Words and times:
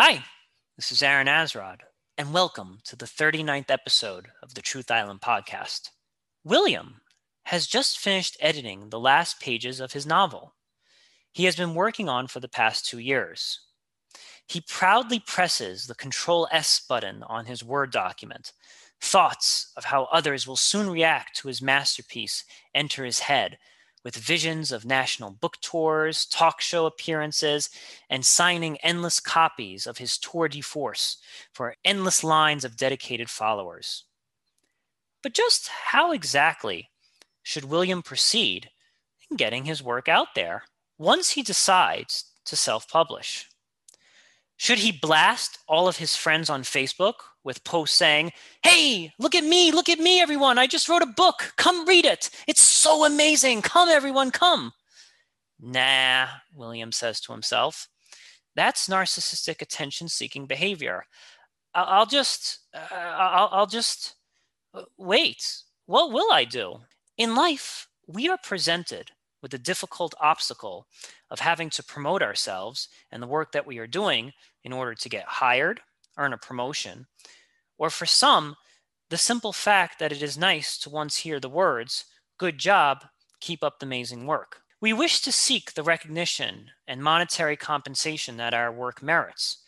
Hi, 0.00 0.22
this 0.76 0.92
is 0.92 1.02
Aaron 1.02 1.26
Azrod, 1.26 1.80
and 2.16 2.32
welcome 2.32 2.78
to 2.84 2.94
the 2.94 3.04
39th 3.04 3.68
episode 3.68 4.28
of 4.44 4.54
the 4.54 4.62
Truth 4.62 4.92
Island 4.92 5.22
podcast. 5.22 5.88
William 6.44 7.00
has 7.46 7.66
just 7.66 7.98
finished 7.98 8.36
editing 8.38 8.90
the 8.90 9.00
last 9.00 9.40
pages 9.40 9.80
of 9.80 9.94
his 9.94 10.06
novel 10.06 10.54
he 11.32 11.46
has 11.46 11.56
been 11.56 11.74
working 11.74 12.08
on 12.08 12.28
for 12.28 12.38
the 12.38 12.46
past 12.46 12.86
two 12.86 13.00
years. 13.00 13.58
He 14.46 14.60
proudly 14.60 15.18
presses 15.18 15.88
the 15.88 15.96
Control 15.96 16.46
S 16.52 16.80
button 16.88 17.24
on 17.24 17.46
his 17.46 17.64
Word 17.64 17.90
document. 17.90 18.52
Thoughts 19.00 19.72
of 19.76 19.86
how 19.86 20.04
others 20.12 20.46
will 20.46 20.54
soon 20.54 20.88
react 20.88 21.36
to 21.38 21.48
his 21.48 21.60
masterpiece 21.60 22.44
enter 22.72 23.04
his 23.04 23.18
head 23.18 23.58
with 24.08 24.16
visions 24.16 24.72
of 24.72 24.86
national 24.86 25.30
book 25.30 25.60
tours, 25.60 26.24
talk 26.24 26.62
show 26.62 26.86
appearances, 26.86 27.68
and 28.08 28.24
signing 28.24 28.78
endless 28.78 29.20
copies 29.20 29.86
of 29.86 29.98
his 29.98 30.16
tour 30.16 30.48
de 30.48 30.62
force 30.62 31.18
for 31.52 31.74
endless 31.84 32.24
lines 32.24 32.64
of 32.64 32.74
dedicated 32.74 33.28
followers. 33.28 34.04
But 35.22 35.34
just 35.34 35.68
how 35.68 36.12
exactly 36.12 36.88
should 37.42 37.66
William 37.66 38.00
proceed 38.00 38.70
in 39.30 39.36
getting 39.36 39.66
his 39.66 39.82
work 39.82 40.08
out 40.08 40.28
there 40.34 40.62
once 40.96 41.32
he 41.32 41.42
decides 41.42 42.32
to 42.46 42.56
self 42.56 42.88
publish? 42.88 43.46
Should 44.56 44.78
he 44.78 44.90
blast 44.90 45.58
all 45.68 45.86
of 45.86 45.98
his 45.98 46.16
friends 46.16 46.48
on 46.48 46.62
Facebook 46.62 47.16
with 47.48 47.64
posts 47.64 47.96
saying, 47.96 48.30
Hey, 48.62 49.10
look 49.18 49.34
at 49.34 49.42
me, 49.42 49.72
look 49.72 49.88
at 49.88 49.98
me, 49.98 50.20
everyone. 50.20 50.58
I 50.58 50.66
just 50.66 50.86
wrote 50.86 51.00
a 51.00 51.06
book. 51.06 51.54
Come 51.56 51.88
read 51.88 52.04
it. 52.04 52.28
It's 52.46 52.60
so 52.60 53.06
amazing. 53.06 53.62
Come, 53.62 53.88
everyone, 53.88 54.30
come. 54.30 54.72
Nah, 55.58 56.26
William 56.54 56.92
says 56.92 57.20
to 57.22 57.32
himself. 57.32 57.88
That's 58.54 58.86
narcissistic 58.86 59.62
attention 59.62 60.08
seeking 60.08 60.44
behavior. 60.44 61.06
I'll 61.74 62.04
just, 62.04 62.58
uh, 62.74 62.94
I'll, 62.94 63.48
I'll 63.50 63.66
just 63.66 64.16
uh, 64.74 64.82
wait. 64.98 65.62
What 65.86 66.12
will 66.12 66.30
I 66.30 66.44
do? 66.44 66.80
In 67.16 67.34
life, 67.34 67.88
we 68.06 68.28
are 68.28 68.38
presented 68.44 69.10
with 69.40 69.52
the 69.52 69.58
difficult 69.58 70.14
obstacle 70.20 70.86
of 71.30 71.40
having 71.40 71.70
to 71.70 71.82
promote 71.82 72.22
ourselves 72.22 72.88
and 73.10 73.22
the 73.22 73.26
work 73.26 73.52
that 73.52 73.66
we 73.66 73.78
are 73.78 73.86
doing 73.86 74.32
in 74.64 74.72
order 74.74 74.94
to 74.94 75.08
get 75.08 75.24
hired, 75.24 75.80
earn 76.18 76.34
a 76.34 76.38
promotion, 76.38 77.06
or 77.78 77.88
for 77.88 78.06
some, 78.06 78.56
the 79.08 79.16
simple 79.16 79.52
fact 79.52 79.98
that 79.98 80.12
it 80.12 80.22
is 80.22 80.36
nice 80.36 80.76
to 80.78 80.90
once 80.90 81.18
hear 81.18 81.40
the 81.40 81.48
words, 81.48 82.04
Good 82.38 82.58
job, 82.58 83.04
keep 83.40 83.64
up 83.64 83.80
the 83.80 83.86
amazing 83.86 84.24
work. 84.24 84.60
We 84.80 84.92
wish 84.92 85.22
to 85.22 85.32
seek 85.32 85.74
the 85.74 85.82
recognition 85.82 86.70
and 86.86 87.02
monetary 87.02 87.56
compensation 87.56 88.36
that 88.36 88.54
our 88.54 88.70
work 88.70 89.02
merits. 89.02 89.58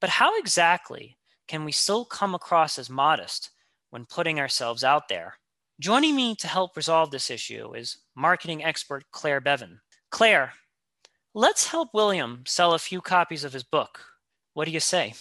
But 0.00 0.10
how 0.10 0.38
exactly 0.38 1.18
can 1.48 1.64
we 1.64 1.72
still 1.72 2.04
come 2.04 2.36
across 2.36 2.78
as 2.78 2.88
modest 2.88 3.50
when 3.90 4.04
putting 4.04 4.38
ourselves 4.38 4.84
out 4.84 5.08
there? 5.08 5.38
Joining 5.80 6.14
me 6.14 6.36
to 6.36 6.46
help 6.46 6.76
resolve 6.76 7.10
this 7.10 7.32
issue 7.32 7.74
is 7.74 7.98
marketing 8.14 8.62
expert 8.62 9.02
Claire 9.10 9.40
Bevan. 9.40 9.80
Claire, 10.12 10.52
let's 11.34 11.66
help 11.66 11.88
William 11.92 12.44
sell 12.46 12.74
a 12.74 12.78
few 12.78 13.00
copies 13.00 13.42
of 13.42 13.52
his 13.52 13.64
book. 13.64 14.04
What 14.52 14.66
do 14.66 14.70
you 14.70 14.78
say? 14.78 15.14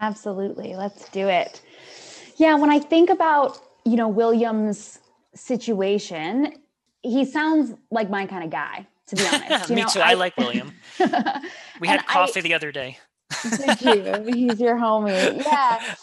Absolutely. 0.00 0.74
Let's 0.74 1.08
do 1.10 1.28
it. 1.28 1.60
Yeah, 2.36 2.54
when 2.56 2.70
I 2.70 2.78
think 2.78 3.10
about, 3.10 3.58
you 3.84 3.96
know, 3.96 4.08
William's 4.08 4.98
situation, 5.34 6.54
he 7.02 7.24
sounds 7.24 7.74
like 7.90 8.10
my 8.10 8.26
kind 8.26 8.44
of 8.44 8.50
guy, 8.50 8.86
to 9.08 9.16
be 9.16 9.26
honest. 9.26 9.68
You 9.70 9.76
Me 9.76 9.82
know, 9.82 9.88
too. 9.88 10.00
I, 10.00 10.12
I 10.12 10.14
like 10.14 10.36
William. 10.36 10.72
we 11.80 11.88
had 11.88 12.06
coffee 12.06 12.40
I, 12.40 12.42
the 12.42 12.54
other 12.54 12.72
day. 12.72 12.98
Did 13.42 13.80
you? 13.82 14.32
He's 14.34 14.60
your 14.60 14.76
homie. 14.76 15.44
Yeah. 15.44 15.94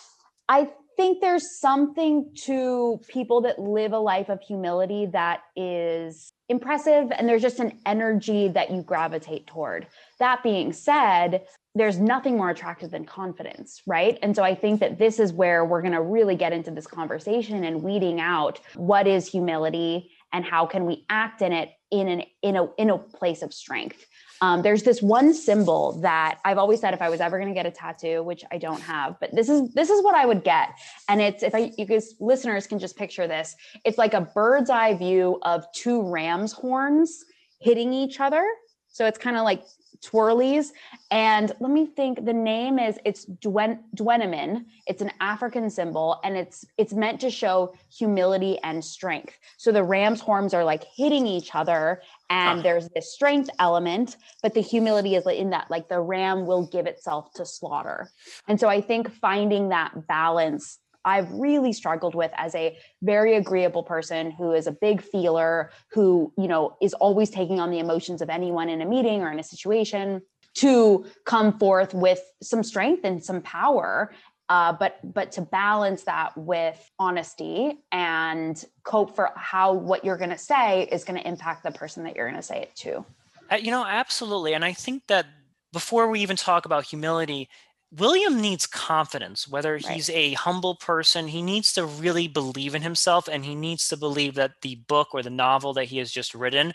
I 0.50 0.70
think 0.96 1.22
there's 1.22 1.60
something 1.60 2.32
to 2.46 3.00
people 3.08 3.42
that 3.42 3.60
live 3.60 3.94
a 3.94 4.00
life 4.00 4.30
of 4.30 4.42
humility 4.42 5.06
that 5.08 5.42
is 5.56 6.34
impressive 6.50 7.12
and 7.12 7.30
there's 7.30 7.42
just 7.42 7.60
an 7.60 7.78
energy 7.86 8.48
that 8.48 8.72
you 8.72 8.82
gravitate 8.82 9.46
toward. 9.48 9.88
That 10.20 10.42
being 10.42 10.74
said, 10.74 11.46
there's 11.78 12.00
nothing 12.00 12.38
more 12.38 12.50
attractive 12.50 12.92
than 12.92 13.06
confidence, 13.06 13.82
right? 13.86 14.18
And 14.22 14.36
so 14.36 14.44
I 14.44 14.56
think 14.56 14.80
that 14.80 14.98
this 14.98 15.20
is 15.20 15.32
where 15.32 15.66
we're 15.66 15.82
going 15.82 15.94
to 15.94 16.02
really 16.02 16.36
get 16.36 16.54
into 16.54 16.72
this 16.72 16.88
conversation 16.88 17.64
and 17.64 17.84
weeding 17.84 18.20
out 18.20 18.60
what 18.76 19.08
is 19.08 19.28
humility 19.28 20.12
and 20.34 20.44
how 20.44 20.66
can 20.66 20.86
we 20.86 21.06
act 21.10 21.42
in 21.42 21.54
it 21.54 21.72
in 21.90 22.08
an 22.08 22.24
in 22.42 22.58
a 22.58 22.66
in 22.78 22.90
a 22.90 22.98
place 22.98 23.42
of 23.42 23.54
strength. 23.54 24.06
Um, 24.42 24.62
there's 24.62 24.84
this 24.84 25.02
one 25.02 25.34
symbol 25.34 25.94
that 26.02 26.40
I've 26.46 26.58
always 26.58 26.80
said 26.80 26.94
if 26.94 27.02
I 27.02 27.10
was 27.10 27.22
ever 27.22 27.40
going 27.40 27.50
to 27.50 27.56
get 27.56 27.66
a 27.66 27.72
tattoo, 27.72 28.22
which 28.24 28.44
I 28.52 28.58
don't 28.58 28.82
have, 28.82 29.20
but 29.20 29.34
this 29.34 29.50
is 29.50 29.74
this 29.74 29.90
is 29.90 30.04
what 30.04 30.16
I 30.16 30.26
would 30.26 30.44
get. 30.44 30.70
And 31.08 31.22
it's 31.22 31.44
if 31.44 31.56
I 31.56 31.72
you 31.78 31.86
guys 31.86 32.16
listeners 32.20 32.68
can 32.68 32.78
just 32.78 32.98
picture 32.98 33.28
this, 33.28 33.56
it's 33.86 33.98
like 33.98 34.14
a 34.14 34.22
bird's 34.22 34.70
eye 34.70 34.96
view 34.96 35.40
of 35.44 35.66
two 35.72 36.02
ram's 36.02 36.52
horns 36.52 37.24
hitting 37.60 37.94
each 37.94 38.20
other. 38.20 38.46
So 38.90 39.06
it's 39.06 39.18
kind 39.18 39.38
of 39.38 39.44
like 39.44 39.64
twirlies. 40.02 40.74
And 41.12 41.52
let 41.60 41.72
me 41.72 41.86
think, 41.86 42.26
the 42.26 42.34
name 42.34 42.80
is 42.80 42.98
it's 43.06 43.26
Dwen, 43.26 43.80
Dwennimmen. 43.96 44.66
It's 44.86 45.02
an 45.02 45.12
African 45.20 45.70
symbol 45.70 46.20
and 46.24 46.38
it's 46.38 46.66
it's 46.78 46.94
meant 46.94 47.20
to 47.22 47.30
show 47.30 47.74
humility 47.96 48.58
and 48.64 48.84
strength. 48.84 49.38
So 49.58 49.72
the 49.72 49.84
ram's 49.84 50.22
horns 50.22 50.54
are 50.54 50.64
like 50.64 50.84
hitting 50.96 51.28
each 51.28 51.56
other 51.56 52.02
and 52.30 52.60
huh. 52.60 52.64
there's 52.64 52.90
this 52.90 53.14
strength 53.14 53.50
element, 53.60 54.18
but 54.44 54.54
the 54.54 54.62
humility 54.62 55.16
is 55.16 55.26
in 55.28 55.50
that 55.52 55.70
like 55.70 55.88
the 55.90 56.00
ram 56.00 56.46
will 56.46 56.66
give 56.68 56.86
itself 56.86 57.32
to 57.34 57.46
slaughter. 57.46 58.10
And 58.48 58.60
so 58.60 58.68
I 58.68 58.82
think 58.82 59.12
finding 59.12 59.70
that 59.70 60.08
balance 60.08 60.80
I've 61.08 61.32
really 61.32 61.74
struggled 61.74 62.16
with 62.16 62.32
as 62.36 62.54
a 62.54 62.78
very 63.02 63.36
agreeable 63.36 63.84
person 63.84 64.32
who 64.32 64.52
is 64.52 64.68
a 64.68 64.72
big 64.72 65.02
feeler, 65.02 65.72
who, 65.92 66.34
you 66.38 66.48
know, 66.48 66.78
is 66.82 66.94
always 66.96 67.30
taking 67.30 67.60
on 67.60 67.72
the 67.72 67.80
emotions 67.80 68.22
of 68.22 68.30
anyone 68.30 68.70
in 68.70 68.82
a 68.82 68.86
meeting 68.86 69.22
or 69.22 69.32
in 69.32 69.40
a 69.40 69.44
situation 69.44 70.22
to 70.56 71.06
come 71.26 71.58
forth 71.58 71.94
with 71.94 72.20
some 72.42 72.64
strength 72.64 73.06
and 73.06 73.24
some 73.24 73.42
power 73.42 74.12
uh, 74.50 74.72
but 74.72 75.00
but 75.14 75.32
to 75.34 75.42
balance 75.42 76.04
that 76.04 76.38
with 76.38 76.90
honesty 77.00 77.78
and 77.92 78.64
cope 78.84 79.14
for 79.16 79.32
how 79.36 79.74
what 79.74 80.06
you're 80.06 80.18
going 80.18 80.30
to 80.30 80.38
say 80.38 80.88
is 80.92 81.04
going 81.04 81.20
to 81.20 81.28
impact 81.28 81.64
the 81.64 81.72
person 81.72 82.04
that 82.06 82.16
you're 82.16 82.30
going 82.30 82.40
to 82.40 82.48
say 82.48 82.62
it 82.62 82.76
to. 82.76 83.06
Uh, 83.52 83.56
you 83.56 83.72
know 83.72 83.86
absolutely 83.86 84.54
and 84.54 84.64
i 84.64 84.74
think 84.74 85.06
that 85.08 85.26
before 85.74 86.10
we 86.10 86.22
even 86.22 86.36
talk 86.36 86.66
about 86.66 86.86
humility 86.86 87.50
William 87.96 88.42
needs 88.42 88.68
confidence, 88.68 89.48
whether 89.48 89.74
right. 89.74 89.86
he's 89.86 90.10
a 90.10 90.34
humble 90.34 90.76
person, 90.76 91.28
he 91.28 91.42
needs 91.42 91.74
to 91.74 91.86
really 91.86 92.28
believe 92.28 92.76
in 92.76 92.82
himself 92.82 93.28
and 93.28 93.46
he 93.46 93.56
needs 93.56 93.88
to 93.88 93.98
believe 93.98 94.36
that 94.36 94.52
the 94.62 94.76
book 94.88 95.10
or 95.14 95.24
the 95.24 95.30
novel 95.30 95.74
that 95.74 95.86
he 95.86 95.98
has 95.98 96.12
just 96.12 96.36
written 96.36 96.74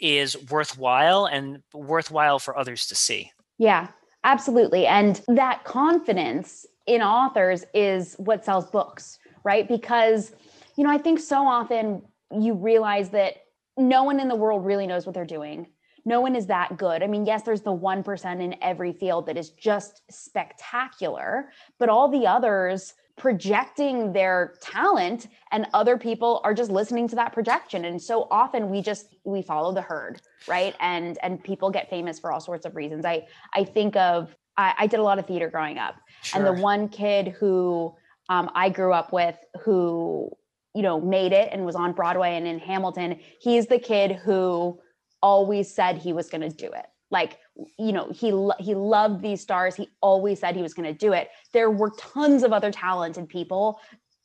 is 0.00 0.36
worthwhile 0.50 1.26
and 1.26 1.62
worthwhile 1.72 2.38
for 2.38 2.56
others 2.58 2.86
to 2.86 2.94
see. 2.94 3.30
Yeah, 3.58 3.88
absolutely. 4.24 4.86
And 4.86 5.22
that 5.28 5.64
confidence 5.64 6.66
in 6.86 7.02
authors 7.02 7.64
is 7.72 8.14
what 8.18 8.44
sells 8.44 8.66
books, 8.66 9.18
right? 9.44 9.66
Because, 9.66 10.32
you 10.76 10.84
know, 10.84 10.90
I 10.90 10.98
think 10.98 11.20
so 11.20 11.46
often 11.46 12.02
you 12.38 12.54
realize 12.54 13.10
that 13.10 13.34
no 13.76 14.04
one 14.04 14.20
in 14.20 14.28
the 14.28 14.36
world 14.36 14.64
really 14.64 14.86
knows 14.86 15.06
what 15.06 15.14
they're 15.14 15.24
doing 15.24 15.66
no 16.04 16.20
one 16.20 16.34
is 16.34 16.46
that 16.46 16.76
good. 16.76 17.02
I 17.02 17.06
mean, 17.06 17.26
yes, 17.26 17.42
there's 17.42 17.62
the 17.62 17.76
1% 17.76 18.42
in 18.42 18.56
every 18.62 18.92
field 18.92 19.26
that 19.26 19.36
is 19.36 19.50
just 19.50 20.02
spectacular, 20.10 21.50
but 21.78 21.88
all 21.88 22.08
the 22.08 22.26
others 22.26 22.94
projecting 23.20 24.14
their 24.14 24.54
talent 24.62 25.28
and 25.52 25.66
other 25.74 25.98
people 25.98 26.40
are 26.42 26.54
just 26.54 26.70
listening 26.70 27.06
to 27.06 27.14
that 27.14 27.34
projection 27.34 27.84
and 27.84 28.00
so 28.00 28.26
often 28.30 28.70
we 28.70 28.80
just 28.80 29.14
we 29.24 29.42
follow 29.42 29.74
the 29.74 29.82
herd 29.82 30.22
right 30.48 30.74
and 30.80 31.18
and 31.22 31.44
people 31.44 31.70
get 31.70 31.90
famous 31.90 32.18
for 32.18 32.32
all 32.32 32.40
sorts 32.40 32.64
of 32.64 32.74
reasons 32.74 33.04
i 33.04 33.22
i 33.54 33.62
think 33.62 33.94
of 33.96 34.34
i, 34.56 34.72
I 34.78 34.86
did 34.86 35.00
a 35.00 35.02
lot 35.02 35.18
of 35.18 35.26
theater 35.26 35.50
growing 35.50 35.76
up 35.76 35.96
sure. 36.22 36.38
and 36.38 36.46
the 36.56 36.62
one 36.62 36.88
kid 36.88 37.28
who 37.28 37.94
um, 38.30 38.50
i 38.54 38.70
grew 38.70 38.94
up 38.94 39.12
with 39.12 39.36
who 39.64 40.30
you 40.74 40.80
know 40.80 40.98
made 40.98 41.32
it 41.32 41.50
and 41.52 41.66
was 41.66 41.76
on 41.76 41.92
broadway 41.92 42.36
and 42.36 42.46
in 42.46 42.58
hamilton 42.58 43.20
he's 43.38 43.66
the 43.66 43.78
kid 43.78 44.12
who 44.12 44.80
always 45.22 45.72
said 45.72 45.98
he 45.98 46.12
was 46.12 46.28
going 46.28 46.42
to 46.42 46.48
do 46.48 46.66
it. 46.72 46.86
Like 47.10 47.38
you 47.78 47.92
know 47.92 48.10
he 48.12 48.28
he 48.62 48.74
loved 48.74 49.22
these 49.22 49.40
stars. 49.40 49.74
He 49.74 49.88
always 50.00 50.38
said 50.40 50.54
he 50.54 50.62
was 50.62 50.74
going 50.74 50.92
to 50.92 50.98
do 50.98 51.12
it. 51.12 51.28
There 51.52 51.70
were 51.70 51.90
tons 51.98 52.42
of 52.42 52.52
other 52.52 52.70
talented 52.70 53.28
people 53.28 53.80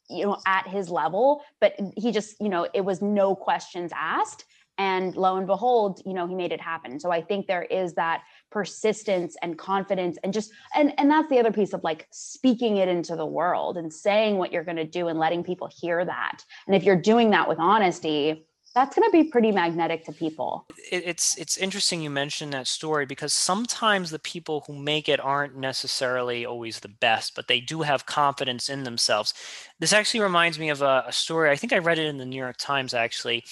you 0.07 0.23
know 0.23 0.37
at 0.45 0.67
his 0.67 0.87
level 0.91 1.41
but 1.59 1.73
he 1.97 2.11
just 2.11 2.39
you 2.39 2.47
know 2.47 2.67
it 2.75 2.81
was 2.81 3.01
no 3.01 3.35
questions 3.35 3.91
asked. 3.95 4.45
And 4.77 5.15
lo 5.15 5.37
and 5.37 5.47
behold 5.47 6.01
you 6.05 6.13
know 6.13 6.27
he 6.27 6.35
made 6.35 6.51
it 6.51 6.61
happen. 6.61 6.99
So 6.99 7.09
i 7.09 7.21
think 7.21 7.47
there 7.47 7.63
is 7.63 7.93
that 7.93 8.21
persistence 8.51 9.35
and 9.41 9.57
confidence 9.57 10.19
and 10.23 10.31
just 10.31 10.51
and 10.75 10.93
and 10.99 11.09
that's 11.09 11.29
the 11.29 11.39
other 11.39 11.51
piece 11.51 11.73
of 11.73 11.83
like 11.83 12.07
speaking 12.11 12.77
it 12.77 12.87
into 12.87 13.15
the 13.15 13.25
world 13.25 13.77
and 13.77 13.91
saying 13.91 14.37
what 14.37 14.51
you're 14.51 14.63
going 14.63 14.75
to 14.77 14.85
do 14.85 15.07
and 15.07 15.17
letting 15.17 15.43
people 15.43 15.69
hear 15.81 16.05
that. 16.05 16.43
And 16.67 16.75
if 16.75 16.83
you're 16.83 17.01
doing 17.01 17.31
that 17.31 17.49
with 17.49 17.57
honesty 17.57 18.45
that's 18.75 18.93
going 18.93 19.09
to 19.09 19.11
be 19.11 19.23
pretty 19.23 19.53
magnetic 19.53 20.03
to 20.05 20.11
people. 20.11 20.67
it's 20.91 21.37
it's 21.37 21.57
interesting 21.57 22.01
you 22.01 22.09
mentioned 22.09 22.51
that 22.51 22.67
story 22.67 23.05
because 23.05 23.31
sometimes 23.31 24.11
the 24.11 24.19
people 24.19 24.65
who 24.67 24.77
make 24.77 25.07
it 25.07 25.19
aren't 25.19 25.55
necessarily 25.55 26.45
always 26.45 26.81
the 26.81 26.89
best, 26.89 27.35
but 27.35 27.47
they 27.47 27.61
do 27.61 27.83
have 27.83 28.05
confidence 28.05 28.67
in 28.67 28.83
themselves. 28.83 29.33
This 29.79 29.93
actually 29.93 30.19
reminds 30.19 30.59
me 30.59 30.69
of 30.69 30.81
a, 30.81 31.05
a 31.07 31.13
story. 31.13 31.49
I 31.49 31.55
think 31.55 31.71
I 31.71 31.77
read 31.77 31.99
it 31.99 32.05
in 32.05 32.17
the 32.17 32.25
New 32.25 32.37
York 32.37 32.57
Times. 32.57 32.93
Actually, 32.93 33.45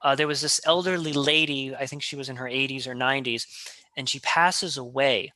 uh, 0.00 0.14
there 0.14 0.26
was 0.26 0.40
this 0.40 0.60
elderly 0.64 1.12
lady. 1.12 1.76
I 1.76 1.86
think 1.86 2.02
she 2.02 2.16
was 2.16 2.30
in 2.30 2.36
her 2.36 2.46
80s 2.46 2.86
or 2.86 2.94
90s, 2.94 3.46
and 3.96 4.08
she 4.08 4.18
passes 4.20 4.78
away. 4.78 5.32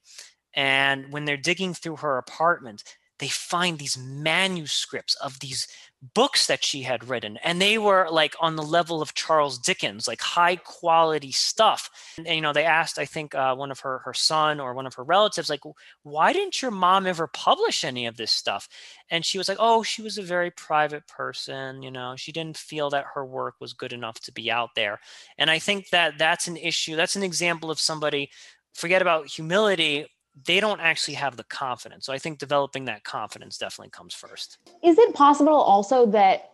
And 0.54 1.12
when 1.12 1.26
they're 1.26 1.36
digging 1.36 1.74
through 1.74 1.96
her 1.96 2.16
apartment, 2.16 2.82
they 3.18 3.28
find 3.28 3.78
these 3.78 3.96
manuscripts 3.98 5.14
of 5.16 5.40
these 5.40 5.66
books 6.12 6.46
that 6.48 6.62
she 6.62 6.82
had 6.82 7.08
written 7.08 7.38
and 7.42 7.62
they 7.62 7.78
were 7.78 8.06
like 8.10 8.34
on 8.38 8.56
the 8.56 8.62
level 8.62 9.00
of 9.00 9.14
charles 9.14 9.56
dickens 9.58 10.06
like 10.06 10.20
high 10.20 10.56
quality 10.56 11.32
stuff. 11.32 11.88
And, 12.18 12.26
and 12.26 12.36
you 12.36 12.42
know 12.42 12.52
they 12.52 12.64
asked 12.64 12.98
i 12.98 13.06
think 13.06 13.34
uh, 13.34 13.54
one 13.54 13.70
of 13.70 13.80
her 13.80 14.00
her 14.00 14.12
son 14.12 14.60
or 14.60 14.74
one 14.74 14.86
of 14.86 14.94
her 14.94 15.04
relatives 15.04 15.48
like 15.48 15.62
why 16.02 16.32
didn't 16.32 16.60
your 16.60 16.70
mom 16.70 17.06
ever 17.06 17.26
publish 17.26 17.84
any 17.84 18.06
of 18.06 18.16
this 18.16 18.30
stuff? 18.30 18.68
And 19.10 19.24
she 19.24 19.38
was 19.38 19.48
like 19.48 19.58
oh 19.60 19.82
she 19.82 20.02
was 20.02 20.18
a 20.18 20.22
very 20.22 20.50
private 20.50 21.06
person 21.06 21.82
you 21.82 21.90
know 21.90 22.14
she 22.16 22.32
didn't 22.32 22.58
feel 22.58 22.90
that 22.90 23.06
her 23.14 23.24
work 23.24 23.54
was 23.60 23.72
good 23.72 23.92
enough 23.92 24.20
to 24.20 24.32
be 24.32 24.50
out 24.50 24.70
there. 24.76 25.00
And 25.38 25.50
i 25.50 25.58
think 25.58 25.88
that 25.90 26.18
that's 26.18 26.48
an 26.48 26.56
issue 26.56 26.96
that's 26.96 27.16
an 27.16 27.22
example 27.22 27.70
of 27.70 27.80
somebody 27.80 28.30
forget 28.74 29.00
about 29.00 29.28
humility 29.28 30.06
they 30.46 30.60
don't 30.60 30.80
actually 30.80 31.14
have 31.14 31.36
the 31.36 31.44
confidence. 31.44 32.06
So 32.06 32.12
I 32.12 32.18
think 32.18 32.38
developing 32.38 32.86
that 32.86 33.04
confidence 33.04 33.58
definitely 33.58 33.90
comes 33.90 34.14
first. 34.14 34.58
Is 34.82 34.98
it 34.98 35.14
possible 35.14 35.54
also 35.54 36.06
that 36.06 36.50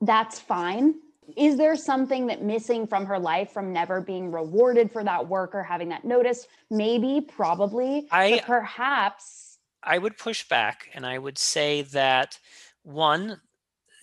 that's 0.00 0.38
fine? 0.38 0.94
Is 1.36 1.56
there 1.56 1.74
something 1.74 2.26
that 2.26 2.42
missing 2.42 2.86
from 2.86 3.06
her 3.06 3.18
life 3.18 3.50
from 3.50 3.72
never 3.72 4.00
being 4.00 4.30
rewarded 4.30 4.92
for 4.92 5.02
that 5.04 5.26
work 5.26 5.54
or 5.54 5.62
having 5.62 5.88
that 5.88 6.04
noticed? 6.04 6.48
Maybe, 6.70 7.20
probably. 7.20 8.06
I 8.10 8.42
perhaps 8.44 9.58
I 9.82 9.98
would 9.98 10.16
push 10.18 10.46
back 10.48 10.88
and 10.94 11.06
I 11.06 11.18
would 11.18 11.38
say 11.38 11.82
that 11.82 12.38
one, 12.82 13.40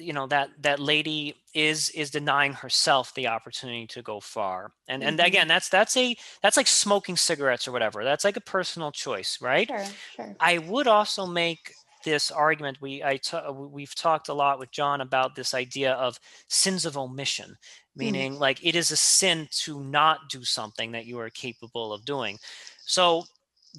you 0.01 0.13
know 0.13 0.27
that 0.27 0.50
that 0.62 0.80
lady 0.80 1.36
is 1.53 1.89
is 1.92 2.09
denying 2.09 2.53
herself 2.53 3.13
the 3.13 3.27
opportunity 3.27 3.86
to 3.88 4.01
go 4.01 4.19
far 4.19 4.71
and 4.88 5.03
and 5.03 5.18
mm-hmm. 5.18 5.27
again 5.27 5.48
that's 5.48 5.69
that's 5.69 5.95
a 5.98 6.15
that's 6.42 6.57
like 6.57 6.68
smoking 6.68 7.18
cigarettes 7.18 7.68
or 7.68 7.71
whatever 7.71 8.03
that's 8.03 8.24
like 8.24 8.38
a 8.38 8.42
personal 8.42 8.92
choice 8.92 9.39
right 9.42 9.68
sure, 9.68 9.86
sure. 10.15 10.36
i 10.39 10.57
would 10.57 10.88
also 10.88 11.25
make 11.25 11.74
this 12.03 12.31
argument 12.31 12.81
we 12.81 13.03
I 13.03 13.18
t- 13.18 13.38
we've 13.51 13.94
talked 13.94 14.30
a 14.30 14.33
lot 14.33 14.59
with 14.59 14.71
john 14.71 15.01
about 15.01 15.36
this 15.36 15.53
idea 15.53 15.94
of 15.94 16.19
sins 16.47 16.86
of 16.86 16.97
omission 16.97 17.50
mm. 17.50 17.56
meaning 17.95 18.36
mm. 18.36 18.39
like 18.39 18.65
it 18.65 18.75
is 18.75 18.92
a 18.92 18.97
sin 18.97 19.47
to 19.63 19.83
not 19.83 20.30
do 20.30 20.44
something 20.44 20.92
that 20.94 21.06
you 21.06 21.19
are 21.19 21.30
capable 21.30 21.94
of 21.94 22.06
doing 22.06 22.39
so 22.86 23.25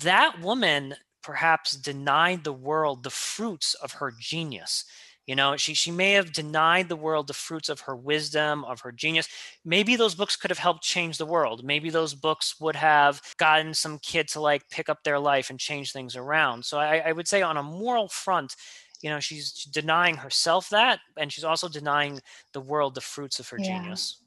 that 0.01 0.41
woman 0.41 0.95
perhaps 1.23 1.73
denied 1.73 2.45
the 2.45 2.53
world 2.53 3.03
the 3.03 3.11
fruits 3.11 3.75
of 3.75 3.93
her 3.93 4.13
genius 4.19 4.85
you 5.27 5.37
know, 5.37 5.57
she 5.57 5.75
she 5.75 5.91
may 5.91 6.13
have 6.13 6.33
denied 6.33 6.89
the 6.89 6.97
world 6.97 7.27
the 7.27 7.35
fruits 7.35 7.69
of 7.69 7.81
her 7.81 7.95
wisdom, 7.95 8.65
of 8.65 8.81
her 8.81 8.91
genius. 8.91 9.29
Maybe 9.65 9.95
those 9.95 10.15
books 10.15 10.37
could 10.37 10.51
have 10.51 10.59
helped 10.59 10.83
change 10.83 11.19
the 11.19 11.27
world. 11.27 11.65
Maybe 11.65 11.91
those 11.91 12.15
books 12.15 12.61
would 12.61 12.77
have 12.77 13.23
gotten 13.37 13.73
some 13.75 13.99
kid 14.01 14.29
to 14.29 14.41
like 14.41 14.69
pick 14.69 14.89
up 14.89 15.05
their 15.05 15.19
life 15.19 15.51
and 15.51 15.61
change 15.61 15.93
things 15.93 16.17
around. 16.17 16.65
So 16.65 16.79
I, 16.79 16.99
I 16.99 17.13
would 17.13 17.29
say 17.29 17.43
on 17.43 17.57
a 17.57 17.63
moral 17.63 18.09
front, 18.09 18.57
you 19.01 19.11
know, 19.11 19.21
she's 19.21 19.65
denying 19.65 20.17
herself 20.17 20.69
that, 20.71 20.99
and 21.17 21.33
she's 21.33 21.45
also 21.45 21.69
denying 21.69 22.21
the 22.53 22.61
world 22.61 22.95
the 22.95 23.01
fruits 23.01 23.39
of 23.39 23.49
her 23.51 23.59
yeah. 23.59 23.79
genius. 23.79 24.19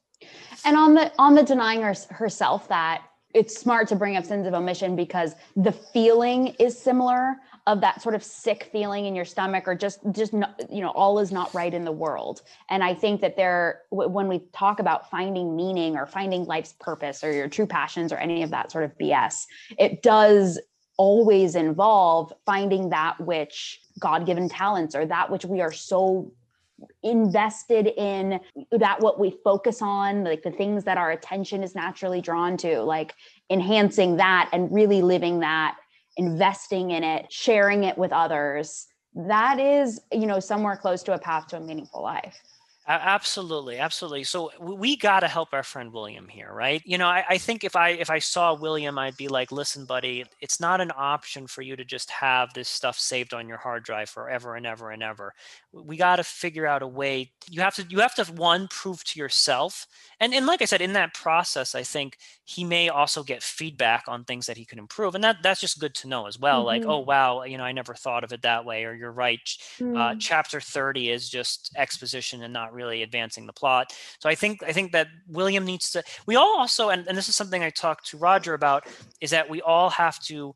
And 0.64 0.78
on 0.78 0.94
the 0.94 1.12
on 1.20 1.36
the 1.36 1.44
denying 1.44 1.82
her, 1.82 1.94
herself 2.10 2.70
that 2.70 3.04
it's 3.34 3.60
smart 3.60 3.90
to 3.90 3.98
bring 3.98 4.16
up 4.16 4.26
sins 4.26 4.48
of 4.48 4.54
omission 4.54 4.96
because 4.96 5.34
the 5.58 5.74
feeling 5.74 6.56
is 6.58 6.78
similar 6.78 7.36
of 7.68 7.82
that 7.82 8.02
sort 8.02 8.14
of 8.14 8.24
sick 8.24 8.70
feeling 8.72 9.06
in 9.06 9.16
your 9.16 9.26
stomach 9.26 9.68
or 9.68 9.76
just 9.76 10.00
just 10.12 10.34
not, 10.34 10.60
you 10.72 10.82
know 10.82 10.92
all 10.92 11.18
is 11.20 11.32
not 11.32 11.54
right 11.54 11.74
in 11.74 11.84
the 11.84 11.92
world. 11.92 12.42
And 12.70 12.84
i 12.84 12.94
think 12.94 13.22
that 13.22 13.36
there 13.36 13.82
when 13.90 14.28
we 14.28 14.40
talk 14.54 14.80
about 14.80 15.10
finding 15.10 15.56
meaning 15.56 15.96
or 15.96 16.06
finding 16.06 16.46
life's 16.46 16.74
purpose 16.80 17.24
or 17.24 17.32
your 17.32 17.48
true 17.48 17.68
passions 17.68 18.12
or 18.12 18.18
any 18.18 18.44
of 18.44 18.52
that 18.52 18.72
sort 18.72 18.84
of 18.84 18.98
bs 18.98 19.46
it 19.80 20.02
does 20.02 20.60
always 20.98 21.56
involve 21.56 22.32
finding 22.46 22.90
that 22.90 23.20
which 23.20 23.82
god-given 24.00 24.48
talents 24.48 24.96
or 24.96 25.06
that 25.06 25.30
which 25.30 25.46
we 25.46 25.62
are 25.62 25.72
so 25.72 26.32
invested 27.04 27.88
in 27.98 28.40
that 28.72 29.00
what 29.00 29.20
we 29.20 29.38
focus 29.44 29.82
on 29.82 30.24
like 30.24 30.44
the 30.44 30.52
things 30.52 30.84
that 30.84 30.98
our 30.98 31.12
attention 31.12 31.64
is 31.64 31.74
naturally 31.76 32.20
drawn 32.20 32.58
to 32.58 32.82
like 32.82 33.14
enhancing 33.50 34.18
that 34.18 34.50
and 34.52 34.74
really 34.74 35.02
living 35.02 35.40
that 35.40 35.78
investing 36.18 36.92
in 36.92 37.04
it, 37.04 37.32
sharing 37.32 37.84
it 37.84 37.98
with 37.98 38.12
others, 38.12 38.88
that 39.16 39.60
is, 39.60 40.02
you 40.12 40.26
know, 40.26 40.40
somewhere 40.40 40.76
close 40.76 41.04
to 41.04 41.14
a 41.14 41.20
path 41.20 41.48
to 41.48 41.58
a 41.58 41.60
meaningful 41.60 42.02
life. 42.02 42.42
Absolutely, 42.88 43.80
absolutely. 43.80 44.24
So 44.24 44.52
we 44.60 44.96
got 44.96 45.22
to 45.22 45.28
help 45.28 45.54
our 45.54 45.64
friend 45.64 45.92
William 45.92 46.28
here, 46.28 46.52
right? 46.54 46.84
You 46.86 47.00
know, 47.00 47.08
I, 47.08 47.26
I, 47.28 47.38
think 47.40 47.64
if 47.64 47.76
I 47.76 47.90
if 47.90 48.12
I 48.12 48.20
saw 48.20 48.54
William, 48.54 49.00
I'd 49.00 49.18
be 49.18 49.28
like, 49.28 49.52
"Listen, 49.52 49.86
buddy, 49.86 50.24
it's 50.40 50.60
not 50.60 50.82
an 50.82 50.92
option 50.96 51.48
for 51.48 51.64
you 51.64 51.76
to 51.76 51.84
just 51.84 52.12
have 52.12 52.54
this 52.54 52.70
stuff 52.70 53.00
saved 53.00 53.34
on 53.34 53.48
your 53.48 53.58
hard 53.58 53.84
drive 53.86 54.10
forever 54.10 54.56
and 54.56 54.68
ever 54.68 54.92
and 54.92 55.02
ever. 55.02 55.34
We 55.74 55.98
got 55.98 56.18
to 56.18 56.24
figure 56.24 56.68
out 56.68 56.84
a 56.84 56.88
way. 56.88 57.32
You 57.50 57.62
have 57.62 57.74
to 57.76 57.88
you 57.90 58.02
have 58.02 58.14
to 58.16 58.26
one 58.34 58.68
prove 58.68 59.04
to 59.06 59.20
yourself, 59.20 59.88
and 60.20 60.32
and 60.32 60.46
like 60.46 60.62
I 60.62 60.66
said, 60.66 60.82
in 60.82 60.94
that 60.94 61.16
process, 61.16 61.74
I 61.74 61.82
think 61.82 62.18
he 62.44 62.64
may 62.64 62.90
also 62.90 63.24
get 63.24 63.42
feedback 63.42 64.04
on 64.08 64.26
things 64.26 64.46
that 64.46 64.58
he 64.58 64.66
could 64.66 64.78
improve, 64.78 65.16
and 65.16 65.24
that 65.24 65.38
that's 65.42 65.62
just 65.62 65.80
good 65.80 65.96
to 65.96 66.08
know 66.08 66.28
as 66.28 66.38
well. 66.38 66.60
Mm-hmm. 66.60 66.68
Like, 66.68 66.86
oh 66.86 67.00
wow, 67.00 67.42
you 67.46 67.58
know, 67.58 67.64
I 67.64 67.72
never 67.72 67.96
thought 67.96 68.24
of 68.24 68.32
it 68.32 68.44
that 68.44 68.64
way, 68.64 68.86
or 68.86 68.94
you're 68.94 69.12
right. 69.12 69.42
Mm-hmm. 69.80 69.98
Uh, 69.98 70.12
mm. 70.12 70.18
chapter 70.20 70.62
thirty 70.62 71.10
is 71.10 71.28
just 71.28 71.72
exposition 71.76 72.44
and 72.44 72.54
not 72.54 72.75
really 72.76 73.02
advancing 73.02 73.46
the 73.46 73.54
plot. 73.54 73.94
So 74.20 74.30
I 74.30 74.36
think 74.36 74.62
I 74.64 74.72
think 74.72 74.92
that 74.92 75.08
William 75.28 75.66
needs 75.66 75.92
to. 75.92 76.04
We 76.26 76.36
all 76.36 76.60
also, 76.60 76.90
and, 76.90 77.08
and 77.08 77.18
this 77.18 77.30
is 77.30 77.36
something 77.36 77.64
I 77.64 77.70
talked 77.70 78.08
to 78.08 78.18
Roger 78.18 78.54
about, 78.54 78.88
is 79.22 79.32
that 79.32 79.50
we 79.50 79.62
all 79.62 79.90
have 79.90 80.20
to 80.26 80.56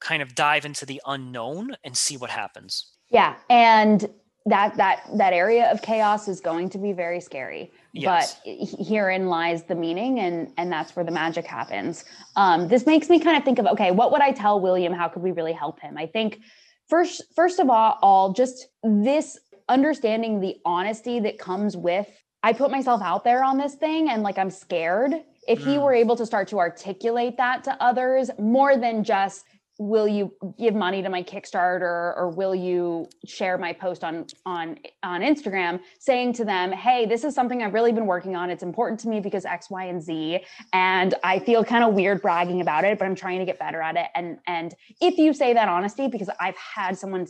kind 0.00 0.22
of 0.22 0.34
dive 0.34 0.64
into 0.64 0.84
the 0.84 1.00
unknown 1.06 1.76
and 1.84 1.96
see 1.96 2.16
what 2.16 2.30
happens. 2.30 2.92
Yeah, 3.10 3.36
and 3.48 4.08
that 4.46 4.76
that 4.76 5.04
that 5.14 5.32
area 5.32 5.70
of 5.70 5.82
chaos 5.82 6.26
is 6.26 6.40
going 6.40 6.68
to 6.68 6.78
be 6.78 6.92
very 6.92 7.20
scary 7.20 7.70
yes. 7.92 8.40
but 8.44 8.54
herein 8.84 9.28
lies 9.28 9.62
the 9.64 9.74
meaning 9.74 10.18
and 10.18 10.52
and 10.56 10.72
that's 10.72 10.96
where 10.96 11.04
the 11.04 11.12
magic 11.12 11.46
happens 11.46 12.04
um, 12.36 12.66
this 12.68 12.84
makes 12.84 13.08
me 13.08 13.20
kind 13.20 13.36
of 13.36 13.44
think 13.44 13.58
of 13.58 13.66
okay 13.66 13.92
what 13.92 14.10
would 14.10 14.20
i 14.20 14.32
tell 14.32 14.60
william 14.60 14.92
how 14.92 15.08
could 15.08 15.22
we 15.22 15.30
really 15.30 15.52
help 15.52 15.78
him 15.78 15.96
i 15.96 16.06
think 16.06 16.40
first 16.88 17.22
first 17.36 17.60
of 17.60 17.70
all 17.70 17.98
all 18.02 18.32
just 18.32 18.66
this 18.82 19.38
understanding 19.72 20.40
the 20.40 20.56
honesty 20.64 21.18
that 21.20 21.38
comes 21.38 21.76
with 21.76 22.06
I 22.42 22.52
put 22.52 22.70
myself 22.70 23.00
out 23.02 23.24
there 23.24 23.44
on 23.44 23.56
this 23.56 23.74
thing 23.74 24.08
and 24.10 24.22
like 24.22 24.38
I'm 24.38 24.50
scared. 24.50 25.12
If 25.46 25.60
mm. 25.60 25.64
he 25.64 25.78
were 25.78 25.94
able 25.94 26.16
to 26.16 26.26
start 26.26 26.48
to 26.48 26.58
articulate 26.58 27.36
that 27.36 27.64
to 27.64 27.82
others 27.82 28.30
more 28.38 28.76
than 28.76 29.04
just 29.04 29.44
will 29.78 30.06
you 30.06 30.32
give 30.58 30.74
money 30.74 31.02
to 31.02 31.08
my 31.08 31.22
kickstarter 31.22 32.16
or 32.16 32.28
will 32.28 32.54
you 32.54 33.08
share 33.24 33.56
my 33.56 33.72
post 33.72 34.04
on 34.04 34.26
on 34.44 34.78
on 35.02 35.22
instagram 35.22 35.80
saying 35.98 36.30
to 36.30 36.44
them 36.44 36.70
hey 36.70 37.06
this 37.06 37.24
is 37.24 37.34
something 37.34 37.62
i've 37.62 37.72
really 37.72 37.90
been 37.90 38.04
working 38.04 38.36
on 38.36 38.50
it's 38.50 38.62
important 38.62 39.00
to 39.00 39.08
me 39.08 39.18
because 39.18 39.46
x 39.46 39.70
y 39.70 39.86
and 39.86 40.00
z 40.02 40.38
and 40.74 41.14
i 41.24 41.38
feel 41.38 41.64
kind 41.64 41.82
of 41.82 41.94
weird 41.94 42.20
bragging 42.20 42.60
about 42.60 42.84
it 42.84 42.98
but 42.98 43.06
i'm 43.06 43.14
trying 43.14 43.38
to 43.38 43.46
get 43.46 43.58
better 43.58 43.80
at 43.80 43.96
it 43.96 44.08
and 44.14 44.38
and 44.46 44.74
if 45.00 45.16
you 45.16 45.32
say 45.32 45.54
that 45.54 45.68
honesty 45.68 46.06
because 46.06 46.28
i've 46.38 46.56
had 46.56 46.96
someone 46.96 47.26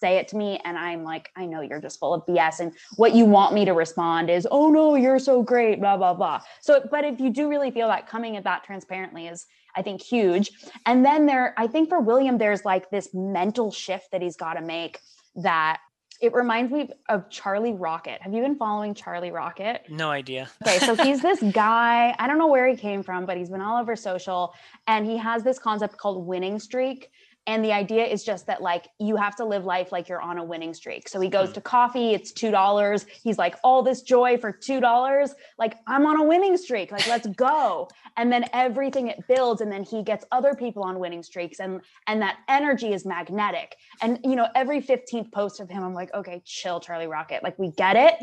say 0.00 0.16
it 0.16 0.28
to 0.28 0.36
me 0.36 0.60
and 0.64 0.76
I'm 0.76 1.02
like, 1.02 1.30
I 1.36 1.46
know 1.46 1.60
you're 1.60 1.80
just 1.80 1.98
full 1.98 2.14
of 2.14 2.24
BS. 2.26 2.60
And 2.60 2.72
what 2.96 3.14
you 3.14 3.24
want 3.24 3.54
me 3.54 3.64
to 3.64 3.72
respond 3.72 4.30
is, 4.30 4.46
oh 4.50 4.70
no, 4.70 4.94
you're 4.94 5.18
so 5.18 5.42
great, 5.42 5.80
blah, 5.80 5.96
blah, 5.96 6.14
blah. 6.14 6.40
So, 6.60 6.86
but 6.90 7.04
if 7.04 7.20
you 7.20 7.30
do 7.30 7.48
really 7.48 7.70
feel 7.70 7.88
that 7.88 8.08
coming 8.08 8.36
at 8.36 8.44
that 8.44 8.64
transparently 8.64 9.26
is, 9.26 9.46
I 9.76 9.82
think, 9.82 10.02
huge. 10.02 10.50
And 10.86 11.04
then 11.04 11.26
there, 11.26 11.54
I 11.56 11.66
think 11.66 11.88
for 11.88 12.00
William, 12.00 12.38
there's 12.38 12.64
like 12.64 12.90
this 12.90 13.08
mental 13.12 13.72
shift 13.72 14.10
that 14.12 14.22
he's 14.22 14.36
got 14.36 14.54
to 14.54 14.62
make 14.62 15.00
that 15.36 15.78
it 16.20 16.32
reminds 16.32 16.72
me 16.72 16.88
of 17.08 17.28
Charlie 17.28 17.72
Rocket. 17.72 18.22
Have 18.22 18.32
you 18.32 18.40
been 18.40 18.56
following 18.56 18.94
Charlie 18.94 19.32
Rocket? 19.32 19.82
No 19.90 20.10
idea. 20.10 20.48
okay, 20.62 20.78
so 20.78 20.94
he's 20.94 21.20
this 21.20 21.42
guy. 21.52 22.14
I 22.18 22.26
don't 22.26 22.38
know 22.38 22.46
where 22.46 22.68
he 22.68 22.76
came 22.76 23.02
from, 23.02 23.26
but 23.26 23.36
he's 23.36 23.50
been 23.50 23.60
all 23.60 23.80
over 23.80 23.96
social 23.96 24.54
and 24.86 25.04
he 25.04 25.16
has 25.16 25.42
this 25.42 25.58
concept 25.58 25.96
called 25.96 26.24
winning 26.24 26.58
streak 26.58 27.10
and 27.46 27.64
the 27.64 27.72
idea 27.72 28.04
is 28.04 28.24
just 28.24 28.46
that 28.46 28.62
like 28.62 28.88
you 28.98 29.16
have 29.16 29.36
to 29.36 29.44
live 29.44 29.64
life 29.64 29.92
like 29.92 30.08
you're 30.08 30.22
on 30.22 30.38
a 30.38 30.44
winning 30.44 30.72
streak. 30.72 31.08
So 31.08 31.20
he 31.20 31.28
goes 31.28 31.50
mm. 31.50 31.54
to 31.54 31.60
coffee 31.60 32.14
it's 32.14 32.32
two 32.32 32.50
dollars. 32.50 33.04
He's 33.22 33.38
like 33.38 33.56
all 33.62 33.82
this 33.82 34.02
joy 34.02 34.38
for 34.38 34.50
two 34.50 34.80
dollars? 34.80 35.34
Like 35.58 35.76
i'm 35.86 36.06
on 36.06 36.16
a 36.16 36.24
winning 36.24 36.56
streak. 36.56 36.90
Like 36.92 37.06
let's 37.06 37.26
go. 37.26 37.88
And 38.16 38.30
then 38.30 38.44
everything 38.52 39.08
it 39.08 39.26
builds 39.26 39.60
and 39.60 39.72
then 39.72 39.82
he 39.82 40.04
gets 40.04 40.24
other 40.30 40.54
people 40.54 40.84
on 40.84 41.00
winning 41.00 41.24
streaks 41.24 41.58
and 41.58 41.80
and 42.06 42.22
that 42.22 42.36
energy 42.48 42.92
is 42.92 43.04
magnetic. 43.04 43.76
And 44.02 44.20
you 44.22 44.36
know 44.36 44.46
every 44.54 44.80
15th 44.80 45.32
post 45.32 45.58
of 45.58 45.68
him 45.68 45.82
i'm 45.82 45.94
like 45.94 46.14
okay 46.14 46.40
chill 46.44 46.78
charlie 46.78 47.08
rocket. 47.08 47.42
Like 47.42 47.58
we 47.58 47.70
get 47.72 47.96
it. 47.96 48.14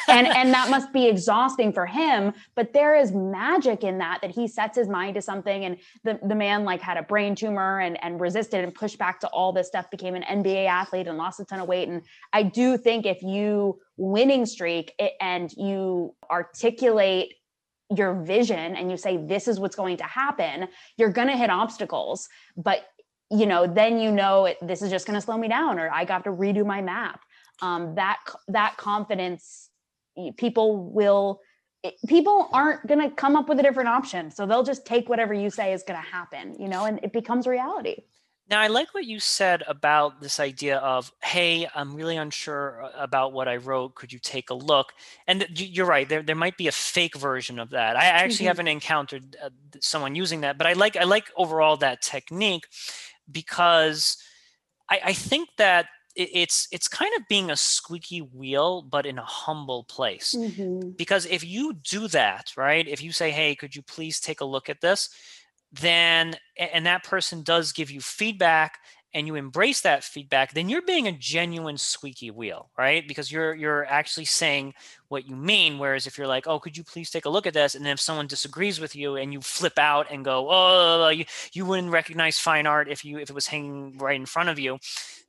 And 0.08 0.26
and 0.26 0.52
that 0.52 0.68
must 0.70 0.92
be 0.92 1.06
exhausting 1.06 1.72
for 1.72 1.86
him 1.86 2.32
but 2.56 2.72
there 2.72 2.96
is 2.96 3.12
magic 3.12 3.84
in 3.84 3.98
that 3.98 4.18
that 4.22 4.32
he 4.32 4.48
sets 4.48 4.76
his 4.76 4.88
mind 4.88 5.14
to 5.14 5.22
something 5.22 5.64
and 5.64 5.76
the, 6.02 6.18
the 6.26 6.34
man 6.34 6.64
like 6.64 6.80
had 6.80 6.96
a 6.96 7.02
brain 7.02 7.34
tumor 7.34 7.80
and 7.80 8.02
and 8.02 8.20
resisted 8.20 8.65
and 8.66 8.74
pushed 8.74 8.98
back 8.98 9.20
to 9.20 9.28
all 9.28 9.52
this 9.52 9.68
stuff 9.68 9.90
became 9.90 10.14
an 10.14 10.22
nba 10.22 10.66
athlete 10.66 11.06
and 11.06 11.16
lost 11.16 11.40
a 11.40 11.44
ton 11.44 11.60
of 11.60 11.68
weight. 11.68 11.88
And 11.88 12.02
i 12.32 12.42
do 12.42 12.76
think 12.76 13.06
if 13.06 13.22
you 13.22 13.78
winning 13.96 14.44
streak 14.44 14.92
and 15.20 15.50
you 15.56 16.14
articulate 16.30 17.34
your 17.94 18.14
vision 18.14 18.76
and 18.76 18.90
you 18.90 18.96
say 18.96 19.16
this 19.16 19.46
is 19.46 19.60
what's 19.60 19.76
going 19.76 19.96
to 19.96 20.04
happen 20.04 20.68
you're 20.96 21.10
going 21.10 21.28
to 21.28 21.36
hit 21.36 21.50
obstacles. 21.50 22.28
But 22.56 22.84
you 23.30 23.46
know 23.46 23.66
then 23.66 23.98
you 23.98 24.12
know 24.12 24.46
it, 24.46 24.58
this 24.60 24.82
is 24.82 24.90
just 24.90 25.06
going 25.06 25.18
to 25.18 25.20
slow 25.20 25.36
me 25.36 25.48
down 25.48 25.80
or 25.80 25.90
i 25.90 26.04
got 26.04 26.22
to 26.24 26.30
redo 26.30 26.64
my 26.64 26.82
map. 26.82 27.20
Um, 27.62 27.94
that 27.94 28.18
that 28.48 28.76
confidence 28.76 29.70
people 30.36 30.90
will 30.90 31.40
people 32.08 32.48
aren't 32.52 32.86
going 32.86 33.00
to 33.00 33.14
come 33.14 33.36
up 33.36 33.48
with 33.48 33.60
a 33.60 33.62
different 33.62 33.88
option. 33.88 34.30
So 34.30 34.46
they'll 34.46 34.62
just 34.62 34.86
take 34.86 35.08
whatever 35.08 35.32
you 35.32 35.50
say 35.50 35.72
is 35.72 35.82
going 35.82 36.00
to 36.00 36.08
happen 36.08 36.56
you 36.58 36.68
know 36.68 36.84
and 36.84 37.00
it 37.02 37.12
becomes 37.12 37.46
reality 37.46 38.02
now, 38.48 38.60
I 38.60 38.68
like 38.68 38.94
what 38.94 39.04
you 39.04 39.18
said 39.18 39.64
about 39.66 40.20
this 40.20 40.38
idea 40.38 40.78
of, 40.78 41.12
hey, 41.22 41.68
I'm 41.74 41.96
really 41.96 42.16
unsure 42.16 42.84
uh, 42.84 42.90
about 42.96 43.32
what 43.32 43.48
I 43.48 43.56
wrote. 43.56 43.96
Could 43.96 44.12
you 44.12 44.20
take 44.20 44.50
a 44.50 44.54
look? 44.54 44.92
And 45.26 45.46
you're 45.50 45.86
right. 45.86 46.08
There, 46.08 46.22
there 46.22 46.36
might 46.36 46.56
be 46.56 46.68
a 46.68 46.72
fake 46.72 47.16
version 47.16 47.58
of 47.58 47.70
that. 47.70 47.96
I 47.96 48.04
actually 48.04 48.36
mm-hmm. 48.36 48.46
haven't 48.46 48.68
encountered 48.68 49.36
uh, 49.42 49.50
someone 49.80 50.14
using 50.14 50.42
that, 50.42 50.58
but 50.58 50.66
I 50.68 50.74
like, 50.74 50.96
I 50.96 51.04
like 51.04 51.24
overall 51.36 51.76
that 51.78 52.02
technique 52.02 52.68
because 53.30 54.16
I, 54.88 55.00
I 55.06 55.12
think 55.12 55.48
that 55.58 55.86
it's 56.14 56.66
it's 56.72 56.88
kind 56.88 57.12
of 57.18 57.28
being 57.28 57.50
a 57.50 57.56
squeaky 57.56 58.20
wheel 58.20 58.80
but 58.80 59.04
in 59.04 59.18
a 59.18 59.22
humble 59.22 59.84
place 59.84 60.34
mm-hmm. 60.34 60.88
because 60.92 61.26
if 61.26 61.44
you 61.44 61.74
do 61.74 62.08
that 62.08 62.50
right 62.56 62.88
if 62.88 63.02
you 63.02 63.12
say 63.12 63.30
hey 63.30 63.54
could 63.54 63.76
you 63.76 63.82
please 63.82 64.18
take 64.18 64.40
a 64.40 64.44
look 64.44 64.70
at 64.70 64.80
this 64.80 65.10
then 65.72 66.36
and 66.56 66.86
that 66.86 67.04
person 67.04 67.42
does 67.42 67.72
give 67.72 67.90
you 67.90 68.00
feedback 68.00 68.78
and 69.14 69.26
you 69.26 69.34
embrace 69.34 69.80
that 69.80 70.04
feedback 70.04 70.52
then 70.52 70.68
you're 70.68 70.82
being 70.82 71.06
a 71.06 71.12
genuine 71.12 71.78
squeaky 71.78 72.30
wheel 72.30 72.70
right? 72.78 73.06
Because 73.06 73.30
you're 73.30 73.54
you're 73.54 73.84
actually 73.86 74.24
saying 74.24 74.74
what 75.08 75.26
you 75.26 75.36
mean 75.36 75.78
whereas 75.78 76.06
if 76.06 76.16
you're 76.16 76.26
like 76.26 76.46
oh 76.46 76.58
could 76.58 76.76
you 76.76 76.84
please 76.84 77.10
take 77.10 77.24
a 77.24 77.30
look 77.30 77.46
at 77.46 77.54
this? 77.54 77.74
and 77.74 77.84
then 77.84 77.92
if 77.92 78.00
someone 78.00 78.26
disagrees 78.26 78.80
with 78.80 78.94
you 78.94 79.16
and 79.16 79.32
you 79.32 79.40
flip 79.40 79.78
out 79.78 80.06
and 80.10 80.24
go 80.24 80.48
oh 80.50 81.08
you, 81.08 81.24
you 81.52 81.64
wouldn't 81.64 81.92
recognize 81.92 82.38
fine 82.38 82.66
art 82.66 82.88
if 82.88 83.04
you 83.04 83.18
if 83.18 83.30
it 83.30 83.34
was 83.34 83.46
hanging 83.46 83.96
right 83.98 84.16
in 84.16 84.26
front 84.26 84.48
of 84.48 84.58
you 84.58 84.78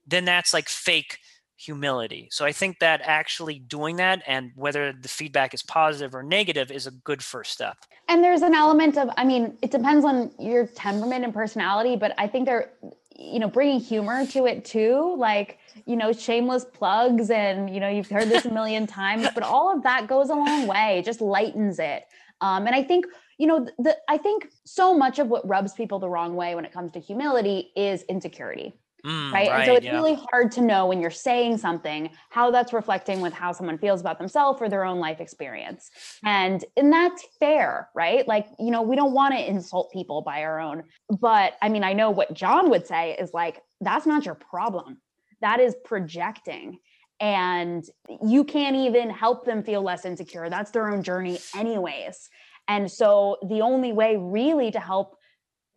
then 0.07 0.25
that's 0.25 0.53
like 0.53 0.69
fake 0.69 1.19
humility. 1.57 2.29
So 2.31 2.45
I 2.45 2.51
think 2.51 2.79
that 2.79 3.01
actually 3.03 3.59
doing 3.59 3.95
that 3.97 4.21
and 4.27 4.51
whether 4.55 4.93
the 4.93 5.07
feedback 5.09 5.53
is 5.53 5.63
positive 5.63 6.13
or 6.13 6.21
negative 6.21 6.71
is 6.71 6.85
a 6.85 6.91
good 6.91 7.23
first 7.23 7.51
step. 7.51 7.77
And 8.07 8.23
there's 8.23 8.43
an 8.43 8.53
element 8.53 8.97
of, 8.97 9.09
I 9.17 9.25
mean, 9.25 9.57
it 9.61 9.71
depends 9.71 10.05
on 10.05 10.31
your 10.39 10.67
temperament 10.67 11.25
and 11.25 11.33
personality, 11.33 11.95
but 11.95 12.13
I 12.17 12.27
think 12.27 12.45
there, 12.45 12.73
you 13.17 13.39
know, 13.39 13.49
bringing 13.49 13.79
humor 13.79 14.25
to 14.27 14.45
it 14.45 14.65
too, 14.65 15.15
like, 15.17 15.57
you 15.85 15.95
know, 15.95 16.13
shameless 16.13 16.63
plugs 16.65 17.31
and, 17.31 17.73
you 17.73 17.79
know, 17.79 17.89
you've 17.89 18.09
heard 18.09 18.29
this 18.29 18.45
a 18.45 18.51
million 18.51 18.85
times, 18.85 19.27
but 19.33 19.41
all 19.41 19.75
of 19.75 19.81
that 19.81 20.07
goes 20.07 20.29
a 20.29 20.35
long 20.35 20.67
way, 20.67 20.99
it 20.99 21.05
just 21.05 21.21
lightens 21.21 21.79
it. 21.79 22.05
Um, 22.39 22.67
and 22.67 22.75
I 22.75 22.83
think, 22.83 23.05
you 23.39 23.47
know, 23.47 23.67
the, 23.79 23.97
I 24.07 24.17
think 24.17 24.49
so 24.63 24.95
much 24.95 25.17
of 25.17 25.27
what 25.27 25.47
rubs 25.47 25.73
people 25.73 25.97
the 25.97 26.09
wrong 26.09 26.35
way 26.35 26.53
when 26.53 26.65
it 26.65 26.71
comes 26.71 26.91
to 26.91 26.99
humility 26.99 27.71
is 27.75 28.03
insecurity 28.03 28.75
Mm, 29.07 29.31
right? 29.31 29.49
right? 29.49 29.59
And 29.59 29.65
so 29.65 29.75
it's 29.75 29.85
yeah. 29.85 29.93
really 29.93 30.19
hard 30.31 30.51
to 30.53 30.61
know 30.61 30.87
when 30.87 30.99
you're 30.99 31.09
saying 31.09 31.57
something 31.57 32.09
how 32.29 32.51
that's 32.51 32.73
reflecting 32.73 33.21
with 33.21 33.31
how 33.31 33.53
someone 33.53 33.77
feels 33.77 34.01
about 34.01 34.17
themselves 34.17 34.61
or 34.61 34.67
their 34.67 34.83
own 34.83 34.99
life 34.99 35.21
experience. 35.21 35.89
And 36.25 36.65
and 36.75 36.91
that's 36.91 37.23
fair, 37.39 37.89
right? 37.95 38.27
Like, 38.27 38.47
you 38.59 38.69
know, 38.69 38.81
we 38.81 38.97
don't 38.97 39.13
want 39.13 39.33
to 39.33 39.49
insult 39.49 39.93
people 39.93 40.21
by 40.21 40.43
our 40.43 40.59
own. 40.59 40.83
But 41.21 41.53
I 41.61 41.69
mean, 41.69 41.85
I 41.85 41.93
know 41.93 42.11
what 42.11 42.33
John 42.33 42.69
would 42.69 42.85
say 42.85 43.15
is 43.17 43.33
like 43.33 43.61
that's 43.79 44.05
not 44.05 44.25
your 44.25 44.35
problem. 44.35 44.97
That 45.39 45.61
is 45.61 45.75
projecting 45.85 46.79
and 47.19 47.83
you 48.21 48.43
can't 48.43 48.75
even 48.75 49.09
help 49.09 49.45
them 49.45 49.63
feel 49.63 49.81
less 49.81 50.03
insecure. 50.03 50.49
That's 50.49 50.71
their 50.71 50.89
own 50.89 51.01
journey 51.01 51.39
anyways. 51.55 52.29
And 52.67 52.91
so 52.91 53.37
the 53.47 53.61
only 53.61 53.93
way 53.93 54.17
really 54.17 54.71
to 54.71 54.79
help 54.79 55.16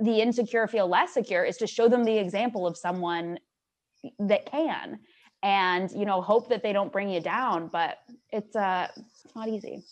the 0.00 0.20
insecure 0.20 0.66
feel 0.66 0.88
less 0.88 1.14
secure 1.14 1.44
is 1.44 1.56
to 1.58 1.66
show 1.66 1.88
them 1.88 2.04
the 2.04 2.16
example 2.16 2.66
of 2.66 2.76
someone 2.76 3.38
that 4.18 4.46
can 4.46 4.98
and 5.42 5.90
you 5.92 6.04
know 6.04 6.20
hope 6.20 6.48
that 6.48 6.62
they 6.62 6.72
don't 6.72 6.92
bring 6.92 7.08
you 7.08 7.20
down 7.20 7.68
but 7.68 7.98
it's 8.30 8.54
uh 8.56 8.88
it's 8.96 9.34
not 9.34 9.48
easy. 9.48 9.82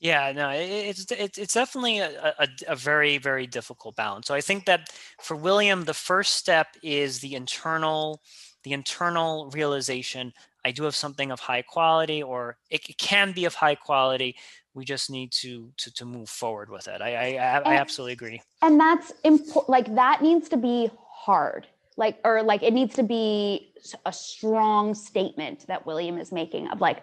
Yeah 0.00 0.32
no 0.32 0.50
it's 0.50 1.10
it's, 1.10 1.54
definitely 1.54 1.98
a, 1.98 2.34
a, 2.38 2.48
a 2.68 2.76
very 2.76 3.18
very 3.18 3.46
difficult 3.46 3.96
balance. 3.96 4.26
So 4.26 4.34
i 4.34 4.40
think 4.40 4.64
that 4.66 4.90
for 5.20 5.36
william 5.36 5.84
the 5.84 5.94
first 5.94 6.34
step 6.34 6.68
is 6.82 7.20
the 7.20 7.34
internal 7.34 8.20
the 8.64 8.72
internal 8.72 9.50
realization 9.50 10.32
i 10.64 10.70
do 10.70 10.82
have 10.84 10.94
something 10.94 11.30
of 11.30 11.40
high 11.40 11.62
quality 11.62 12.22
or 12.22 12.58
it 12.70 12.80
can 12.98 13.32
be 13.32 13.44
of 13.44 13.54
high 13.54 13.74
quality 13.74 14.36
we 14.78 14.84
just 14.84 15.10
need 15.10 15.32
to 15.32 15.70
to, 15.76 15.92
to 15.94 16.04
move 16.04 16.28
forward 16.28 16.70
with 16.70 16.88
it. 16.88 17.02
I 17.02 17.36
I, 17.36 17.58
I 17.58 17.74
absolutely 17.74 18.12
agree. 18.12 18.40
And 18.62 18.78
that's 18.80 19.12
important. 19.24 19.68
Like 19.68 19.94
that 19.96 20.22
needs 20.22 20.48
to 20.50 20.56
be 20.56 20.90
hard. 21.10 21.66
Like 21.96 22.18
or 22.24 22.44
like 22.44 22.62
it 22.62 22.72
needs 22.72 22.94
to 22.94 23.02
be 23.02 23.74
a 24.06 24.12
strong 24.12 24.94
statement 24.94 25.66
that 25.66 25.84
William 25.84 26.16
is 26.18 26.30
making 26.30 26.68
of 26.68 26.80
like 26.80 27.02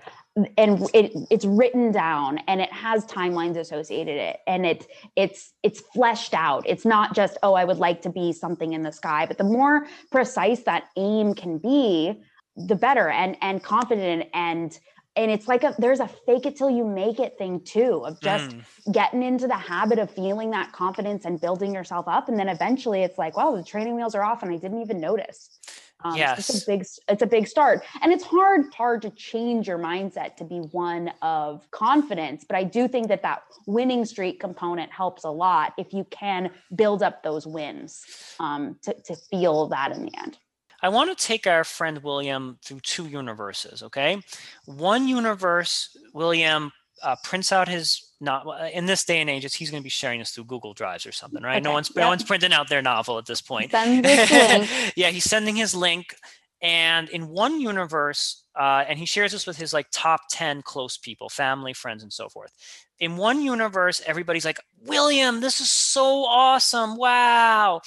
and 0.58 0.89
it 0.94 1.12
it's 1.29 1.46
written 1.46 1.91
down 1.91 2.39
and 2.48 2.62
it 2.62 2.72
has 2.72 3.05
timelines 3.05 3.58
associated 3.58 4.17
it 4.17 4.39
and 4.48 4.65
it 4.65 4.88
it's 5.15 5.53
it's 5.63 5.82
fleshed 5.94 6.34
out 6.34 6.63
it's 6.67 6.86
not 6.86 7.15
just 7.15 7.38
oh 7.44 7.53
i 7.53 7.63
would 7.63 7.77
like 7.77 8.01
to 8.01 8.10
be 8.10 8.34
something 8.34 8.74
in 8.74 8.84
the 8.84 8.91
sky 8.91 9.25
but 9.25 9.38
the 9.38 9.46
more 9.46 9.88
precise 10.12 10.63
that 10.63 10.89
aim 10.98 11.34
can 11.34 11.58
be 11.58 12.22
the 12.67 12.75
better 12.75 13.10
and 13.10 13.38
and 13.41 13.63
confident 13.63 14.27
and 14.34 14.79
and 15.15 15.31
it's 15.31 15.48
like 15.48 15.63
a 15.63 15.74
there's 15.79 16.00
a 16.00 16.07
fake 16.07 16.45
it 16.45 16.55
till 16.55 16.69
you 16.69 16.86
make 16.86 17.19
it 17.19 17.38
thing 17.38 17.62
too 17.62 18.03
of 18.05 18.19
just 18.22 18.51
mm. 18.51 18.93
getting 18.93 19.24
into 19.24 19.48
the 19.48 19.55
habit 19.55 20.00
of 20.00 20.12
feeling 20.12 20.51
that 20.51 20.72
confidence 20.74 21.25
and 21.25 21.39
building 21.39 21.74
yourself 21.74 22.07
up. 22.07 22.27
And 22.27 22.38
then 22.38 22.50
eventually 22.50 23.03
it's 23.03 23.17
like 23.17 23.38
well 23.38 23.55
the 23.55 23.63
training 23.63 23.95
wheels 23.95 24.15
are 24.15 24.24
off 24.24 24.43
and 24.43 24.51
i 24.51 24.57
didn't 24.57 24.81
even 24.81 25.00
notice. 25.00 25.60
Um, 26.03 26.17
yes. 26.17 26.50
it's 26.50 26.63
a 26.63 26.67
big 26.67 26.86
it's 27.07 27.22
a 27.24 27.27
big 27.27 27.48
start. 27.48 27.84
And 28.01 28.12
it's 28.12 28.24
hard 28.24 28.65
hard 28.74 29.01
to 29.03 29.10
change 29.12 29.67
your 29.67 29.79
mindset 29.79 30.36
to 30.38 30.43
be 30.43 30.57
one 30.57 31.12
of 31.22 31.69
confidence. 31.72 32.45
But 32.48 32.57
i 32.57 32.63
do 32.63 32.88
think 32.88 33.07
that 33.07 33.22
that 33.22 33.43
winning 33.67 34.05
streak 34.05 34.39
component 34.39 34.91
helps 34.91 35.24
a 35.24 35.31
lot 35.31 35.74
if 35.77 35.93
you 35.93 36.05
can 36.12 36.51
build 36.75 37.01
up 37.01 37.24
those 37.24 37.48
wins 37.48 38.03
um, 38.39 38.77
to, 38.84 38.93
to 39.05 39.15
feel 39.15 39.67
that 39.69 39.91
in 39.91 40.05
the 40.05 40.12
end 40.17 40.38
I 40.82 40.89
want 40.89 41.17
to 41.17 41.25
take 41.25 41.48
our 41.48 41.63
friend 41.63 42.03
William 42.03 42.58
through 42.63 42.82
two 42.82 43.08
universes, 43.08 43.84
okay? 43.84 44.22
One 44.65 45.08
universe, 45.08 45.96
William 46.13 46.72
uh, 47.03 47.15
prints 47.24 47.51
out 47.51 47.67
his 47.67 48.12
not 48.22 48.48
uh, 48.48 48.70
in 48.74 48.86
this 48.86 49.03
day 49.03 49.22
and 49.22 49.29
age, 49.29 49.53
he's 49.55 49.70
going 49.70 49.82
to 49.82 49.84
be 49.84 49.89
sharing 49.89 50.20
this 50.20 50.32
through 50.32 50.46
Google 50.46 50.74
Drives 50.74 51.05
or 51.05 51.12
something, 51.12 51.44
right? 51.44 51.58
Okay. 51.58 51.62
No 51.62 51.72
one's 51.72 51.89
yep. 51.89 51.98
no 51.98 52.08
one's 52.08 52.24
printing 52.24 52.53
out 52.53 52.70
their 52.70 52.82
novel 52.82 53.17
at 53.17 53.25
this 53.25 53.41
point. 53.41 53.72
yeah, 54.96 55.10
he's 55.10 55.25
sending 55.25 55.55
his 55.55 55.75
link, 55.75 56.15
and 56.62 57.10
in 57.10 57.27
one 57.27 57.60
universe, 57.60 58.44
uh, 58.60 58.86
and 58.88 58.98
he 58.98 59.05
shares 59.05 59.32
this 59.34 59.46
with 59.46 59.58
his 59.58 59.74
like 59.74 59.88
top 59.91 60.22
ten 60.29 60.62
close 60.62 60.98
people, 60.98 61.29
family, 61.29 61.74
friends, 61.74 62.03
and 62.03 62.13
so 62.13 62.29
forth. 62.29 62.51
In 63.00 63.17
one 63.17 63.41
universe, 63.41 64.01
everybody's 64.05 64.46
like, 64.46 64.60
"William, 64.82 65.41
this 65.41 65.60
is 65.60 65.70
so 65.70 66.25
awesome! 66.25 66.96
Wow!" 66.96 67.82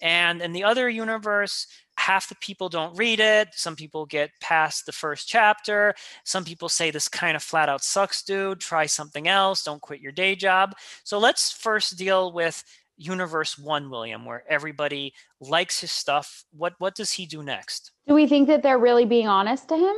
And 0.00 0.40
in 0.40 0.52
the 0.52 0.64
other 0.64 0.88
universe, 0.88 1.66
half 1.96 2.28
the 2.28 2.36
people 2.36 2.68
don't 2.68 2.96
read 2.96 3.20
it. 3.20 3.48
Some 3.52 3.76
people 3.76 4.06
get 4.06 4.30
past 4.40 4.86
the 4.86 4.92
first 4.92 5.28
chapter. 5.28 5.94
Some 6.24 6.44
people 6.44 6.68
say 6.68 6.90
this 6.90 7.08
kind 7.08 7.36
of 7.36 7.42
flat 7.42 7.68
out 7.68 7.82
sucks, 7.82 8.22
dude. 8.22 8.60
Try 8.60 8.86
something 8.86 9.28
else. 9.28 9.64
Don't 9.64 9.82
quit 9.82 10.00
your 10.00 10.12
day 10.12 10.36
job. 10.36 10.74
So 11.04 11.18
let's 11.18 11.52
first 11.52 11.96
deal 11.96 12.32
with 12.32 12.62
universe 12.96 13.58
one, 13.58 13.90
William, 13.90 14.24
where 14.24 14.44
everybody 14.48 15.14
likes 15.40 15.80
his 15.80 15.92
stuff. 15.92 16.44
What 16.52 16.74
what 16.78 16.94
does 16.94 17.12
he 17.12 17.26
do 17.26 17.42
next? 17.42 17.92
Do 18.06 18.14
we 18.14 18.26
think 18.26 18.48
that 18.48 18.62
they're 18.62 18.78
really 18.78 19.04
being 19.04 19.28
honest 19.28 19.68
to 19.68 19.76
him? 19.76 19.94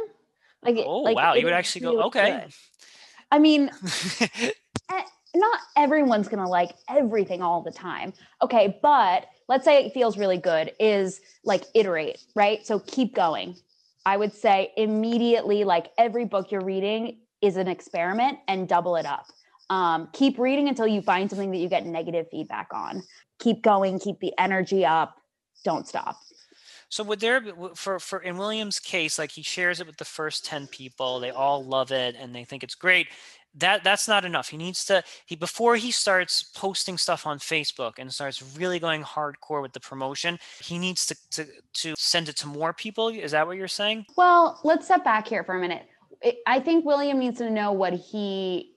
Like, 0.63 0.77
oh 0.85 1.01
like 1.01 1.17
wow, 1.17 1.35
you 1.35 1.45
would 1.45 1.53
actually 1.53 1.83
go 1.83 2.03
okay. 2.05 2.43
Good. 2.45 2.55
I 3.31 3.39
mean, 3.39 3.71
eh, 4.21 5.03
not 5.35 5.61
everyone's 5.77 6.29
gonna 6.29 6.49
like 6.49 6.73
everything 6.89 7.43
all 7.43 7.63
the 7.63 7.71
time. 7.71 8.13
Okay, 8.43 8.79
but 8.83 9.27
let's 9.49 9.65
say 9.65 9.85
it 9.85 9.93
feels 9.93 10.17
really 10.17 10.37
good 10.37 10.73
is 10.79 11.21
like 11.45 11.65
iterate, 11.75 12.19
right? 12.35 12.65
So 12.67 12.79
keep 12.81 13.15
going. 13.15 13.57
I 14.07 14.17
would 14.17 14.33
say 14.33 14.73
immediately, 14.77 15.65
like 15.65 15.89
every 15.99 16.25
book 16.25 16.53
you're 16.53 16.65
reading 16.65 17.19
is 17.41 17.57
an 17.57 17.69
experiment 17.69 18.39
and 18.47 18.69
double 18.69 18.97
it 18.97 19.07
up. 19.07 19.27
Um, 19.71 20.09
keep 20.13 20.39
reading 20.39 20.69
until 20.69 20.87
you 20.87 21.03
find 21.03 21.29
something 21.29 21.51
that 21.51 21.59
you 21.59 21.69
get 21.69 21.85
negative 21.85 22.27
feedback 22.31 22.69
on. 22.73 23.03
Keep 23.39 23.63
going, 23.63 23.99
keep 23.99 24.19
the 24.21 24.33
energy 24.39 24.85
up, 24.85 25.15
don't 25.65 25.87
stop. 25.87 26.17
So 26.91 27.05
would 27.05 27.21
there 27.21 27.41
be, 27.41 27.53
for 27.75 27.99
for 27.99 28.21
in 28.21 28.39
William's 28.39 28.81
case, 28.81 29.19
like 29.19 29.31
he 29.31 29.43
shares 29.43 29.81
it 29.81 29.87
with 29.87 29.99
the 29.99 30.07
first 30.07 30.47
10 30.47 30.69
people, 30.69 31.21
they 31.21 31.31
all 31.31 31.63
love 31.63 31.93
it 31.93 32.17
and 32.19 32.35
they 32.35 32.45
think 32.45 32.63
it's 32.63 32.75
great 32.75 33.09
that 33.59 33.85
that's 33.85 34.09
not 34.09 34.25
enough. 34.25 34.49
He 34.49 34.57
needs 34.57 34.85
to 34.87 35.03
he 35.27 35.37
before 35.37 35.77
he 35.77 35.91
starts 35.91 36.43
posting 36.43 36.99
stuff 36.99 37.27
on 37.27 37.39
Facebook 37.39 37.95
and 37.99 38.13
starts 38.13 38.43
really 38.57 38.79
going 38.79 39.03
hardcore 39.03 39.63
with 39.63 39.73
the 39.73 39.81
promotion, 39.81 40.39
he 40.61 40.79
needs 40.79 41.07
to 41.07 41.17
to 41.31 41.47
to 41.75 41.95
send 41.97 42.29
it 42.29 42.37
to 42.39 42.47
more 42.47 42.73
people. 42.73 43.09
Is 43.09 43.33
that 43.33 43.47
what 43.47 43.57
you're 43.57 43.69
saying? 43.69 44.07
Well, 44.17 44.61
let's 44.65 44.87
step 44.87 45.05
back 45.05 45.29
here 45.29 45.45
for 45.45 45.57
a 45.57 45.61
minute. 45.61 45.87
I 46.47 46.61
think 46.61 46.85
William 46.85 47.19
needs 47.19 47.39
to 47.39 47.51
know 47.51 47.73
what 47.73 47.93
he 47.93 48.75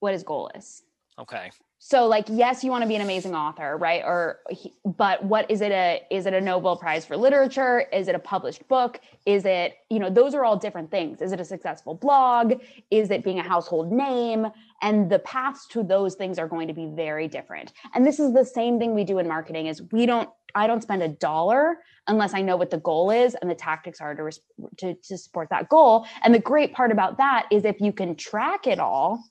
what 0.00 0.12
his 0.12 0.22
goal 0.22 0.50
is. 0.54 0.82
Okay 1.18 1.50
so 1.84 2.06
like 2.06 2.26
yes 2.28 2.62
you 2.62 2.70
want 2.70 2.82
to 2.82 2.88
be 2.88 2.94
an 2.94 3.02
amazing 3.02 3.34
author 3.34 3.76
right? 3.76 4.02
Or 4.04 4.38
but 4.84 5.24
what 5.24 5.50
is 5.50 5.60
it 5.60 5.72
a 5.72 6.00
is 6.12 6.26
it 6.26 6.32
a 6.32 6.40
nobel 6.40 6.76
prize 6.76 7.04
for 7.04 7.16
literature? 7.16 7.80
Is 7.92 8.06
it 8.06 8.14
a 8.14 8.20
published 8.20 8.68
book? 8.68 9.00
Is 9.26 9.44
it 9.44 9.74
you 9.90 9.98
know 9.98 10.08
those 10.08 10.32
are 10.32 10.44
all 10.44 10.56
different 10.56 10.92
things. 10.92 11.20
Is 11.20 11.32
it 11.32 11.40
a 11.40 11.44
successful 11.44 11.94
blog? 11.94 12.54
Is 12.92 13.10
it 13.10 13.24
being 13.24 13.40
a 13.40 13.42
household 13.42 13.90
name? 13.90 14.46
And 14.80 15.10
the 15.10 15.18
paths 15.18 15.66
to 15.68 15.82
those 15.82 16.14
things 16.14 16.38
are 16.38 16.46
going 16.46 16.68
to 16.68 16.74
be 16.74 16.86
very 16.86 17.26
different. 17.26 17.72
And 17.94 18.06
this 18.06 18.20
is 18.20 18.32
the 18.32 18.44
same 18.44 18.78
thing 18.78 18.94
we 18.94 19.02
do 19.02 19.18
in 19.18 19.26
marketing 19.26 19.66
is 19.66 19.82
we 19.90 20.06
don't 20.06 20.30
i 20.54 20.68
don't 20.68 20.82
spend 20.82 21.02
a 21.02 21.08
dollar 21.08 21.78
unless 22.06 22.32
i 22.32 22.42
know 22.42 22.56
what 22.56 22.70
the 22.70 22.78
goal 22.78 23.10
is 23.10 23.34
and 23.34 23.50
the 23.50 23.56
tactics 23.56 24.00
are 24.00 24.14
to 24.14 24.30
to, 24.78 24.94
to 24.94 25.18
support 25.18 25.48
that 25.50 25.68
goal. 25.68 26.06
And 26.22 26.32
the 26.32 26.38
great 26.38 26.74
part 26.74 26.92
about 26.92 27.16
that 27.18 27.48
is 27.50 27.64
if 27.64 27.80
you 27.80 27.92
can 27.92 28.14
track 28.14 28.68
it 28.68 28.78
all 28.78 29.24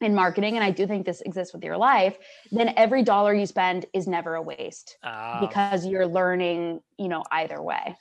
in 0.00 0.14
marketing 0.14 0.56
and 0.56 0.64
i 0.64 0.70
do 0.70 0.86
think 0.86 1.04
this 1.04 1.20
exists 1.22 1.52
with 1.52 1.62
your 1.62 1.76
life 1.76 2.16
then 2.52 2.72
every 2.76 3.02
dollar 3.02 3.34
you 3.34 3.46
spend 3.46 3.86
is 3.92 4.06
never 4.06 4.34
a 4.34 4.42
waste 4.42 4.96
uh, 5.02 5.40
because 5.40 5.86
you're 5.86 6.06
learning 6.06 6.80
you 6.98 7.08
know 7.08 7.24
either 7.32 7.60
way. 7.62 7.96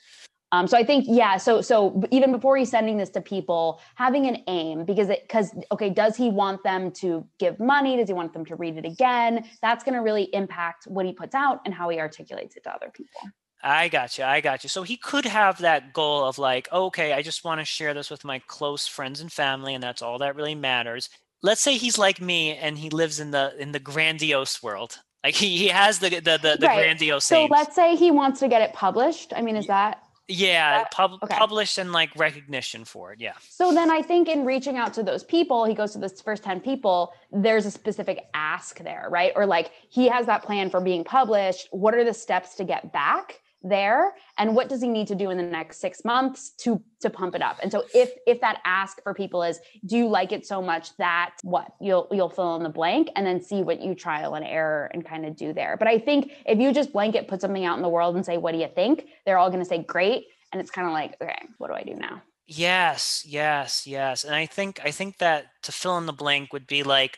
Um, 0.52 0.68
so 0.68 0.78
i 0.78 0.84
think 0.84 1.06
yeah 1.08 1.38
so 1.38 1.62
so 1.62 2.02
even 2.10 2.32
before 2.32 2.58
he's 2.58 2.72
sending 2.72 2.98
this 2.98 3.10
to 3.12 3.22
people 3.22 3.82
having 3.96 4.26
an 4.26 4.44
aim 4.48 4.84
because 4.84 5.10
it 5.10 5.22
because 5.22 5.52
okay 5.72 5.92
does 5.92 6.18
he 6.18 6.30
want 6.30 6.64
them 6.64 6.92
to 6.94 7.26
give 7.38 7.60
money? 7.60 7.98
Does 7.98 8.10
he 8.10 8.14
want 8.14 8.34
them 8.34 8.46
to 8.46 8.56
read 8.56 8.78
it 8.78 8.86
again? 8.86 9.48
That's 9.62 9.84
going 9.84 9.94
to 9.94 10.02
really 10.02 10.24
impact 10.34 10.86
what 10.86 11.06
he 11.06 11.14
puts 11.14 11.36
out 11.36 11.62
and 11.66 11.74
how 11.74 11.90
he 11.90 12.00
articulates 12.00 12.56
it 12.56 12.64
to 12.64 12.74
other 12.74 12.90
people. 12.92 13.22
I 13.62 13.90
got 13.90 14.18
you. 14.18 14.24
I 14.24 14.42
got 14.42 14.64
you. 14.64 14.70
So 14.70 14.84
he 14.84 14.96
could 14.96 15.26
have 15.26 15.60
that 15.60 15.94
goal 15.94 16.24
of 16.24 16.40
like, 16.40 16.72
okay, 16.72 17.12
I 17.14 17.22
just 17.22 17.44
want 17.44 17.60
to 17.60 17.66
share 17.66 17.94
this 17.94 18.10
with 18.10 18.24
my 18.24 18.40
close 18.48 18.88
friends 18.88 19.20
and 19.20 19.32
family, 19.32 19.74
and 19.74 19.84
that's 19.84 20.02
all 20.02 20.18
that 20.20 20.36
really 20.36 20.56
matters 20.56 21.10
let's 21.42 21.62
say 21.62 21.78
he's 21.78 21.98
like 21.98 22.22
me 22.22 22.56
and 22.56 22.78
he 22.78 22.90
lives 22.90 23.20
in 23.20 23.32
the 23.32 23.54
in 23.60 23.72
the 23.72 23.80
grandiose 23.80 24.62
world 24.62 25.00
like 25.24 25.36
he, 25.36 25.58
he 25.58 25.68
has 25.68 26.00
the 26.00 26.10
the 26.10 26.40
the, 26.42 26.58
the 26.60 26.68
right. 26.68 26.78
grandiose 26.78 27.26
so 27.26 27.36
aims. 27.36 27.52
let's 27.52 27.76
say 27.76 27.96
he 27.96 28.12
wants 28.12 28.40
to 28.40 28.48
get 28.48 28.62
it 28.62 28.74
published 28.74 29.34
i 29.36 29.42
mean 29.42 29.56
is 29.56 29.68
that 29.68 30.04
yeah 30.28 30.80
that, 30.80 30.92
pub, 30.92 31.12
okay. 31.24 31.36
published 31.36 31.78
and 31.78 31.92
like 31.92 32.16
recognition 32.16 32.86
for 32.86 33.14
it 33.14 33.20
yeah 33.20 33.34
so 33.50 33.74
then 33.74 33.90
i 33.90 34.02
think 34.02 34.28
in 34.28 34.46
reaching 34.46 34.78
out 34.78 34.94
to 34.94 35.02
those 35.02 35.24
people 35.24 35.66
he 35.66 35.74
goes 35.74 35.92
to 35.92 35.98
this 35.98 36.22
first 36.22 36.44
10 36.44 36.60
people 36.60 37.14
there's 37.32 37.66
a 37.66 37.72
specific 37.72 38.26
ask 38.34 38.80
there 38.80 39.08
right 39.10 39.32
or 39.36 39.46
like 39.46 39.72
he 39.90 40.08
has 40.08 40.26
that 40.28 40.44
plan 40.44 40.70
for 40.70 40.80
being 40.80 41.04
published 41.04 41.68
what 41.72 41.96
are 41.96 42.04
the 42.04 42.14
steps 42.14 42.56
to 42.56 42.64
get 42.64 42.94
back 42.94 43.40
there 43.62 44.16
and 44.38 44.56
what 44.56 44.70
does 44.70 44.82
he 44.82 44.88
need 44.88 45.08
to 45.08 45.16
do 45.16 45.30
in 45.30 45.38
the 45.38 45.44
next 45.44 45.82
six 45.82 46.06
months 46.06 46.52
to 46.52 46.82
to 47.02 47.10
pump 47.10 47.36
it 47.36 47.42
up? 47.42 47.58
And 47.62 47.72
so 47.72 47.84
if 47.94 48.12
if 48.26 48.40
that 48.42 48.62
ask 48.66 49.02
for 49.04 49.14
people 49.14 49.44
is 49.44 49.60
do 49.86 49.98
you 49.98 50.08
like 50.08 50.32
it 50.32 50.46
so 50.46 50.62
much 50.62 50.96
that 50.98 51.36
what 51.44 51.74
you'll 51.82 52.08
you'll 52.12 52.30
fill 52.30 52.56
in 52.56 52.64
the 52.64 52.70
blank 52.70 53.10
and 53.16 53.26
then 53.26 53.42
see 53.42 53.62
what 53.62 53.82
you 53.82 53.96
trial 53.96 54.36
and 54.36 54.46
error 54.46 54.90
and 54.94 55.06
kind 55.06 55.26
of 55.26 55.36
do 55.36 55.52
there? 55.54 55.76
But 55.78 55.88
i 55.88 56.00
think 56.00 56.32
if 56.46 56.60
you 56.60 56.72
just 56.72 56.94
blanket 56.94 57.28
put 57.28 57.42
something 57.42 57.66
out 57.66 57.78
in 57.78 57.84
the 57.84 57.90
world 57.90 58.16
and 58.16 58.26
say 58.26 58.38
what 58.38 58.54
do 58.54 58.60
you 58.60 58.70
think? 58.74 59.06
they're 59.26 59.38
all 59.38 59.50
going 59.50 59.62
to 59.62 59.66
say 59.66 59.84
great. 59.84 60.26
And 60.52 60.62
it's 60.62 60.72
kind 60.72 60.88
of 60.88 60.94
like 60.94 61.16
okay 61.22 61.42
what 61.58 61.68
do 61.68 61.74
i 61.74 61.84
do 61.84 61.96
now? 61.96 62.22
Yes 62.48 63.24
yes 63.28 63.86
yes. 63.86 64.24
And 64.24 64.34
i 64.34 64.46
think 64.46 64.80
i 64.84 64.92
think 64.92 65.18
that 65.18 65.48
to 65.64 65.72
fill 65.72 65.98
in 65.98 66.06
the 66.06 66.14
blank 66.14 66.54
would 66.54 66.68
be 66.68 66.84
like 66.84 67.18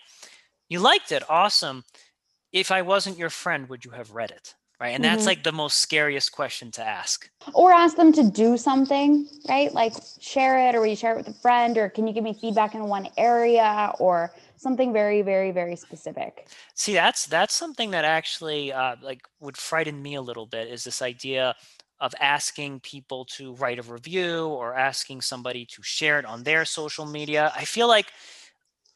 you 0.69 0.79
liked 0.79 1.11
it 1.11 1.23
awesome. 1.29 1.83
If 2.51 2.71
i 2.71 2.81
wasn't 2.81 3.19
your 3.19 3.29
friend 3.29 3.69
would 3.69 3.85
you 3.85 3.91
have 3.91 4.11
read 4.11 4.31
it 4.31 4.55
right? 4.81 4.95
And 4.95 5.03
that's 5.03 5.19
mm-hmm. 5.19 5.27
like 5.27 5.43
the 5.43 5.51
most 5.51 5.77
scariest 5.77 6.31
question 6.31 6.71
to 6.71 6.83
ask. 6.83 7.29
Or 7.53 7.71
ask 7.71 7.95
them 7.95 8.11
to 8.13 8.23
do 8.23 8.57
something 8.57 9.27
right? 9.47 9.71
Like 9.73 9.93
share 10.19 10.67
it 10.67 10.75
or 10.75 10.79
will 10.81 10.87
you 10.87 10.95
share 10.95 11.13
it 11.13 11.17
with 11.17 11.27
a 11.27 11.39
friend 11.39 11.77
or 11.77 11.87
can 11.89 12.07
you 12.07 12.13
give 12.13 12.23
me 12.23 12.33
feedback 12.33 12.73
in 12.73 12.83
one 12.85 13.07
area 13.17 13.93
or 13.99 14.33
something 14.57 14.91
very 14.91 15.21
very 15.21 15.51
very 15.51 15.75
specific? 15.75 16.47
See 16.73 16.93
that's 16.93 17.27
that's 17.27 17.53
something 17.53 17.91
that 17.91 18.05
actually 18.05 18.73
uh, 18.73 18.95
like 19.01 19.21
would 19.39 19.57
frighten 19.57 20.01
me 20.01 20.15
a 20.15 20.21
little 20.21 20.47
bit 20.47 20.67
is 20.67 20.83
this 20.83 21.01
idea 21.01 21.55
of 21.99 22.13
asking 22.19 22.79
people 22.79 23.25
to 23.25 23.53
write 23.55 23.77
a 23.77 23.83
review 23.83 24.47
or 24.47 24.75
asking 24.75 25.21
somebody 25.21 25.65
to 25.67 25.83
share 25.83 26.17
it 26.17 26.25
on 26.25 26.41
their 26.41 26.65
social 26.65 27.05
media. 27.05 27.53
I 27.55 27.63
feel 27.63 27.87
like 27.87 28.07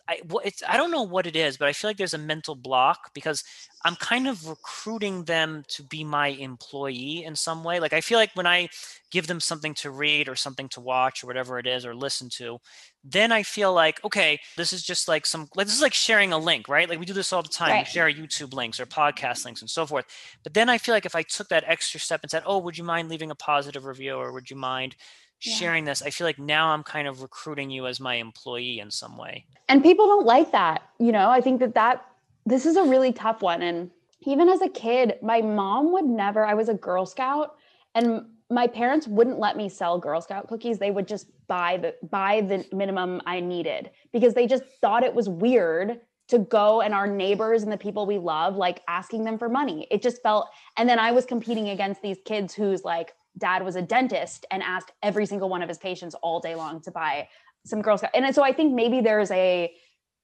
I, 0.08 0.20
it's, 0.44 0.62
I 0.68 0.78
don't 0.78 0.91
know 0.91 1.02
what 1.02 1.26
it 1.26 1.36
is, 1.36 1.58
but 1.58 1.68
I 1.68 1.74
feel 1.74 1.89
like 1.89 1.98
there's 1.98 2.13
a 2.13 2.20
mental 2.20 2.56
block 2.56 3.12
because 3.13 3.44
I'm 3.84 3.96
kind 3.96 4.28
of 4.28 4.48
recruiting 4.48 5.24
them 5.24 5.63
to 5.70 5.84
be 5.84 6.04
my 6.04 6.28
employee 6.28 7.24
in 7.24 7.36
some 7.36 7.63
way. 7.63 7.80
Like 7.80 7.94
I 7.94 8.02
feel 8.02 8.20
like 8.20 8.32
when 8.36 8.46
I 8.46 8.70
give 9.12 9.26
them 9.28 9.39
something 9.39 9.74
to 9.76 9.89
read 9.89 10.30
or 10.30 10.36
something 10.36 10.70
to 10.70 10.82
watch 10.82 11.24
or 11.24 11.28
whatever 11.28 11.58
it 11.58 11.65
is 11.65 11.86
or 11.86 11.96
listen 11.96 12.30
to, 12.30 12.60
then 13.04 13.32
I 13.32 13.44
feel 13.44 13.74
like, 13.74 14.04
okay, 14.04 14.39
this 14.58 14.74
is 14.74 14.84
just 14.84 15.08
like 15.08 15.26
some 15.26 15.48
like 15.56 15.65
this 15.68 15.76
is 15.76 15.82
like 15.82 15.94
sharing 15.94 16.34
a 16.34 16.38
link, 16.38 16.68
right? 16.68 16.89
Like 16.89 17.00
we 17.00 17.06
do 17.06 17.13
this 17.13 17.34
all 17.34 17.44
the 17.44 17.50
time. 17.50 17.72
Right. 17.72 17.86
We 17.86 17.91
share 17.91 18.12
YouTube 18.12 18.54
links 18.54 18.80
or 18.80 18.86
podcast 18.86 19.46
links 19.46 19.62
and 19.62 19.70
so 19.70 19.86
forth. 19.86 20.06
But 20.44 20.54
then 20.54 20.70
I 20.70 20.78
feel 20.78 20.94
like 20.94 21.06
if 21.06 21.15
I 21.15 21.24
took 21.24 21.50
that 21.50 21.63
extra 21.68 22.00
step 22.00 22.22
and 22.24 22.30
said, 22.30 22.44
"Oh, 22.46 22.60
would 22.60 22.78
you 22.78 22.84
mind 22.84 23.10
leaving 23.10 23.32
a 23.32 23.36
positive 23.36 23.86
review 23.86 24.15
or 24.15 24.32
would 24.34 24.50
you 24.50 24.56
mind 24.56 24.96
yeah. 25.45 25.55
sharing 25.55 25.86
this, 25.86 26.01
I 26.01 26.10
feel 26.10 26.25
like 26.25 26.39
now 26.39 26.69
I'm 26.69 26.84
kind 26.84 27.08
of 27.08 27.21
recruiting 27.21 27.69
you 27.69 27.88
as 27.88 27.99
my 27.99 28.15
employee 28.15 28.79
in 28.79 28.91
some 28.91 29.17
way. 29.17 29.45
And 29.69 29.84
people 29.84 30.08
don't 30.08 30.25
like 30.25 30.51
that. 30.51 30.84
You 30.99 31.12
know, 31.12 31.29
I 31.29 31.41
think 31.41 31.60
that 31.60 31.75
that 31.75 32.05
this 32.45 32.65
is 32.65 32.75
a 32.75 32.84
really 32.84 33.12
tough 33.12 33.41
one. 33.41 33.62
And 33.62 33.91
even 34.21 34.49
as 34.49 34.62
a 34.62 34.69
kid, 34.69 35.15
my 35.21 35.41
mom 35.41 35.91
would 35.91 36.05
never, 36.05 36.45
I 36.45 36.53
was 36.53 36.69
a 36.69 36.73
Girl 36.73 37.05
Scout 37.05 37.55
and 37.93 38.25
my 38.49 38.67
parents 38.67 39.08
wouldn't 39.08 39.39
let 39.39 39.58
me 39.58 39.69
sell 39.69 39.97
Girl 39.97 40.21
Scout 40.21 40.47
cookies. 40.47 40.77
They 40.77 40.91
would 40.91 41.08
just 41.08 41.27
buy 41.47 41.77
the 41.77 41.95
buy 42.08 42.41
the 42.41 42.65
minimum 42.75 43.21
I 43.25 43.39
needed 43.39 43.91
because 44.13 44.34
they 44.34 44.47
just 44.47 44.63
thought 44.81 45.03
it 45.03 45.13
was 45.13 45.29
weird 45.29 45.99
to 46.27 46.39
go 46.39 46.81
and 46.81 46.93
our 46.93 47.08
neighbors 47.08 47.63
and 47.63 47.71
the 47.71 47.77
people 47.77 48.05
we 48.05 48.17
love 48.17 48.55
like 48.55 48.81
asking 48.88 49.23
them 49.23 49.38
for 49.38 49.49
money. 49.49 49.88
It 49.89 50.01
just 50.01 50.21
felt 50.21 50.49
and 50.77 50.88
then 50.88 50.99
I 50.99 51.12
was 51.12 51.25
competing 51.25 51.69
against 51.69 52.01
these 52.01 52.17
kids 52.25 52.53
who's 52.53 52.84
like 52.84 53.13
dad 53.38 53.63
was 53.63 53.76
a 53.76 53.82
dentist 53.82 54.45
and 54.52 54.63
asked 54.63 54.91
every 55.04 55.26
single 55.26 55.50
one 55.50 55.62
of 55.62 55.69
his 55.69 55.78
patients 55.78 56.15
all 56.15 56.39
day 56.39 56.56
long 56.56 56.82
to 56.82 56.91
buy 56.91 57.28
some 57.65 57.82
Girl 57.82 57.98
Scout. 57.98 58.12
And 58.13 58.34
so 58.34 58.43
I 58.43 58.54
think 58.54 58.74
maybe 58.74 59.02
there's 59.02 59.32
a 59.32 59.74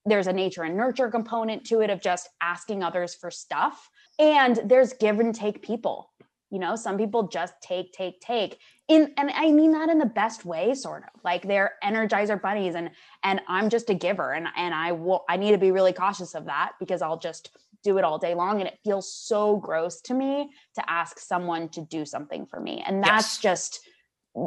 there's 0.05 0.27
a 0.27 0.33
nature 0.33 0.63
and 0.63 0.75
nurture 0.75 1.09
component 1.09 1.63
to 1.65 1.81
it 1.81 1.91
of 1.91 2.01
just 2.01 2.29
asking 2.41 2.83
others 2.83 3.13
for 3.13 3.29
stuff. 3.29 3.87
And 4.17 4.59
there's 4.65 4.93
give 4.93 5.19
and 5.19 5.33
take 5.33 5.61
people. 5.61 6.09
You 6.49 6.59
know, 6.59 6.75
some 6.75 6.97
people 6.97 7.27
just 7.27 7.53
take, 7.61 7.93
take, 7.93 8.19
take. 8.19 8.59
In 8.89 9.13
and 9.17 9.31
I 9.33 9.51
mean 9.51 9.71
that 9.71 9.89
in 9.89 9.99
the 9.99 10.05
best 10.05 10.43
way, 10.43 10.73
sort 10.73 11.03
of. 11.03 11.21
Like 11.23 11.47
they're 11.47 11.73
energizer 11.83 12.41
bunnies, 12.41 12.75
and 12.75 12.91
and 13.23 13.39
I'm 13.47 13.69
just 13.69 13.89
a 13.89 13.93
giver, 13.93 14.33
and 14.33 14.47
and 14.57 14.73
I 14.75 14.91
will 14.91 15.23
I 15.29 15.37
need 15.37 15.51
to 15.51 15.57
be 15.57 15.71
really 15.71 15.93
cautious 15.93 16.35
of 16.35 16.45
that 16.45 16.73
because 16.77 17.01
I'll 17.01 17.17
just 17.17 17.57
do 17.83 17.97
it 17.97 18.03
all 18.03 18.17
day 18.17 18.35
long 18.35 18.59
and 18.59 18.67
it 18.67 18.79
feels 18.83 19.13
so 19.13 19.57
gross 19.57 20.01
to 20.01 20.13
me 20.13 20.49
to 20.75 20.89
ask 20.89 21.19
someone 21.19 21.69
to 21.69 21.81
do 21.81 22.05
something 22.05 22.45
for 22.45 22.59
me. 22.59 22.83
And 22.85 23.03
that's 23.03 23.35
yes. 23.35 23.41
just 23.41 23.79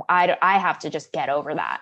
i 0.08 0.34
i 0.40 0.58
have 0.58 0.78
to 0.78 0.90
just 0.90 1.12
get 1.12 1.28
over 1.28 1.54
that. 1.54 1.80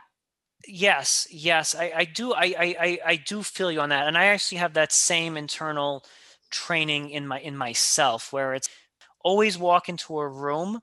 Yes 0.67 1.27
yes. 1.31 1.75
I 1.75 1.93
i 1.97 2.05
do 2.05 2.33
I, 2.33 2.55
I 2.59 2.99
i 3.07 3.17
do 3.17 3.43
feel 3.43 3.71
you 3.71 3.81
on 3.81 3.91
that. 3.91 4.09
And 4.09 4.17
i 4.17 4.27
actually 4.27 4.59
have 4.59 4.75
that 4.75 4.93
same 4.93 5.37
internal 5.37 6.05
training 6.51 7.11
in 7.11 7.27
my 7.27 7.41
in 7.41 7.57
myself 7.57 8.33
where 8.33 8.55
it's 8.55 8.69
always 9.21 9.57
walk 9.57 9.88
into 9.88 10.19
a 10.19 10.29
room 10.29 10.81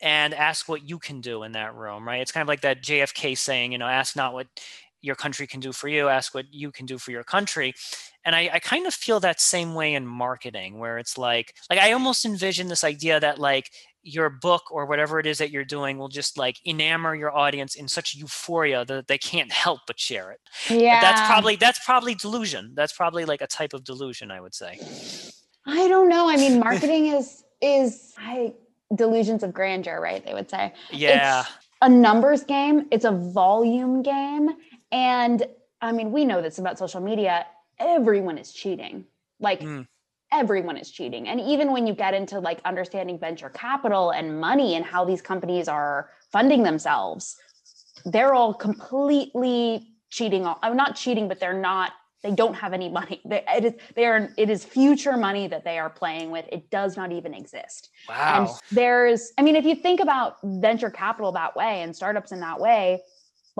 and 0.00 0.32
ask 0.32 0.68
what 0.68 0.88
you 0.88 0.98
can 0.98 1.20
do 1.20 1.42
in 1.42 1.52
that 1.52 1.74
room 1.74 2.06
right? 2.06 2.22
It's 2.22 2.32
kind 2.32 2.42
of 2.42 2.48
like 2.48 2.62
that 2.62 2.82
jfk 2.82 3.36
saying 3.36 3.72
you 3.72 3.78
know 3.78 3.86
ask 3.86 4.16
not 4.16 4.32
what 4.32 4.46
your 5.02 5.16
country 5.16 5.46
can 5.46 5.60
do 5.60 5.72
for 5.72 5.88
you 5.88 6.08
ask 6.08 6.34
what 6.34 6.52
you 6.52 6.70
can 6.70 6.86
do 6.86 6.98
for 6.98 7.10
your 7.10 7.24
country 7.24 7.74
and 8.24 8.36
I, 8.36 8.50
I 8.54 8.58
kind 8.58 8.86
of 8.86 8.94
feel 8.94 9.20
that 9.20 9.40
same 9.40 9.74
way 9.74 9.94
in 9.94 10.06
marketing 10.06 10.78
where 10.78 10.98
it's 10.98 11.16
like 11.18 11.54
like 11.68 11.78
i 11.78 11.92
almost 11.92 12.24
envision 12.24 12.68
this 12.68 12.84
idea 12.84 13.20
that 13.20 13.38
like 13.38 13.70
your 14.02 14.30
book 14.30 14.62
or 14.70 14.86
whatever 14.86 15.20
it 15.20 15.26
is 15.26 15.38
that 15.38 15.50
you're 15.50 15.64
doing 15.64 15.98
will 15.98 16.08
just 16.08 16.38
like 16.38 16.56
enamor 16.66 17.18
your 17.18 17.36
audience 17.36 17.74
in 17.74 17.86
such 17.86 18.14
euphoria 18.14 18.84
that 18.84 19.08
they 19.08 19.18
can't 19.18 19.52
help 19.52 19.80
but 19.86 20.00
share 20.00 20.30
it 20.30 20.40
yeah 20.68 21.00
but 21.00 21.06
that's 21.06 21.20
probably 21.26 21.56
that's 21.56 21.84
probably 21.84 22.14
delusion 22.14 22.72
that's 22.74 22.92
probably 22.92 23.24
like 23.24 23.40
a 23.40 23.46
type 23.46 23.74
of 23.74 23.84
delusion 23.84 24.30
i 24.30 24.40
would 24.40 24.54
say 24.54 24.78
i 25.66 25.86
don't 25.88 26.08
know 26.08 26.28
i 26.28 26.36
mean 26.36 26.58
marketing 26.58 27.08
is 27.08 27.44
is 27.60 28.14
I, 28.18 28.54
delusions 28.94 29.42
of 29.42 29.52
grandeur, 29.52 30.00
right? 30.00 30.24
They 30.24 30.34
would 30.34 30.50
say. 30.50 30.72
Yeah. 30.90 31.40
It's 31.40 31.48
a 31.82 31.88
numbers 31.88 32.42
game, 32.44 32.86
it's 32.90 33.04
a 33.04 33.12
volume 33.12 34.02
game. 34.02 34.50
And 34.92 35.46
I 35.80 35.92
mean, 35.92 36.12
we 36.12 36.24
know 36.24 36.42
this 36.42 36.58
about 36.58 36.78
social 36.78 37.00
media. 37.00 37.46
Everyone 37.80 38.38
is 38.38 38.52
cheating. 38.52 39.06
Like 39.40 39.60
mm. 39.60 39.86
everyone 40.32 40.76
is 40.76 40.90
cheating. 40.90 41.28
And 41.28 41.40
even 41.40 41.72
when 41.72 41.86
you 41.86 41.94
get 41.94 42.14
into 42.14 42.38
like 42.38 42.60
understanding 42.64 43.18
venture 43.18 43.48
capital 43.48 44.10
and 44.10 44.40
money 44.40 44.76
and 44.76 44.84
how 44.84 45.04
these 45.04 45.22
companies 45.22 45.66
are 45.66 46.10
funding 46.30 46.62
themselves, 46.62 47.36
they're 48.04 48.34
all 48.34 48.54
completely 48.54 49.88
cheating. 50.10 50.46
I'm 50.62 50.76
not 50.76 50.94
cheating, 50.94 51.26
but 51.26 51.40
they're 51.40 51.58
not 51.58 51.92
they 52.22 52.32
don't 52.32 52.54
have 52.54 52.72
any 52.74 52.88
money. 52.88 53.20
They, 53.24 53.42
it 53.48 53.64
is 53.64 53.72
they 53.94 54.04
are 54.04 54.30
it 54.36 54.50
is 54.50 54.64
future 54.64 55.16
money 55.16 55.46
that 55.48 55.64
they 55.64 55.78
are 55.78 55.88
playing 55.88 56.30
with. 56.30 56.44
It 56.52 56.70
does 56.70 56.96
not 56.96 57.12
even 57.12 57.32
exist. 57.32 57.90
Wow. 58.08 58.40
And 58.40 58.48
there's 58.70 59.32
I 59.38 59.42
mean, 59.42 59.56
if 59.56 59.64
you 59.64 59.74
think 59.74 60.00
about 60.00 60.36
venture 60.44 60.90
capital 60.90 61.32
that 61.32 61.56
way 61.56 61.82
and 61.82 61.96
startups 61.96 62.32
in 62.32 62.40
that 62.40 62.60
way, 62.60 63.00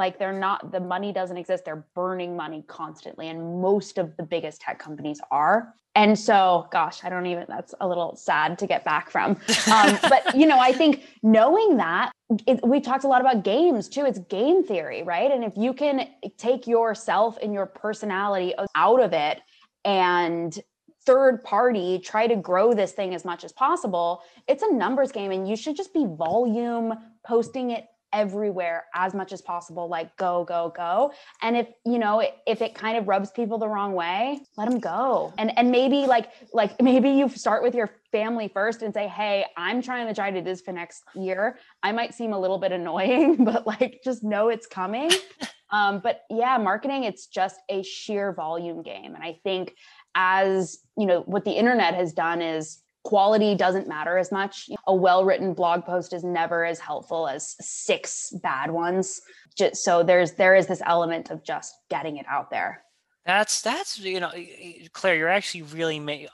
like 0.01 0.19
they're 0.19 0.33
not 0.33 0.73
the 0.73 0.81
money 0.81 1.13
doesn't 1.13 1.37
exist. 1.37 1.67
They're 1.67 1.85
burning 1.95 2.35
money 2.35 2.65
constantly, 2.67 3.29
and 3.29 3.61
most 3.61 3.99
of 3.99 4.17
the 4.17 4.23
biggest 4.23 4.63
tech 4.63 4.79
companies 4.79 5.21
are. 5.31 5.75
And 5.95 6.19
so, 6.19 6.67
gosh, 6.73 7.05
I 7.05 7.11
don't 7.11 7.27
even. 7.27 7.45
That's 7.49 7.75
a 7.83 7.87
little 7.87 8.17
sad 8.17 8.59
to 8.61 8.67
get 8.67 8.83
back 8.83 9.11
from. 9.11 9.37
Um, 9.71 9.99
but 10.09 10.35
you 10.35 10.47
know, 10.47 10.59
I 10.59 10.73
think 10.73 11.05
knowing 11.23 11.77
that 11.77 12.13
it, 12.47 12.67
we 12.67 12.81
talked 12.81 13.05
a 13.05 13.09
lot 13.09 13.21
about 13.21 13.45
games 13.45 13.89
too. 13.89 14.07
It's 14.07 14.19
game 14.19 14.65
theory, 14.65 15.03
right? 15.03 15.31
And 15.31 15.45
if 15.45 15.53
you 15.55 15.75
can 15.75 16.09
take 16.39 16.67
yourself 16.67 17.37
and 17.43 17.53
your 17.53 17.67
personality 17.67 18.55
out 18.75 19.03
of 19.03 19.13
it 19.13 19.43
and 19.85 20.59
third 21.05 21.45
party 21.45 21.99
try 21.99 22.27
to 22.27 22.37
grow 22.37 22.73
this 22.73 22.93
thing 22.93 23.15
as 23.15 23.25
much 23.27 23.45
as 23.45 23.53
possible, 23.53 24.23
it's 24.49 24.63
a 24.63 24.73
numbers 24.73 25.13
game 25.13 25.31
and 25.31 25.47
you 25.47 25.57
should 25.57 25.77
just 25.77 25.93
be 25.93 26.07
volume 26.07 26.95
posting 27.23 27.73
it 27.73 27.85
everywhere 28.13 28.85
as 28.95 29.15
much 29.15 29.33
as 29.33 29.41
possible 29.41 29.89
like 29.89 30.17
go 30.17 30.45
go 30.45 30.73
go. 30.77 31.13
And 31.43 31.57
if 31.57 31.69
you 31.85 31.99
know 31.99 32.23
if 32.47 32.63
it 32.63 32.75
kind 32.75 32.97
of 32.97 33.09
rubs 33.09 33.31
people 33.31 33.59
the 33.59 33.69
wrong 33.69 33.93
way 33.93 34.41
let 34.57 34.69
them 34.69 34.81
go. 34.81 35.33
And 35.39 35.57
and 35.59 35.71
maybe 35.71 36.07
like 36.07 36.31
like 36.53 36.81
maybe 36.83 37.11
you 37.11 37.29
start 37.29 37.63
with 37.63 37.75
your 37.75 37.91
family 38.13 38.49
first 38.49 38.83
and 38.83 38.93
say 38.93 39.07
hey 39.07 39.45
i'm 39.57 39.81
trying 39.81 40.07
to 40.09 40.15
try 40.15 40.31
to 40.31 40.41
do 40.41 40.45
this 40.45 40.61
for 40.61 40.73
next 40.73 41.03
year. 41.15 41.59
I 41.83 41.93
might 41.93 42.15
seem 42.15 42.33
a 42.33 42.39
little 42.39 42.59
bit 42.59 42.73
annoying 42.81 43.45
but 43.45 43.67
like 43.67 44.01
just 44.05 44.23
know 44.23 44.49
it's 44.49 44.67
coming. 44.67 45.11
Um 45.73 46.01
but 46.01 46.23
yeah 46.31 46.59
marketing 46.59 47.05
it's 47.05 47.29
just 47.29 47.61
a 47.69 47.85
sheer 47.85 48.33
volume 48.33 48.83
game. 48.83 49.15
And 49.15 49.23
i 49.23 49.39
think 49.45 49.77
as 50.17 50.79
you 50.99 51.07
know 51.07 51.21
what 51.21 51.45
the 51.45 51.53
internet 51.53 51.95
has 51.95 52.13
done 52.13 52.43
is 52.43 52.83
quality 53.05 53.55
doesn't 53.55 53.89
matter 53.89 54.19
as 54.19 54.31
much. 54.31 54.69
A 54.87 54.95
well 54.95 55.25
written 55.25 55.55
blog 55.55 55.85
post 55.85 56.13
is 56.13 56.25
never 56.25 56.65
as 56.65 56.79
helpful 56.79 57.29
as 57.29 57.57
six 57.61 58.31
bad 58.43 58.71
ones. 58.71 59.21
Just, 59.57 59.83
so 59.83 60.03
there's 60.03 60.33
there 60.33 60.55
is 60.55 60.67
this 60.67 60.83
element 60.85 61.31
of 61.31 61.45
just 61.45 61.75
getting 61.89 62.17
it 62.17 62.27
out 62.29 62.51
there. 62.51 62.83
That's 63.27 63.61
that's 63.61 63.99
you 63.99 64.21
know, 64.21 64.33
Claire, 64.93 65.17
you're 65.17 65.29
actually 65.29 65.63
really 65.63 66.01
ma- 66.01 66.27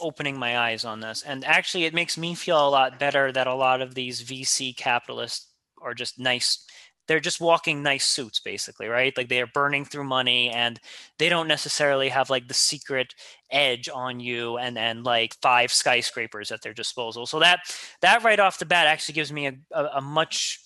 opening 0.00 0.38
my 0.38 0.58
eyes 0.58 0.84
on 0.84 1.00
this, 1.00 1.22
and 1.22 1.44
actually, 1.44 1.84
it 1.84 1.94
makes 1.94 2.18
me 2.18 2.34
feel 2.34 2.68
a 2.68 2.70
lot 2.70 2.98
better 2.98 3.32
that 3.32 3.46
a 3.46 3.54
lot 3.54 3.80
of 3.80 3.94
these 3.94 4.22
VC 4.22 4.76
capitalists 4.76 5.50
are 5.80 5.94
just 5.94 6.18
nice 6.18 6.66
they're 7.06 7.20
just 7.20 7.40
walking 7.40 7.82
nice 7.82 8.04
suits 8.04 8.40
basically 8.40 8.88
right? 8.88 9.16
Like 9.16 9.28
they 9.28 9.40
are 9.40 9.46
burning 9.46 9.84
through 9.84 10.04
money 10.04 10.50
and 10.50 10.80
they 11.18 11.28
don't 11.28 11.48
necessarily 11.48 12.08
have 12.08 12.30
like 12.30 12.48
the 12.48 12.54
secret 12.54 13.14
edge 13.50 13.88
on 13.88 14.20
you 14.20 14.56
and 14.58 14.78
and 14.78 15.04
like 15.04 15.34
five 15.40 15.72
skyscrapers 15.72 16.50
at 16.50 16.62
their 16.62 16.74
disposal. 16.74 17.26
So 17.26 17.38
that 17.40 17.60
that 18.00 18.24
right 18.24 18.40
off 18.40 18.58
the 18.58 18.66
bat 18.66 18.86
actually 18.86 19.14
gives 19.14 19.32
me 19.32 19.46
a, 19.46 19.54
a, 19.72 19.84
a 19.96 20.00
much 20.00 20.60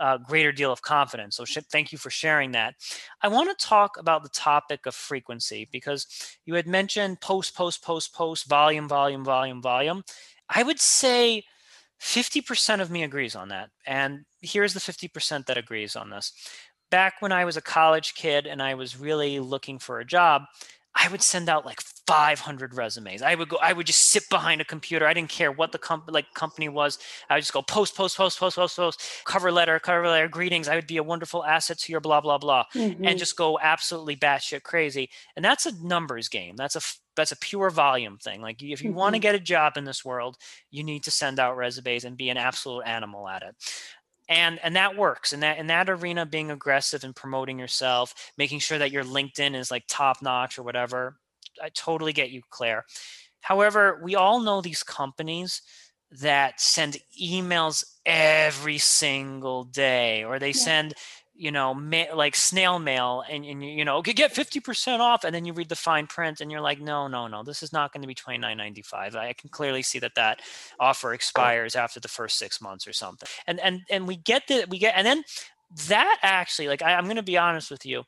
uh, 0.00 0.18
greater 0.18 0.52
deal 0.52 0.72
of 0.72 0.82
confidence. 0.82 1.36
So 1.36 1.44
sh- 1.44 1.58
thank 1.70 1.92
you 1.92 1.98
for 1.98 2.10
sharing 2.10 2.52
that. 2.52 2.74
I 3.22 3.28
want 3.28 3.56
to 3.56 3.66
talk 3.66 3.96
about 3.98 4.22
the 4.22 4.28
topic 4.30 4.86
of 4.86 4.94
frequency 4.94 5.68
because 5.70 6.06
you 6.44 6.54
had 6.54 6.66
mentioned 6.66 7.20
post 7.20 7.54
post 7.54 7.82
post 7.82 8.12
post 8.14 8.48
volume 8.48 8.88
volume 8.88 9.24
volume 9.24 9.62
volume. 9.62 10.02
I 10.48 10.62
would 10.62 10.80
say 10.80 11.44
50% 12.04 12.80
of 12.82 12.90
me 12.90 13.02
agrees 13.02 13.34
on 13.34 13.48
that. 13.48 13.70
And 13.86 14.26
here's 14.42 14.74
the 14.74 14.80
50% 14.80 15.46
that 15.46 15.56
agrees 15.56 15.96
on 15.96 16.10
this. 16.10 16.32
Back 16.90 17.14
when 17.20 17.32
I 17.32 17.46
was 17.46 17.56
a 17.56 17.62
college 17.62 18.14
kid 18.14 18.46
and 18.46 18.62
I 18.62 18.74
was 18.74 19.00
really 19.00 19.40
looking 19.40 19.78
for 19.78 20.00
a 20.00 20.04
job, 20.04 20.42
I 20.94 21.08
would 21.08 21.22
send 21.22 21.48
out 21.48 21.64
like 21.64 21.80
500 22.06 22.74
resumes. 22.74 23.22
I 23.22 23.34
would 23.34 23.48
go, 23.48 23.56
I 23.56 23.72
would 23.72 23.86
just 23.86 24.10
sit 24.10 24.28
behind 24.28 24.60
a 24.60 24.64
computer. 24.64 25.06
I 25.06 25.14
didn't 25.14 25.30
care 25.30 25.50
what 25.50 25.72
the 25.72 25.78
comp- 25.78 26.10
like 26.10 26.32
company 26.34 26.68
was. 26.68 26.98
I 27.30 27.34
would 27.34 27.40
just 27.40 27.54
go 27.54 27.62
post, 27.62 27.96
post, 27.96 28.18
post, 28.18 28.38
post, 28.38 28.56
post, 28.56 28.76
post, 28.76 29.00
cover 29.24 29.50
letter, 29.50 29.80
cover 29.80 30.06
letter, 30.06 30.28
greetings. 30.28 30.68
I 30.68 30.76
would 30.76 30.86
be 30.86 30.98
a 30.98 31.02
wonderful 31.02 31.42
asset 31.42 31.78
to 31.78 31.92
your 31.92 32.02
blah, 32.02 32.20
blah, 32.20 32.38
blah, 32.38 32.66
mm-hmm. 32.74 33.04
and 33.04 33.18
just 33.18 33.34
go 33.34 33.58
absolutely 33.60 34.14
batshit 34.14 34.62
crazy. 34.62 35.08
And 35.34 35.44
that's 35.44 35.64
a 35.64 35.72
numbers 35.82 36.28
game. 36.28 36.54
That's 36.54 36.76
a, 36.76 36.82
that's 37.16 37.32
a 37.32 37.36
pure 37.36 37.70
volume 37.70 38.18
thing. 38.18 38.40
Like 38.40 38.62
if 38.62 38.82
you 38.82 38.90
mm-hmm. 38.90 38.98
want 38.98 39.14
to 39.14 39.20
get 39.20 39.34
a 39.34 39.40
job 39.40 39.76
in 39.76 39.84
this 39.84 40.04
world, 40.04 40.36
you 40.70 40.82
need 40.82 41.04
to 41.04 41.10
send 41.10 41.38
out 41.38 41.56
resumes 41.56 42.04
and 42.04 42.16
be 42.16 42.28
an 42.28 42.36
absolute 42.36 42.82
animal 42.82 43.28
at 43.28 43.42
it 43.42 43.54
and 44.28 44.58
and 44.62 44.76
that 44.76 44.96
works 44.96 45.32
And 45.32 45.42
that 45.42 45.58
in 45.58 45.66
that 45.68 45.90
arena 45.90 46.24
being 46.26 46.50
aggressive 46.50 47.04
and 47.04 47.14
promoting 47.14 47.58
yourself 47.58 48.14
making 48.38 48.60
sure 48.60 48.78
that 48.78 48.92
your 48.92 49.04
linkedin 49.04 49.54
is 49.54 49.70
like 49.70 49.84
top 49.86 50.22
notch 50.22 50.58
or 50.58 50.62
whatever 50.62 51.16
i 51.62 51.68
totally 51.70 52.12
get 52.12 52.30
you 52.30 52.42
claire 52.50 52.84
however 53.40 54.00
we 54.02 54.14
all 54.14 54.40
know 54.40 54.60
these 54.60 54.82
companies 54.82 55.62
that 56.10 56.60
send 56.60 56.98
emails 57.20 57.84
every 58.06 58.78
single 58.78 59.64
day 59.64 60.24
or 60.24 60.38
they 60.38 60.48
yeah. 60.48 60.52
send 60.52 60.94
you 61.36 61.50
know, 61.50 61.74
ma- 61.74 62.14
like 62.14 62.36
snail 62.36 62.78
mail, 62.78 63.24
and, 63.28 63.44
and 63.44 63.64
you 63.64 63.84
know, 63.84 64.00
get 64.02 64.32
fifty 64.32 64.60
percent 64.60 65.02
off, 65.02 65.24
and 65.24 65.34
then 65.34 65.44
you 65.44 65.52
read 65.52 65.68
the 65.68 65.76
fine 65.76 66.06
print, 66.06 66.40
and 66.40 66.50
you're 66.50 66.60
like, 66.60 66.80
no, 66.80 67.08
no, 67.08 67.26
no, 67.26 67.42
this 67.42 67.62
is 67.62 67.72
not 67.72 67.92
going 67.92 68.02
to 68.02 68.08
be 68.08 68.14
twenty 68.14 68.38
nine 68.38 68.56
ninety 68.56 68.82
five. 68.82 69.16
I 69.16 69.32
can 69.32 69.50
clearly 69.50 69.82
see 69.82 69.98
that 69.98 70.14
that 70.14 70.40
offer 70.78 71.12
expires 71.12 71.74
after 71.76 72.00
the 72.00 72.08
first 72.08 72.38
six 72.38 72.60
months 72.60 72.86
or 72.86 72.92
something, 72.92 73.28
and 73.46 73.58
and 73.60 73.80
and 73.90 74.06
we 74.06 74.16
get 74.16 74.46
the 74.46 74.66
we 74.68 74.78
get, 74.78 74.94
and 74.96 75.06
then 75.06 75.24
that 75.88 76.18
actually, 76.22 76.68
like, 76.68 76.82
I, 76.82 76.94
I'm 76.94 77.04
going 77.04 77.16
to 77.16 77.22
be 77.22 77.36
honest 77.36 77.70
with 77.70 77.84
you, 77.84 78.04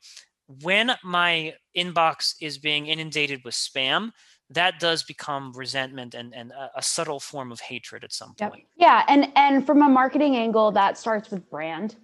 when 0.63 0.91
my 1.03 1.53
inbox 1.75 2.35
is 2.39 2.57
being 2.57 2.87
inundated 2.87 3.41
with 3.43 3.55
spam, 3.55 4.11
that 4.49 4.79
does 4.79 5.03
become 5.03 5.51
resentment 5.53 6.13
and, 6.13 6.33
and 6.33 6.51
a, 6.51 6.71
a 6.77 6.81
subtle 6.81 7.19
form 7.19 7.51
of 7.51 7.59
hatred 7.59 8.05
at 8.05 8.13
some 8.13 8.33
point. 8.35 8.53
Yep. 8.55 8.63
Yeah. 8.77 9.03
And 9.09 9.31
and 9.35 9.65
from 9.65 9.81
a 9.81 9.89
marketing 9.89 10.37
angle, 10.37 10.71
that 10.71 10.97
starts 10.97 11.29
with 11.29 11.49
brand 11.49 11.97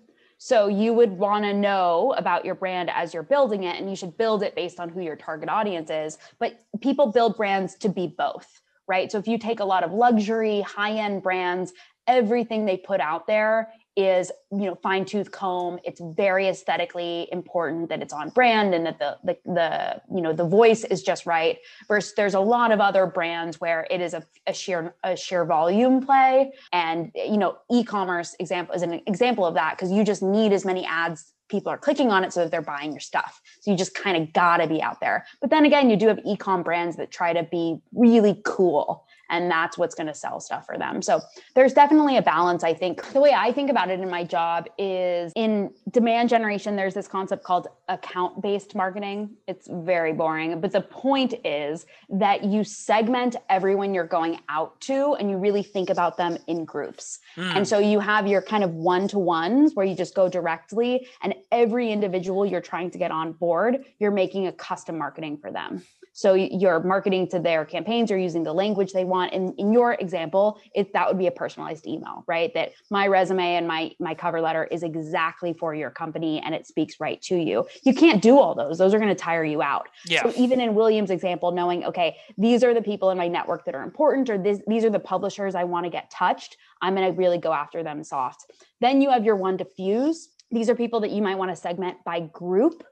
so 0.45 0.67
you 0.67 0.91
would 0.91 1.13
want 1.13 1.45
to 1.45 1.53
know 1.53 2.13
about 2.17 2.43
your 2.43 2.53
brand 2.53 2.89
as 2.89 3.13
you're 3.13 3.23
building 3.23 3.63
it, 3.63 3.79
and 3.79 3.89
you 3.89 3.95
should 3.95 4.17
build 4.17 4.43
it 4.43 4.57
based 4.57 4.77
on 4.77 4.89
who 4.89 4.99
your 4.99 5.15
target 5.15 5.47
audience 5.47 5.89
is. 5.89 6.17
But 6.37 6.59
people 6.81 7.13
build 7.13 7.37
brands 7.37 7.75
to 7.75 7.87
be 7.87 8.07
both, 8.07 8.59
right? 8.85 9.09
So 9.09 9.17
if 9.17 9.25
you 9.25 9.37
take 9.37 9.61
a 9.61 9.63
lot 9.63 9.85
of 9.85 9.93
luxury, 9.93 10.59
high 10.59 10.99
end 10.99 11.23
brands, 11.23 11.71
everything 12.07 12.65
they 12.65 12.75
put 12.75 12.99
out 12.99 13.25
there 13.25 13.71
is 13.95 14.31
you 14.51 14.65
know 14.65 14.75
fine 14.75 15.05
tooth 15.05 15.31
comb. 15.31 15.79
It's 15.83 16.01
very 16.01 16.47
aesthetically 16.47 17.27
important 17.31 17.89
that 17.89 18.01
it's 18.01 18.13
on 18.13 18.29
brand 18.29 18.73
and 18.73 18.85
that 18.85 18.99
the, 18.99 19.17
the 19.23 19.37
the 19.45 20.01
you 20.13 20.21
know 20.21 20.33
the 20.33 20.45
voice 20.45 20.83
is 20.83 21.03
just 21.03 21.25
right. 21.25 21.59
Versus 21.87 22.13
there's 22.15 22.33
a 22.33 22.39
lot 22.39 22.71
of 22.71 22.79
other 22.79 23.05
brands 23.05 23.61
where 23.61 23.85
it 23.89 24.01
is 24.01 24.13
a, 24.13 24.23
a 24.47 24.53
sheer 24.53 24.95
a 25.03 25.15
sheer 25.15 25.45
volume 25.45 26.05
play. 26.05 26.51
And 26.71 27.11
you 27.15 27.37
know 27.37 27.57
e-commerce 27.71 28.35
example 28.39 28.75
is 28.75 28.81
an 28.81 29.01
example 29.05 29.45
of 29.45 29.53
that 29.55 29.77
because 29.77 29.91
you 29.91 30.03
just 30.03 30.23
need 30.23 30.53
as 30.53 30.65
many 30.65 30.85
ads. 30.85 31.33
People 31.49 31.71
are 31.71 31.77
clicking 31.77 32.09
on 32.09 32.23
it 32.23 32.33
so 32.33 32.39
that 32.39 32.51
they're 32.51 32.61
buying 32.61 32.91
your 32.91 32.99
stuff. 32.99 33.39
So 33.59 33.69
you 33.69 33.77
just 33.77 33.93
kind 33.93 34.17
of 34.17 34.33
gotta 34.33 34.65
be 34.65 34.81
out 34.81 34.99
there. 35.01 35.25
But 35.39 35.51
then 35.51 35.65
again 35.65 35.89
you 35.89 35.97
do 35.97 36.07
have 36.07 36.19
e-com 36.25 36.63
brands 36.63 36.95
that 36.97 37.11
try 37.11 37.33
to 37.33 37.43
be 37.43 37.77
really 37.93 38.41
cool 38.43 39.05
and 39.33 39.49
that's 39.49 39.77
what's 39.77 39.95
going 39.95 40.07
to 40.07 40.13
sell 40.13 40.39
stuff 40.39 40.65
for 40.65 40.77
them. 40.77 41.01
So 41.01 41.19
there's 41.55 41.73
definitely 41.73 42.17
a 42.17 42.21
balance. 42.21 42.63
I 42.63 42.73
think 42.73 43.03
the 43.11 43.19
way 43.19 43.33
I 43.35 43.51
think 43.51 43.69
about 43.69 43.89
it 43.89 43.99
in 43.99 44.09
my 44.09 44.23
job 44.23 44.67
is 44.77 45.33
in 45.35 45.71
demand 45.89 46.29
generation, 46.29 46.75
there's 46.75 46.93
this 46.93 47.07
concept 47.07 47.43
called 47.43 47.67
account 47.87 48.41
based 48.41 48.75
marketing. 48.75 49.31
It's 49.47 49.67
very 49.67 50.13
boring, 50.13 50.61
but 50.61 50.71
the 50.71 50.81
point 50.81 51.33
is 51.43 51.85
that 52.09 52.43
you 52.43 52.63
segment 52.63 53.35
everyone 53.49 53.93
you're 53.93 54.05
going 54.05 54.39
out 54.49 54.79
to 54.81 55.15
and 55.15 55.29
you 55.29 55.37
really 55.37 55.63
think 55.63 55.89
about 55.89 56.15
them 56.15 56.37
in 56.47 56.63
groups. 56.63 57.19
Mm. 57.35 57.55
And 57.55 57.67
so 57.67 57.79
you 57.79 57.99
have 57.99 58.27
your 58.27 58.41
kind 58.41 58.63
of 58.63 58.75
one 58.75 59.07
to 59.09 59.17
ones 59.17 59.73
where 59.73 59.85
you 59.85 59.95
just 59.95 60.13
go 60.13 60.29
directly, 60.29 61.07
and 61.23 61.33
every 61.51 61.91
individual 61.91 62.45
you're 62.45 62.61
trying 62.61 62.91
to 62.91 62.99
get 62.99 63.09
on 63.09 63.33
board, 63.33 63.83
you're 63.99 64.11
making 64.11 64.45
a 64.47 64.51
custom 64.51 64.97
marketing 64.97 65.37
for 65.37 65.51
them. 65.51 65.83
So 66.13 66.35
you're 66.35 66.81
marketing 66.83 67.27
to 67.29 67.39
their 67.39 67.65
campaigns, 67.65 68.09
you're 68.09 68.19
using 68.19 68.43
the 68.43 68.53
language 68.53 68.93
they 68.93 69.03
want. 69.03 69.33
And 69.33 69.53
in 69.57 69.73
your 69.73 69.93
example, 69.93 70.59
it 70.73 70.93
that 70.93 71.07
would 71.07 71.17
be 71.17 71.27
a 71.27 71.31
personalized 71.31 71.87
email, 71.87 72.23
right? 72.27 72.53
That 72.53 72.71
my 72.89 73.07
resume 73.07 73.55
and 73.55 73.67
my 73.67 73.91
my 73.99 74.13
cover 74.13 74.39
letter 74.39 74.65
is 74.65 74.83
exactly 74.83 75.53
for 75.53 75.73
your 75.73 75.89
company 75.89 76.41
and 76.45 76.53
it 76.53 76.67
speaks 76.67 76.99
right 76.99 77.21
to 77.23 77.35
you. 77.35 77.67
You 77.83 77.93
can't 77.93 78.21
do 78.21 78.39
all 78.39 78.55
those. 78.55 78.77
Those 78.77 78.93
are 78.93 78.99
going 78.99 79.09
to 79.09 79.15
tire 79.15 79.43
you 79.43 79.61
out. 79.61 79.89
Yeah. 80.05 80.23
So 80.23 80.33
even 80.37 80.61
in 80.61 80.75
William's 80.75 81.09
example, 81.09 81.51
knowing, 81.51 81.83
okay, 81.85 82.17
these 82.37 82.63
are 82.63 82.73
the 82.73 82.81
people 82.81 83.09
in 83.09 83.17
my 83.17 83.27
network 83.27 83.65
that 83.65 83.75
are 83.75 83.83
important, 83.83 84.29
or 84.29 84.37
this, 84.37 84.61
these 84.67 84.85
are 84.85 84.89
the 84.89 84.99
publishers 84.99 85.55
I 85.55 85.63
want 85.63 85.85
to 85.85 85.89
get 85.89 86.09
touched, 86.11 86.57
I'm 86.81 86.95
going 86.95 87.11
to 87.11 87.17
really 87.17 87.37
go 87.37 87.53
after 87.53 87.83
them 87.83 88.03
soft. 88.03 88.51
Then 88.81 89.01
you 89.01 89.09
have 89.09 89.25
your 89.25 89.35
one 89.35 89.57
to 89.57 89.65
few. 89.65 90.13
These 90.51 90.69
are 90.69 90.75
people 90.75 90.99
that 90.99 91.11
you 91.11 91.21
might 91.21 91.35
want 91.35 91.51
to 91.51 91.55
segment 91.55 91.97
by 92.05 92.19
group 92.21 92.83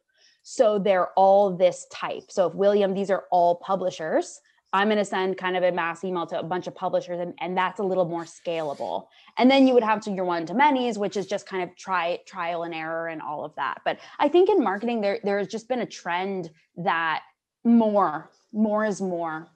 so 0.43 0.79
they're 0.79 1.09
all 1.17 1.55
this 1.55 1.85
type. 1.91 2.25
So 2.29 2.47
if 2.47 2.55
William, 2.55 2.93
these 2.93 3.11
are 3.11 3.25
all 3.31 3.55
publishers, 3.55 4.41
I'm 4.73 4.87
going 4.87 4.97
to 4.97 5.05
send 5.05 5.37
kind 5.37 5.57
of 5.57 5.63
a 5.63 5.71
mass 5.71 6.03
email 6.03 6.25
to 6.27 6.39
a 6.39 6.43
bunch 6.43 6.65
of 6.65 6.73
publishers, 6.73 7.19
and, 7.19 7.33
and 7.41 7.57
that's 7.57 7.79
a 7.79 7.83
little 7.83 8.05
more 8.05 8.23
scalable. 8.23 9.07
And 9.37 9.51
then 9.51 9.67
you 9.67 9.73
would 9.73 9.83
have 9.83 9.99
to 10.01 10.11
your 10.11 10.23
one 10.23 10.45
to 10.45 10.53
many's, 10.53 10.97
which 10.97 11.17
is 11.17 11.27
just 11.27 11.45
kind 11.45 11.61
of 11.61 11.75
try 11.75 12.19
trial 12.25 12.63
and 12.63 12.73
error 12.73 13.07
and 13.07 13.21
all 13.21 13.43
of 13.43 13.53
that. 13.55 13.81
But 13.83 13.99
I 14.17 14.29
think 14.29 14.49
in 14.49 14.63
marketing, 14.63 15.01
there 15.01 15.19
there 15.23 15.39
has 15.39 15.47
just 15.47 15.67
been 15.67 15.81
a 15.81 15.85
trend 15.85 16.51
that 16.77 17.23
more, 17.65 18.31
more 18.53 18.85
is 18.85 19.01
more, 19.01 19.49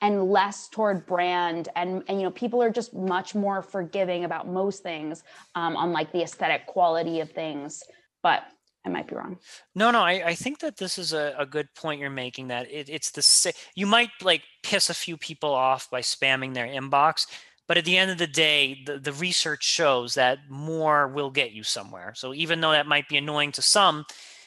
and 0.00 0.30
less 0.30 0.68
toward 0.68 1.04
brand, 1.04 1.68
and 1.74 2.04
and 2.06 2.20
you 2.20 2.24
know 2.24 2.30
people 2.30 2.62
are 2.62 2.70
just 2.70 2.94
much 2.94 3.34
more 3.34 3.62
forgiving 3.62 4.24
about 4.24 4.46
most 4.46 4.84
things, 4.84 5.24
um, 5.56 5.76
on 5.76 5.92
like 5.92 6.12
the 6.12 6.22
aesthetic 6.22 6.66
quality 6.66 7.18
of 7.18 7.30
things. 7.32 7.82
But 8.22 8.44
I 8.84 8.88
might 8.88 9.08
be 9.08 9.14
wrong. 9.14 9.38
No, 9.74 9.90
no, 9.90 10.00
I, 10.00 10.28
I 10.28 10.34
think 10.34 10.60
that 10.60 10.78
this 10.78 10.96
is 10.96 11.12
a, 11.12 11.34
a 11.38 11.44
good 11.44 11.68
point 11.74 12.00
you're 12.00 12.10
making 12.10 12.48
that 12.48 12.70
it, 12.70 12.88
it's 12.88 13.10
the 13.10 13.22
same. 13.22 13.52
you 13.74 13.86
might 13.86 14.10
like 14.22 14.42
piss 14.62 14.88
a 14.88 14.94
few 14.94 15.16
people 15.16 15.52
off 15.52 15.90
by 15.90 16.00
spamming 16.00 16.54
their 16.54 16.66
inbox, 16.66 17.26
but 17.68 17.76
at 17.76 17.84
the 17.84 17.98
end 17.98 18.10
of 18.10 18.18
the 18.18 18.26
day, 18.26 18.82
the, 18.86 18.98
the 18.98 19.12
research 19.12 19.64
shows 19.64 20.14
that 20.14 20.38
more 20.48 21.08
will 21.08 21.30
get 21.30 21.52
you 21.52 21.62
somewhere. 21.62 22.14
So 22.16 22.32
even 22.32 22.60
though 22.60 22.72
that 22.72 22.86
might 22.86 23.08
be 23.08 23.18
annoying 23.18 23.52
to 23.52 23.62
some, 23.62 24.06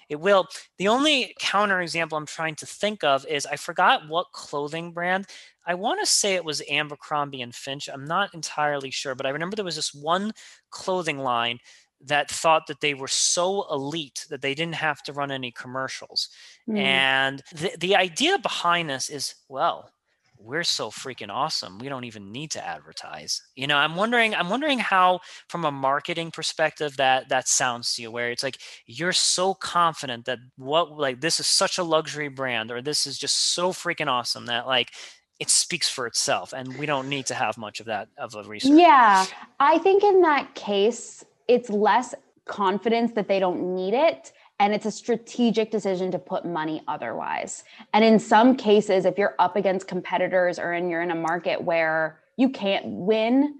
it 0.10 0.20
will. 0.20 0.48
The 0.78 0.88
only 0.88 1.34
counter 1.40 1.82
example 1.82 2.18
I'm 2.18 2.26
trying 2.26 2.56
to 2.56 2.66
think 2.66 3.04
of 3.04 3.26
is 3.26 3.46
I 3.46 3.56
forgot 3.56 4.08
what 4.08 4.32
clothing 4.32 4.92
brand. 4.92 5.28
I 5.66 5.76
want 5.76 6.02
to 6.02 6.06
say 6.06 6.36
it 6.36 6.44
was 6.44 6.62
Abercrombie 6.70 7.42
and 7.42 7.56
Finch. 7.56 7.88
I'm 7.88 8.06
not 8.06 8.34
entirely 8.34 8.92
sure, 8.92 9.16
but 9.16 9.26
I 9.26 9.30
remember 9.30 9.56
there 9.56 9.64
was 9.64 9.78
this 9.78 9.94
one 9.94 10.34
clothing 10.70 11.20
line 11.20 11.60
that 12.06 12.30
thought 12.30 12.68
that 12.68 12.82
they 12.82 12.94
were 12.94 13.08
so 13.08 13.66
elite 13.72 14.26
that 14.30 14.42
they 14.42 14.54
didn't 14.54 14.76
have 14.76 15.02
to 15.04 15.14
run 15.14 15.32
any 15.32 15.52
commercials. 15.52 16.30
Mm. 16.70 16.78
And 16.78 17.44
the, 17.54 17.72
the 17.80 17.96
idea 17.96 18.38
behind 18.40 18.90
this 18.90 19.10
is, 19.10 19.36
well, 19.48 19.90
we're 20.38 20.66
so 20.66 20.90
freaking 20.90 21.30
awesome. 21.30 21.80
We 21.80 21.88
don't 21.88 22.04
even 22.04 22.32
need 22.32 22.52
to 22.52 22.68
advertise. 22.68 23.42
You 23.56 23.66
know, 23.66 23.78
I'm 23.78 23.96
wondering, 23.96 24.36
I'm 24.36 24.50
wondering 24.50 24.78
how, 24.78 25.22
from 25.48 25.64
a 25.64 25.72
marketing 25.72 26.32
perspective, 26.32 26.98
that 26.98 27.30
that 27.30 27.48
sounds 27.48 27.96
to 27.96 28.02
you, 28.02 28.12
where 28.12 28.30
it's 28.30 28.44
like 28.44 28.58
you're 28.86 29.14
so 29.14 29.54
confident 29.54 30.26
that 30.26 30.40
what 30.58 30.92
like 30.92 31.22
this 31.22 31.40
is 31.40 31.48
such 31.48 31.78
a 31.78 31.84
luxury 31.84 32.28
brand, 32.28 32.72
or 32.72 32.82
this 32.82 33.08
is 33.08 33.18
just 33.18 33.54
so 33.54 33.72
freaking 33.72 34.08
awesome 34.08 34.48
that 34.48 34.68
like 34.68 34.92
it 35.40 35.50
speaks 35.50 35.88
for 35.88 36.08
itself, 36.08 36.52
and 36.52 36.78
we 36.78 36.86
don't 36.86 37.08
need 37.08 37.26
to 37.28 37.36
have 37.36 37.58
much 37.58 37.80
of 37.80 37.86
that 37.86 38.10
of 38.18 38.36
a 38.36 38.44
research. 38.44 38.74
Yeah, 38.74 39.26
I 39.62 39.78
think 39.78 40.04
in 40.04 40.22
that 40.24 40.56
case, 40.56 41.24
it's 41.48 41.70
less 41.70 42.14
confidence 42.46 43.12
that 43.14 43.28
they 43.28 43.40
don't 43.40 43.76
need 43.76 43.94
it 43.94 44.34
and 44.60 44.74
it's 44.74 44.86
a 44.86 44.92
strategic 44.92 45.72
decision 45.72 46.12
to 46.12 46.20
put 46.20 46.46
money 46.46 46.82
otherwise. 46.88 47.64
And 47.94 48.04
in 48.06 48.20
some 48.20 48.56
cases 48.56 49.06
if 49.06 49.18
you're 49.18 49.36
up 49.40 49.56
against 49.56 49.88
competitors 49.88 50.60
or 50.60 50.74
and 50.74 50.90
you're 50.90 51.02
in 51.02 51.12
a 51.12 51.16
market 51.16 51.62
where 51.62 52.20
you 52.38 52.50
can't 52.50 52.86
win, 52.86 53.56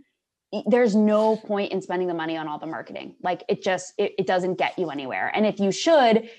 there's 0.68 0.96
no 0.96 1.36
point 1.36 1.72
in 1.72 1.82
spending 1.82 2.08
the 2.08 2.14
money 2.14 2.38
on 2.38 2.48
all 2.48 2.60
the 2.60 2.68
marketing. 2.68 3.16
Like 3.24 3.44
it 3.50 3.64
just 3.64 3.94
it, 3.98 4.14
it 4.20 4.28
doesn't 4.28 4.56
get 4.56 4.78
you 4.78 4.90
anywhere. 4.92 5.32
And 5.34 5.46
if 5.46 5.60
you 5.60 5.72
should 5.72 6.30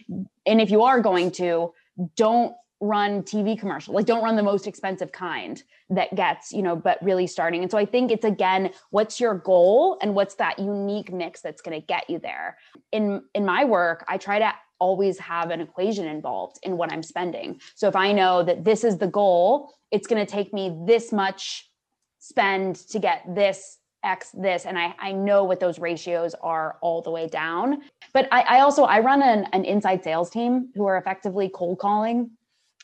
and 0.46 0.60
if 0.60 0.70
you 0.70 0.82
are 0.82 1.00
going 1.00 1.32
to 1.32 1.74
don't 2.16 2.54
run 2.84 3.22
TV 3.22 3.58
commercial. 3.58 3.94
Like 3.94 4.06
don't 4.06 4.22
run 4.22 4.36
the 4.36 4.42
most 4.42 4.66
expensive 4.66 5.10
kind 5.10 5.62
that 5.90 6.14
gets, 6.14 6.52
you 6.52 6.62
know, 6.62 6.76
but 6.76 7.02
really 7.02 7.26
starting. 7.26 7.62
And 7.62 7.70
so 7.70 7.78
I 7.78 7.86
think 7.86 8.10
it's 8.10 8.24
again, 8.24 8.70
what's 8.90 9.18
your 9.18 9.34
goal 9.34 9.98
and 10.02 10.14
what's 10.14 10.34
that 10.36 10.58
unique 10.58 11.12
mix 11.12 11.40
that's 11.40 11.62
going 11.62 11.80
to 11.80 11.86
get 11.86 12.08
you 12.10 12.18
there. 12.18 12.58
In 12.92 13.22
in 13.34 13.44
my 13.44 13.64
work, 13.64 14.04
I 14.06 14.18
try 14.18 14.38
to 14.38 14.52
always 14.80 15.18
have 15.18 15.50
an 15.50 15.60
equation 15.60 16.06
involved 16.06 16.58
in 16.62 16.76
what 16.76 16.92
I'm 16.92 17.02
spending. 17.02 17.60
So 17.74 17.88
if 17.88 17.96
I 17.96 18.12
know 18.12 18.42
that 18.42 18.64
this 18.64 18.84
is 18.84 18.98
the 18.98 19.06
goal, 19.06 19.72
it's 19.90 20.06
going 20.06 20.24
to 20.24 20.30
take 20.30 20.52
me 20.52 20.76
this 20.86 21.12
much 21.12 21.70
spend 22.18 22.76
to 22.88 22.98
get 22.98 23.22
this 23.34 23.78
X 24.02 24.30
this, 24.34 24.66
and 24.66 24.78
I, 24.78 24.94
I 24.98 25.12
know 25.12 25.44
what 25.44 25.60
those 25.60 25.78
ratios 25.78 26.34
are 26.42 26.76
all 26.82 27.00
the 27.00 27.10
way 27.10 27.26
down. 27.26 27.80
But 28.12 28.28
I, 28.30 28.42
I 28.42 28.60
also 28.60 28.84
I 28.84 29.00
run 29.00 29.22
an, 29.22 29.46
an 29.54 29.64
inside 29.64 30.04
sales 30.04 30.28
team 30.28 30.68
who 30.74 30.84
are 30.84 30.98
effectively 30.98 31.50
cold 31.54 31.78
calling 31.78 32.30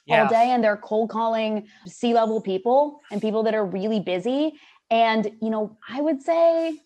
yeah. 0.07 0.23
all 0.23 0.29
day 0.29 0.51
and 0.51 0.63
they're 0.63 0.77
cold 0.77 1.11
calling 1.11 1.69
C-level 1.87 2.41
people 2.41 3.01
and 3.11 3.21
people 3.21 3.43
that 3.45 3.55
are 3.55 3.65
really 3.65 4.01
busy. 4.01 4.55
And, 4.91 5.31
you 5.41 5.51
know, 5.51 5.79
I 5.89 6.01
would 6.01 6.23
say 6.23 6.79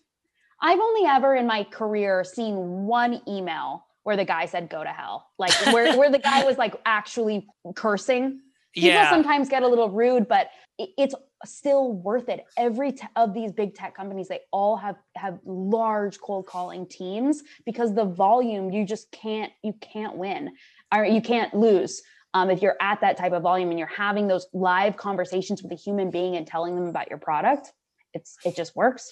I've 0.61 0.79
only 0.79 1.07
ever 1.07 1.35
in 1.35 1.47
my 1.47 1.63
career 1.63 2.23
seen 2.23 2.55
one 2.85 3.21
email 3.27 3.85
where 4.03 4.15
the 4.15 4.25
guy 4.25 4.45
said, 4.45 4.69
go 4.69 4.83
to 4.83 4.89
hell. 4.89 5.27
Like 5.39 5.53
where, 5.73 5.97
where 5.97 6.11
the 6.11 6.19
guy 6.19 6.43
was 6.43 6.57
like 6.57 6.75
actually 6.85 7.47
cursing. 7.75 8.41
People 8.73 8.89
yeah. 8.89 9.09
sometimes 9.09 9.49
get 9.49 9.63
a 9.63 9.67
little 9.67 9.89
rude, 9.89 10.27
but 10.27 10.49
it's 10.77 11.15
still 11.45 11.93
worth 11.93 12.29
it. 12.29 12.45
Every 12.57 12.91
t- 12.91 13.07
of 13.15 13.33
these 13.33 13.51
big 13.51 13.73
tech 13.73 13.95
companies, 13.95 14.27
they 14.27 14.41
all 14.51 14.75
have 14.77 14.97
have 15.15 15.39
large 15.45 16.19
cold 16.19 16.45
calling 16.45 16.85
teams 16.85 17.41
because 17.65 17.95
the 17.95 18.05
volume 18.05 18.71
you 18.71 18.85
just 18.85 19.11
can't 19.11 19.51
you 19.63 19.73
can't 19.79 20.17
win 20.17 20.51
or 20.93 21.05
you 21.05 21.21
can't 21.21 21.53
lose 21.53 22.01
um, 22.35 22.51
if 22.51 22.61
you're 22.61 22.75
at 22.81 23.01
that 23.01 23.17
type 23.17 23.31
of 23.31 23.41
volume 23.41 23.69
and 23.69 23.79
you're 23.79 23.87
having 23.87 24.27
those 24.27 24.45
live 24.53 24.97
conversations 24.97 25.63
with 25.63 25.71
a 25.71 25.75
human 25.75 26.11
being 26.11 26.35
and 26.35 26.45
telling 26.45 26.75
them 26.75 26.85
about 26.85 27.09
your 27.09 27.17
product 27.17 27.71
it's 28.15 28.37
it 28.45 28.55
just 28.55 28.75
works. 28.75 29.11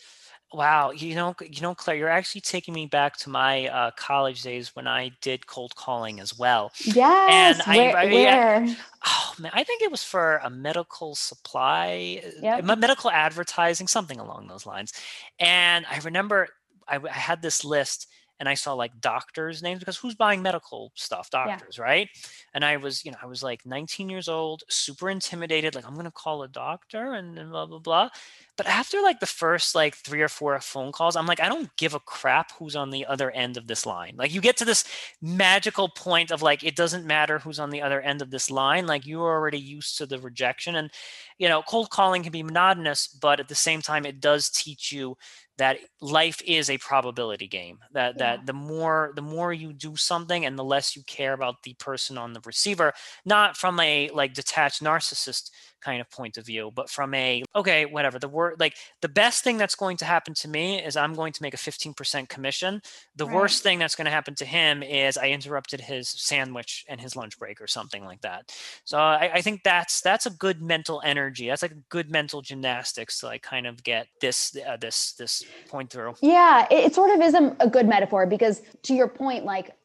Wow. 0.52 0.92
You 0.92 1.16
know 1.16 1.36
you 1.42 1.62
know 1.62 1.76
claire 1.76 1.98
you're 1.98 2.10
actually 2.10 2.42
taking 2.42 2.74
me 2.74 2.86
back 2.86 3.18
to 3.18 3.30
my 3.30 3.68
uh, 3.68 3.92
college 3.98 4.42
days 4.44 4.76
when 4.76 4.88
i 4.88 5.12
did 5.22 5.46
cold 5.46 5.76
calling 5.76 6.20
as 6.20 6.38
well. 6.38 6.72
Yes 6.84 7.60
and 7.68 7.78
where, 7.78 7.98
I, 7.98 8.04
I, 8.04 8.12
where? 8.12 8.78
Oh 9.06 9.34
man 9.40 9.52
i 9.54 9.64
think 9.64 9.82
it 9.82 9.92
was 9.92 10.04
for 10.04 10.38
a 10.44 10.50
medical 10.50 11.16
supply 11.16 12.24
yep. 12.42 12.64
medical 12.64 13.12
advertising 13.12 13.88
something 13.88 14.20
along 14.20 14.48
those 14.48 14.66
lines. 14.66 14.94
And 15.40 15.86
i 15.92 15.98
remember 16.00 16.48
I, 16.88 16.98
I 16.98 17.10
had 17.10 17.42
this 17.42 17.66
list 17.66 18.08
and 18.44 18.50
I 18.50 18.56
saw 18.56 18.74
like 18.74 19.00
doctors' 19.00 19.64
names 19.64 19.80
because 19.80 19.96
who's 19.96 20.16
buying 20.16 20.42
medical 20.42 20.92
stuff? 20.96 21.30
Doctors, 21.30 21.78
yeah. 21.78 21.84
right? 21.84 22.10
And 22.54 22.66
I 22.66 22.76
was, 22.76 23.06
you 23.06 23.12
know, 23.12 23.18
I 23.24 23.26
was 23.26 23.42
like 23.42 23.66
19 23.66 24.10
years 24.10 24.28
old, 24.28 24.64
super 24.68 25.10
intimidated, 25.10 25.76
like 25.76 25.88
I'm 25.88 25.96
gonna 25.96 26.12
call 26.12 26.44
a 26.44 26.50
doctor 26.50 27.14
and, 27.14 27.40
and 27.40 27.52
blah 27.52 27.66
blah 27.66 27.80
blah. 27.80 28.10
But 28.56 28.68
after 28.68 29.02
like 29.02 29.20
the 29.20 29.26
first 29.26 29.74
like 29.74 29.96
three 29.96 30.22
or 30.22 30.28
four 30.28 30.60
phone 30.60 30.92
calls, 30.92 31.16
I'm 31.16 31.26
like, 31.26 31.40
I 31.40 31.50
don't 31.50 31.76
give 31.78 31.96
a 31.96 32.00
crap 32.00 32.52
who's 32.52 32.76
on 32.76 32.92
the 32.92 33.06
other 33.06 33.32
end 33.32 33.58
of 33.58 33.66
this 33.66 33.86
line. 33.86 34.14
Like 34.16 34.34
you 34.34 34.42
get 34.42 34.58
to 34.58 34.66
this 34.66 34.84
magical 35.22 35.90
point 35.90 36.32
of 36.32 36.42
like 36.44 36.64
it 36.64 36.76
doesn't 36.76 37.06
matter 37.06 37.40
who's 37.40 37.60
on 37.60 37.72
the 37.72 37.82
other 37.82 38.02
end 38.02 38.22
of 38.22 38.30
this 38.30 38.52
line. 38.52 38.86
Like 38.86 39.08
you're 39.08 39.22
already 39.22 39.60
used 39.60 39.98
to 39.98 40.06
the 40.06 40.20
rejection. 40.20 40.76
And 40.76 40.92
you 41.40 41.50
know, 41.50 41.64
cold 41.64 41.90
calling 41.90 42.22
can 42.22 42.32
be 42.32 42.44
monotonous, 42.44 43.08
but 43.08 43.40
at 43.40 43.48
the 43.48 43.56
same 43.56 43.82
time, 43.82 44.06
it 44.06 44.20
does 44.20 44.50
teach 44.50 44.92
you 44.92 45.18
that 45.58 45.78
life 46.02 46.42
is 46.46 46.70
a 46.70 46.78
probability 46.80 47.48
game 47.48 47.78
that 47.92 48.16
yeah. 48.18 48.38
that 48.38 48.46
the 48.46 48.54
more 48.54 49.14
the 49.16 49.22
more 49.22 49.54
you 49.54 49.72
do 49.72 49.96
something 49.96 50.46
and 50.46 50.58
the 50.58 50.64
less 50.64 50.96
you 50.96 51.04
care 51.04 51.34
about 51.34 51.62
the 51.64 51.76
person 51.76 52.18
on 52.18 52.34
the 52.34 52.42
receiver 52.46 52.92
not 53.24 53.56
from 53.56 53.80
a 53.80 54.10
like 54.14 54.34
detached 54.34 54.84
narcissist 54.84 55.52
kind 55.84 56.02
of 56.02 56.10
point 56.10 56.38
of 56.38 56.46
view 56.46 56.72
but 56.74 56.90
from 56.90 57.14
a 57.14 57.44
okay 57.56 57.86
whatever 57.86 58.20
the 58.20 58.28
word 58.28 58.60
like 58.60 58.76
the 59.02 59.10
best 59.10 59.44
thing 59.44 59.58
that's 59.58 59.76
going 59.76 59.98
to 59.98 60.06
happen 60.06 60.34
to 60.34 60.48
me 60.48 60.84
is 60.84 60.96
i'm 60.96 61.14
going 61.14 61.34
to 61.34 61.42
make 61.42 61.54
a 61.54 61.58
15% 61.58 62.30
commission. 62.30 62.82
The 63.16 63.26
right. 63.26 63.36
worst 63.36 63.64
thing 63.64 63.80
that's 63.80 63.96
going 63.96 64.06
to 64.06 64.12
happen 64.12 64.36
to 64.36 64.46
him 64.46 64.82
is 64.82 65.18
i 65.18 65.30
interrupted 65.30 65.82
his 65.82 66.10
sandwich 66.10 66.86
and 66.88 67.00
his 67.00 67.16
lunch 67.16 67.38
break 67.38 67.62
or 67.62 67.68
something 67.68 68.04
like 68.04 68.22
that. 68.22 68.52
So 68.86 68.98
i, 68.98 69.32
I 69.36 69.42
think 69.42 69.62
that's 69.64 70.02
that's 70.02 70.26
a 70.26 70.32
good 70.32 70.62
mental 70.62 71.02
energy. 71.06 71.48
That's 71.48 71.62
like 71.62 71.76
good 71.90 72.10
mental 72.10 72.42
gymnastics 72.42 73.20
to 73.20 73.28
like 73.28 73.44
kind 73.44 73.68
of 73.68 73.84
get 73.84 74.08
this 74.22 74.56
uh, 74.68 74.78
this 74.78 75.14
this 75.14 75.44
point 75.70 75.90
through. 75.92 76.16
Yeah 76.22 76.66
it, 76.72 76.86
it 76.86 76.96
sort 76.96 77.12
of 77.12 77.22
is 77.22 77.34
a, 77.34 77.56
a 77.60 77.70
good 77.70 77.88
metaphor 77.88 78.26
because 78.26 78.62
to 78.84 78.94
your 78.94 79.08
point 79.08 79.46
like 79.46 79.76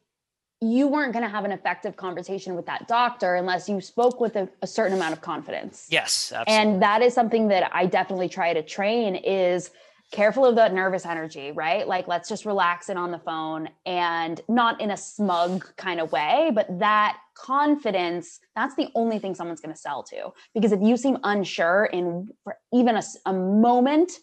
you 0.61 0.87
weren't 0.87 1.13
going 1.13 1.23
to 1.23 1.29
have 1.29 1.45
an 1.45 1.51
effective 1.51 1.95
conversation 1.95 2.55
with 2.55 2.65
that 2.65 2.87
doctor 2.87 3.35
unless 3.35 3.69
you 3.69 3.79
spoke 3.79 4.19
with 4.19 4.35
a, 4.35 4.49
a 4.61 4.67
certain 4.67 4.97
amount 4.97 5.13
of 5.13 5.21
confidence. 5.21 5.87
Yes, 5.89 6.33
absolutely. 6.35 6.73
And 6.73 6.81
that 6.81 7.01
is 7.01 7.13
something 7.13 7.47
that 7.47 7.71
I 7.73 7.85
definitely 7.85 8.27
try 8.27 8.53
to 8.53 8.61
train 8.61 9.15
is 9.15 9.71
careful 10.11 10.43
of 10.43 10.55
the 10.55 10.67
nervous 10.69 11.05
energy, 11.05 11.51
right? 11.51 11.87
Like, 11.87 12.07
let's 12.07 12.27
just 12.27 12.45
relax 12.45 12.89
it 12.89 12.97
on 12.97 13.11
the 13.11 13.19
phone 13.19 13.69
and 13.85 14.41
not 14.49 14.81
in 14.81 14.91
a 14.91 14.97
smug 14.97 15.75
kind 15.77 15.99
of 15.99 16.11
way, 16.11 16.51
but 16.53 16.79
that 16.79 17.17
confidence, 17.35 18.39
that's 18.55 18.75
the 18.75 18.89
only 18.95 19.19
thing 19.19 19.35
someone's 19.35 19.61
going 19.61 19.73
to 19.73 19.79
sell 19.79 20.03
to. 20.03 20.31
Because 20.53 20.71
if 20.71 20.81
you 20.81 20.97
seem 20.97 21.19
unsure 21.23 21.85
in 21.93 22.27
even 22.73 22.97
a, 22.97 23.03
a 23.27 23.33
moment, 23.33 24.13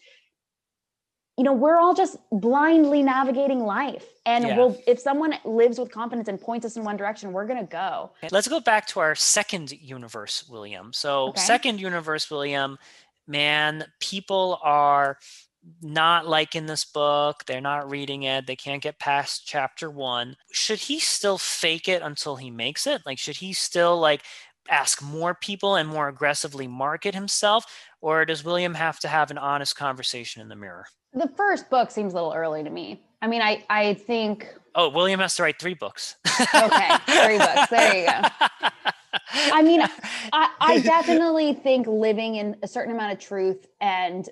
you 1.36 1.44
know, 1.44 1.52
we're 1.52 1.76
all 1.76 1.94
just 1.94 2.16
blindly 2.32 3.02
navigating 3.02 3.60
life. 3.60 4.06
And 4.24 4.44
yeah. 4.44 4.56
we'll, 4.56 4.80
if 4.86 4.98
someone 4.98 5.34
lives 5.44 5.78
with 5.78 5.90
confidence 5.90 6.28
and 6.28 6.40
points 6.40 6.64
us 6.64 6.76
in 6.76 6.84
one 6.84 6.96
direction, 6.96 7.32
we're 7.32 7.46
going 7.46 7.60
to 7.60 7.70
go. 7.70 8.10
Let's 8.30 8.48
go 8.48 8.60
back 8.60 8.86
to 8.88 9.00
our 9.00 9.14
second 9.14 9.72
universe, 9.72 10.48
William. 10.48 10.92
So, 10.92 11.28
okay. 11.28 11.40
second 11.40 11.78
universe, 11.78 12.30
William, 12.30 12.78
man, 13.26 13.84
people 14.00 14.58
are 14.62 15.18
not 15.82 16.26
liking 16.26 16.66
this 16.66 16.84
book. 16.84 17.44
They're 17.46 17.60
not 17.60 17.90
reading 17.90 18.22
it. 18.22 18.46
They 18.46 18.56
can't 18.56 18.82
get 18.82 18.98
past 18.98 19.46
chapter 19.46 19.90
one. 19.90 20.36
Should 20.52 20.78
he 20.78 20.98
still 21.00 21.38
fake 21.38 21.88
it 21.88 22.02
until 22.02 22.36
he 22.36 22.50
makes 22.50 22.86
it? 22.86 23.02
Like, 23.04 23.18
should 23.18 23.36
he 23.36 23.52
still 23.52 23.98
like 23.98 24.22
ask 24.70 25.02
more 25.02 25.34
people 25.34 25.76
and 25.76 25.88
more 25.88 26.08
aggressively 26.08 26.66
market 26.66 27.14
himself? 27.14 27.66
Or 28.00 28.24
does 28.24 28.44
William 28.44 28.74
have 28.74 29.00
to 29.00 29.08
have 29.08 29.30
an 29.30 29.38
honest 29.38 29.76
conversation 29.76 30.40
in 30.40 30.48
the 30.48 30.56
mirror? 30.56 30.86
The 31.14 31.28
first 31.28 31.70
book 31.70 31.90
seems 31.90 32.12
a 32.12 32.16
little 32.16 32.32
early 32.34 32.62
to 32.62 32.70
me. 32.70 33.02
I 33.22 33.26
mean, 33.26 33.42
I, 33.42 33.64
I 33.70 33.94
think. 33.94 34.52
Oh, 34.74 34.90
William 34.90 35.20
has 35.20 35.34
to 35.36 35.42
write 35.42 35.58
three 35.58 35.74
books. 35.74 36.16
okay, 36.54 36.96
three 37.06 37.38
books. 37.38 37.70
There 37.70 37.96
you 37.96 38.06
go. 38.06 38.68
I 39.52 39.62
mean, 39.62 39.82
I, 40.32 40.50
I 40.60 40.80
definitely 40.84 41.54
think 41.54 41.86
living 41.86 42.36
in 42.36 42.56
a 42.62 42.68
certain 42.68 42.94
amount 42.94 43.12
of 43.12 43.18
truth 43.18 43.66
and 43.80 44.28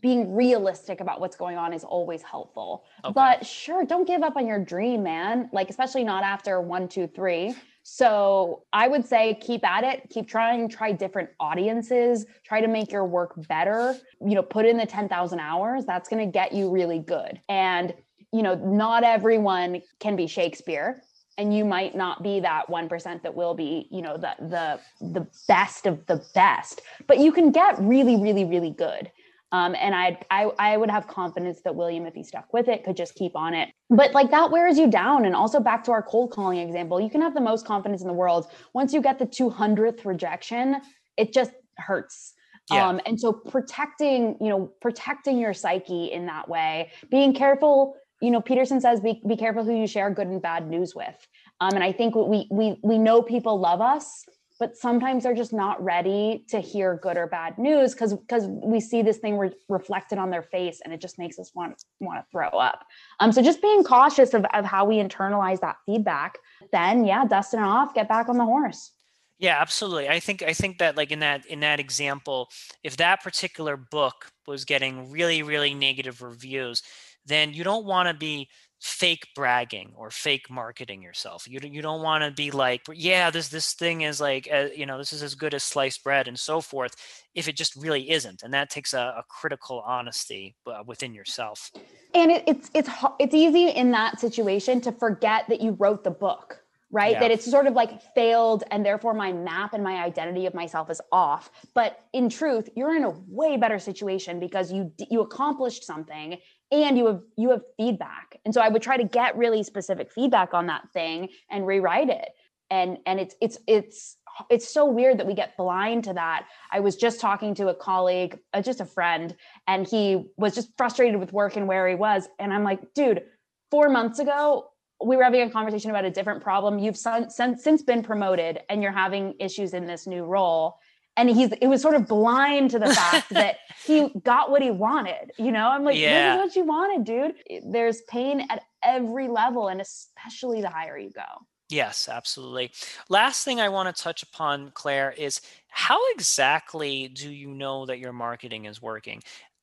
being 0.00 0.34
realistic 0.34 1.00
about 1.00 1.20
what's 1.20 1.36
going 1.36 1.58
on 1.58 1.72
is 1.74 1.84
always 1.84 2.22
helpful. 2.22 2.84
Okay. 3.04 3.12
But 3.12 3.44
sure, 3.44 3.84
don't 3.84 4.06
give 4.06 4.22
up 4.22 4.36
on 4.36 4.46
your 4.46 4.58
dream, 4.58 5.02
man. 5.02 5.50
Like, 5.52 5.68
especially 5.68 6.04
not 6.04 6.24
after 6.24 6.60
one, 6.60 6.88
two, 6.88 7.06
three. 7.06 7.54
So 7.84 8.64
I 8.72 8.88
would 8.88 9.06
say 9.06 9.38
keep 9.40 9.62
at 9.62 9.84
it, 9.84 10.08
keep 10.08 10.26
trying, 10.26 10.68
try 10.70 10.90
different 10.90 11.28
audiences, 11.38 12.24
try 12.42 12.62
to 12.62 12.66
make 12.66 12.90
your 12.90 13.04
work 13.04 13.34
better. 13.46 13.94
You 14.20 14.34
know, 14.34 14.42
put 14.42 14.64
in 14.64 14.78
the 14.78 14.86
10,000 14.86 15.38
hours, 15.38 15.84
that's 15.84 16.08
going 16.08 16.24
to 16.24 16.32
get 16.32 16.54
you 16.54 16.70
really 16.70 16.98
good. 16.98 17.40
And, 17.48 17.94
you 18.32 18.42
know, 18.42 18.54
not 18.54 19.04
everyone 19.04 19.82
can 20.00 20.16
be 20.16 20.26
Shakespeare 20.26 21.02
and 21.36 21.54
you 21.54 21.64
might 21.64 21.94
not 21.94 22.22
be 22.22 22.40
that 22.40 22.68
1% 22.68 23.22
that 23.22 23.34
will 23.34 23.54
be 23.54 23.88
you 23.90 24.02
know 24.02 24.16
the 24.16 24.34
the 24.38 24.80
the 25.04 25.26
best 25.48 25.86
of 25.86 26.04
the 26.06 26.24
best 26.34 26.82
but 27.06 27.18
you 27.18 27.32
can 27.32 27.50
get 27.50 27.78
really 27.80 28.16
really 28.16 28.44
really 28.44 28.70
good 28.70 29.10
um, 29.54 29.76
and 29.78 29.94
I'd, 29.94 30.18
I, 30.32 30.50
I 30.58 30.76
would 30.76 30.90
have 30.90 31.06
confidence 31.06 31.60
that 31.62 31.76
William, 31.76 32.06
if 32.06 32.14
he 32.14 32.24
stuck 32.24 32.52
with 32.52 32.66
it, 32.66 32.82
could 32.82 32.96
just 32.96 33.14
keep 33.14 33.36
on 33.36 33.54
it. 33.54 33.68
But 33.88 34.12
like 34.12 34.32
that 34.32 34.50
wears 34.50 34.76
you 34.76 34.90
down. 34.90 35.26
And 35.26 35.36
also 35.36 35.60
back 35.60 35.84
to 35.84 35.92
our 35.92 36.02
cold 36.02 36.32
calling 36.32 36.58
example, 36.58 37.00
you 37.00 37.08
can 37.08 37.20
have 37.20 37.34
the 37.34 37.40
most 37.40 37.64
confidence 37.64 38.00
in 38.02 38.08
the 38.08 38.14
world. 38.14 38.50
Once 38.72 38.92
you 38.92 39.00
get 39.00 39.20
the 39.20 39.26
200th 39.26 40.04
rejection, 40.04 40.78
it 41.16 41.32
just 41.32 41.52
hurts. 41.76 42.34
Yeah. 42.72 42.88
Um, 42.88 43.00
and 43.06 43.20
so 43.20 43.32
protecting, 43.32 44.36
you 44.40 44.48
know, 44.48 44.72
protecting 44.80 45.38
your 45.38 45.54
psyche 45.54 46.06
in 46.06 46.26
that 46.26 46.48
way, 46.48 46.90
being 47.08 47.32
careful, 47.32 47.94
you 48.20 48.32
know, 48.32 48.40
Peterson 48.40 48.80
says, 48.80 48.98
be, 48.98 49.22
be 49.24 49.36
careful 49.36 49.62
who 49.62 49.76
you 49.76 49.86
share 49.86 50.10
good 50.10 50.26
and 50.26 50.42
bad 50.42 50.68
news 50.68 50.96
with. 50.96 51.28
Um, 51.60 51.74
and 51.74 51.84
I 51.84 51.92
think 51.92 52.16
we, 52.16 52.48
we, 52.50 52.76
we 52.82 52.98
know 52.98 53.22
people 53.22 53.60
love 53.60 53.80
us 53.80 54.24
but 54.60 54.76
sometimes 54.76 55.24
they're 55.24 55.34
just 55.34 55.52
not 55.52 55.82
ready 55.82 56.44
to 56.48 56.60
hear 56.60 56.98
good 57.02 57.16
or 57.16 57.26
bad 57.26 57.58
news 57.58 57.92
because 57.92 58.14
because 58.14 58.46
we 58.46 58.80
see 58.80 59.02
this 59.02 59.18
thing 59.18 59.36
re- 59.36 59.52
reflected 59.68 60.18
on 60.18 60.30
their 60.30 60.42
face 60.42 60.80
and 60.84 60.92
it 60.92 61.00
just 61.00 61.18
makes 61.18 61.38
us 61.38 61.50
want 61.54 61.82
want 62.00 62.18
to 62.18 62.26
throw 62.30 62.48
up. 62.48 62.84
Um 63.20 63.32
so 63.32 63.42
just 63.42 63.62
being 63.62 63.84
cautious 63.84 64.34
of, 64.34 64.44
of 64.52 64.64
how 64.64 64.84
we 64.84 64.96
internalize 64.96 65.60
that 65.60 65.76
feedback 65.86 66.38
then 66.72 67.04
yeah 67.04 67.24
dusting 67.24 67.60
off 67.60 67.94
get 67.94 68.08
back 68.08 68.28
on 68.28 68.38
the 68.38 68.44
horse. 68.44 68.92
Yeah 69.38 69.60
absolutely. 69.60 70.08
I 70.08 70.20
think 70.20 70.42
i 70.42 70.52
think 70.52 70.78
that 70.78 70.96
like 70.96 71.10
in 71.10 71.20
that 71.20 71.46
in 71.46 71.60
that 71.60 71.80
example 71.80 72.48
if 72.82 72.96
that 72.98 73.22
particular 73.22 73.76
book 73.76 74.30
was 74.46 74.64
getting 74.64 75.10
really 75.10 75.42
really 75.42 75.74
negative 75.74 76.22
reviews 76.22 76.82
then 77.26 77.54
you 77.54 77.64
don't 77.64 77.86
want 77.86 78.08
to 78.08 78.14
be 78.14 78.48
fake 78.84 79.28
bragging 79.34 79.90
or 79.96 80.10
fake 80.10 80.50
marketing 80.50 81.00
yourself. 81.00 81.48
You 81.48 81.58
you 81.62 81.80
don't 81.80 82.02
want 82.02 82.22
to 82.22 82.30
be 82.30 82.50
like, 82.50 82.82
yeah, 82.92 83.30
this 83.30 83.48
this 83.48 83.72
thing 83.72 84.02
is 84.02 84.20
like, 84.20 84.46
uh, 84.52 84.66
you 84.76 84.84
know, 84.84 84.98
this 84.98 85.14
is 85.14 85.22
as 85.22 85.34
good 85.34 85.54
as 85.54 85.64
sliced 85.64 86.04
bread 86.04 86.28
and 86.28 86.38
so 86.38 86.60
forth. 86.60 86.94
If 87.34 87.48
it 87.48 87.56
just 87.56 87.74
really 87.76 88.10
isn't, 88.10 88.42
and 88.42 88.52
that 88.52 88.68
takes 88.68 88.92
a, 88.92 89.14
a 89.16 89.24
critical 89.26 89.82
honesty 89.86 90.54
uh, 90.66 90.82
within 90.86 91.14
yourself. 91.14 91.72
And 92.14 92.30
it, 92.30 92.44
it's 92.46 92.70
it's 92.74 92.90
it's 93.18 93.34
easy 93.34 93.70
in 93.70 93.90
that 93.92 94.20
situation 94.20 94.82
to 94.82 94.92
forget 94.92 95.48
that 95.48 95.62
you 95.62 95.72
wrote 95.72 96.04
the 96.04 96.10
book 96.10 96.60
right? 96.94 97.14
Yeah. 97.14 97.20
That 97.20 97.30
it's 97.32 97.50
sort 97.50 97.66
of 97.66 97.74
like 97.74 98.00
failed 98.14 98.62
and 98.70 98.86
therefore 98.86 99.14
my 99.14 99.32
map 99.32 99.74
and 99.74 99.82
my 99.82 100.04
identity 100.04 100.46
of 100.46 100.54
myself 100.54 100.88
is 100.90 101.00
off. 101.10 101.50
But 101.74 101.98
in 102.12 102.28
truth, 102.28 102.68
you're 102.76 102.94
in 102.94 103.02
a 103.02 103.10
way 103.26 103.56
better 103.56 103.80
situation 103.80 104.38
because 104.38 104.72
you 104.72 104.92
you 105.10 105.20
accomplished 105.20 105.84
something 105.84 106.38
and 106.70 106.98
you 106.98 107.06
have 107.06 107.20
you 107.36 107.50
have 107.50 107.62
feedback. 107.76 108.38
And 108.44 108.52
so 108.52 108.60
i 108.60 108.68
would 108.68 108.82
try 108.82 108.96
to 108.96 109.04
get 109.04 109.36
really 109.36 109.62
specific 109.62 110.12
feedback 110.12 110.54
on 110.54 110.66
that 110.66 110.90
thing 110.92 111.28
and 111.50 111.66
rewrite 111.66 112.10
it. 112.10 112.30
And 112.70 112.98
and 113.06 113.20
it's 113.20 113.34
it's 113.40 113.58
it's 113.66 114.16
it's 114.50 114.68
so 114.68 114.84
weird 114.84 115.18
that 115.18 115.26
we 115.26 115.34
get 115.34 115.56
blind 115.56 116.04
to 116.04 116.12
that. 116.14 116.46
I 116.72 116.80
was 116.80 116.96
just 116.96 117.20
talking 117.20 117.54
to 117.56 117.68
a 117.68 117.74
colleague 117.74 118.38
uh, 118.52 118.62
just 118.62 118.80
a 118.80 118.86
friend 118.86 119.34
and 119.68 119.86
he 119.86 120.26
was 120.36 120.54
just 120.54 120.70
frustrated 120.76 121.20
with 121.20 121.32
work 121.32 121.56
and 121.56 121.68
where 121.68 121.88
he 121.88 121.94
was. 121.94 122.28
And 122.38 122.52
i'm 122.52 122.64
like 122.64 122.94
dude 122.94 123.22
four 123.70 123.88
months 123.88 124.18
ago 124.18 124.70
we 125.04 125.16
were 125.16 125.24
having 125.24 125.42
a 125.42 125.50
conversation 125.50 125.90
about 125.90 126.04
a 126.04 126.10
different 126.10 126.42
problem. 126.42 126.78
You've 126.78 126.96
since, 126.96 127.36
since 127.36 127.82
been 127.82 128.02
promoted 128.02 128.60
and 128.68 128.82
you're 128.82 128.92
having 128.92 129.34
issues 129.38 129.74
in 129.74 129.86
this 129.86 130.06
new 130.06 130.24
role 130.24 130.78
and 131.16 131.30
he's 131.30 131.50
it 131.60 131.66
was 131.66 131.82
sort 131.82 131.94
of 131.94 132.06
blind 132.06 132.70
to 132.70 132.78
the 132.78 132.92
fact 132.92 133.28
that 133.30 133.56
he 133.84 134.08
got 134.22 134.50
what 134.50 134.62
he 134.62 134.70
wanted 134.70 135.32
you 135.38 135.52
know? 135.52 135.68
I'm 135.68 135.84
like 135.84 135.96
yeah. 135.96 136.36
this 136.36 136.50
is 136.50 136.56
what 136.56 136.56
you 136.56 136.66
wanted 136.66 137.04
dude. 137.04 137.62
There's 137.66 138.02
pain 138.02 138.46
at 138.50 138.62
every 138.82 139.28
level 139.28 139.68
and 139.68 139.80
especially 139.80 140.60
the 140.60 140.70
higher 140.70 140.98
you 140.98 141.10
go. 141.10 141.22
Yes 141.68 142.08
absolutely. 142.10 142.72
Last 143.08 143.44
thing 143.44 143.60
i 143.60 143.68
want 143.68 143.94
to 143.94 144.02
touch 144.02 144.22
upon 144.22 144.70
claire 144.74 145.12
is 145.12 145.40
how 145.68 145.98
exactly 146.12 147.08
do 147.08 147.30
you 147.30 147.48
know 147.48 147.86
that 147.86 147.98
your 147.98 148.12
marketing 148.12 148.66
is 148.66 148.82
working? 148.82 149.22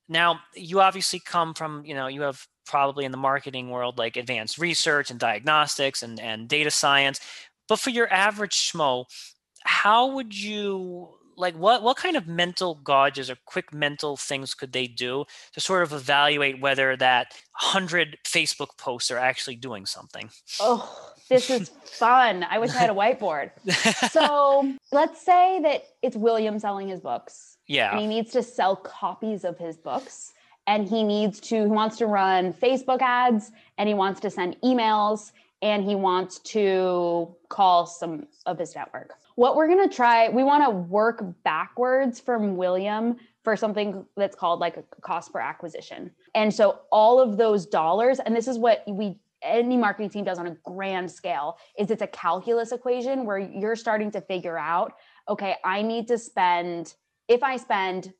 Now 0.09 0.39
you 0.55 0.81
obviously 0.81 1.19
come 1.19 1.53
from 1.53 1.85
you 1.85 1.93
know 1.93 2.07
you 2.07 2.21
have 2.21 2.45
probably 2.65 3.05
in 3.05 3.11
the 3.11 3.17
marketing 3.17 3.69
world 3.69 3.97
like 3.97 4.15
advanced 4.17 4.57
research 4.57 5.09
and 5.09 5.19
diagnostics 5.19 6.03
and, 6.03 6.19
and 6.19 6.47
data 6.47 6.71
science. 6.71 7.19
But 7.67 7.79
for 7.79 7.89
your 7.89 8.11
average 8.11 8.71
schmo 8.71 9.05
how 9.63 10.15
would 10.15 10.37
you 10.37 11.09
like 11.41 11.55
what 11.55 11.81
what 11.83 11.97
kind 11.97 12.15
of 12.15 12.27
mental 12.27 12.75
gauges 12.75 13.29
or 13.29 13.35
quick 13.45 13.73
mental 13.73 14.15
things 14.15 14.53
could 14.53 14.71
they 14.71 14.87
do 14.87 15.25
to 15.53 15.59
sort 15.59 15.83
of 15.83 15.91
evaluate 15.91 16.61
whether 16.61 16.95
that 16.95 17.33
100 17.59 18.19
facebook 18.23 18.77
posts 18.77 19.11
are 19.11 19.17
actually 19.17 19.55
doing 19.55 19.85
something? 19.85 20.29
Oh 20.61 21.13
this 21.27 21.49
is 21.49 21.69
fun. 21.85 22.45
I 22.49 22.59
wish 22.59 22.71
i 22.71 22.77
had 22.77 22.89
a 22.89 22.93
whiteboard. 22.93 23.51
So 24.11 24.73
let's 24.91 25.21
say 25.21 25.59
that 25.63 25.83
it's 26.01 26.15
william 26.15 26.59
selling 26.59 26.87
his 26.87 27.01
books. 27.01 27.57
Yeah. 27.67 27.91
And 27.91 27.99
he 27.99 28.07
needs 28.07 28.31
to 28.31 28.43
sell 28.43 28.75
copies 28.75 29.43
of 29.43 29.57
his 29.57 29.77
books. 29.77 30.33
And 30.67 30.87
he 30.87 31.03
needs 31.03 31.39
to 31.41 31.63
he 31.63 31.67
wants 31.67 31.97
to 31.97 32.05
run 32.05 32.53
facebook 32.53 33.01
ads 33.01 33.51
and 33.77 33.89
he 33.89 33.95
wants 33.95 34.21
to 34.21 34.29
send 34.29 34.55
emails 34.63 35.31
and 35.61 35.83
he 35.83 35.95
wants 35.95 36.39
to 36.39 37.35
call 37.49 37.85
some 37.85 38.27
of 38.45 38.57
his 38.57 38.75
network 38.75 39.15
what 39.35 39.55
we're 39.55 39.67
going 39.67 39.87
to 39.87 39.93
try, 39.93 40.29
we 40.29 40.43
want 40.43 40.63
to 40.63 40.69
work 40.69 41.23
backwards 41.43 42.19
from 42.19 42.57
William 42.57 43.17
for 43.43 43.55
something 43.55 44.05
that's 44.15 44.35
called 44.35 44.59
like 44.59 44.77
a 44.77 44.83
cost 45.01 45.33
per 45.33 45.39
acquisition. 45.39 46.11
And 46.35 46.53
so 46.53 46.81
all 46.91 47.19
of 47.19 47.37
those 47.37 47.65
dollars, 47.65 48.19
and 48.19 48.35
this 48.35 48.47
is 48.47 48.57
what 48.57 48.83
we 48.87 49.17
any 49.41 49.75
marketing 49.75 50.11
team 50.11 50.23
does 50.23 50.37
on 50.37 50.45
a 50.45 50.55
grand 50.63 51.09
scale 51.09 51.57
is 51.75 51.89
it's 51.89 52.03
a 52.03 52.07
calculus 52.07 52.71
equation 52.71 53.25
where 53.25 53.39
you're 53.39 53.75
starting 53.75 54.11
to 54.11 54.21
figure 54.21 54.55
out 54.55 54.93
okay 55.27 55.55
i 55.65 55.81
need 55.81 56.07
to 56.07 56.15
spend 56.15 56.93
if 57.27 57.41
i 57.41 57.57
spend 57.57 58.13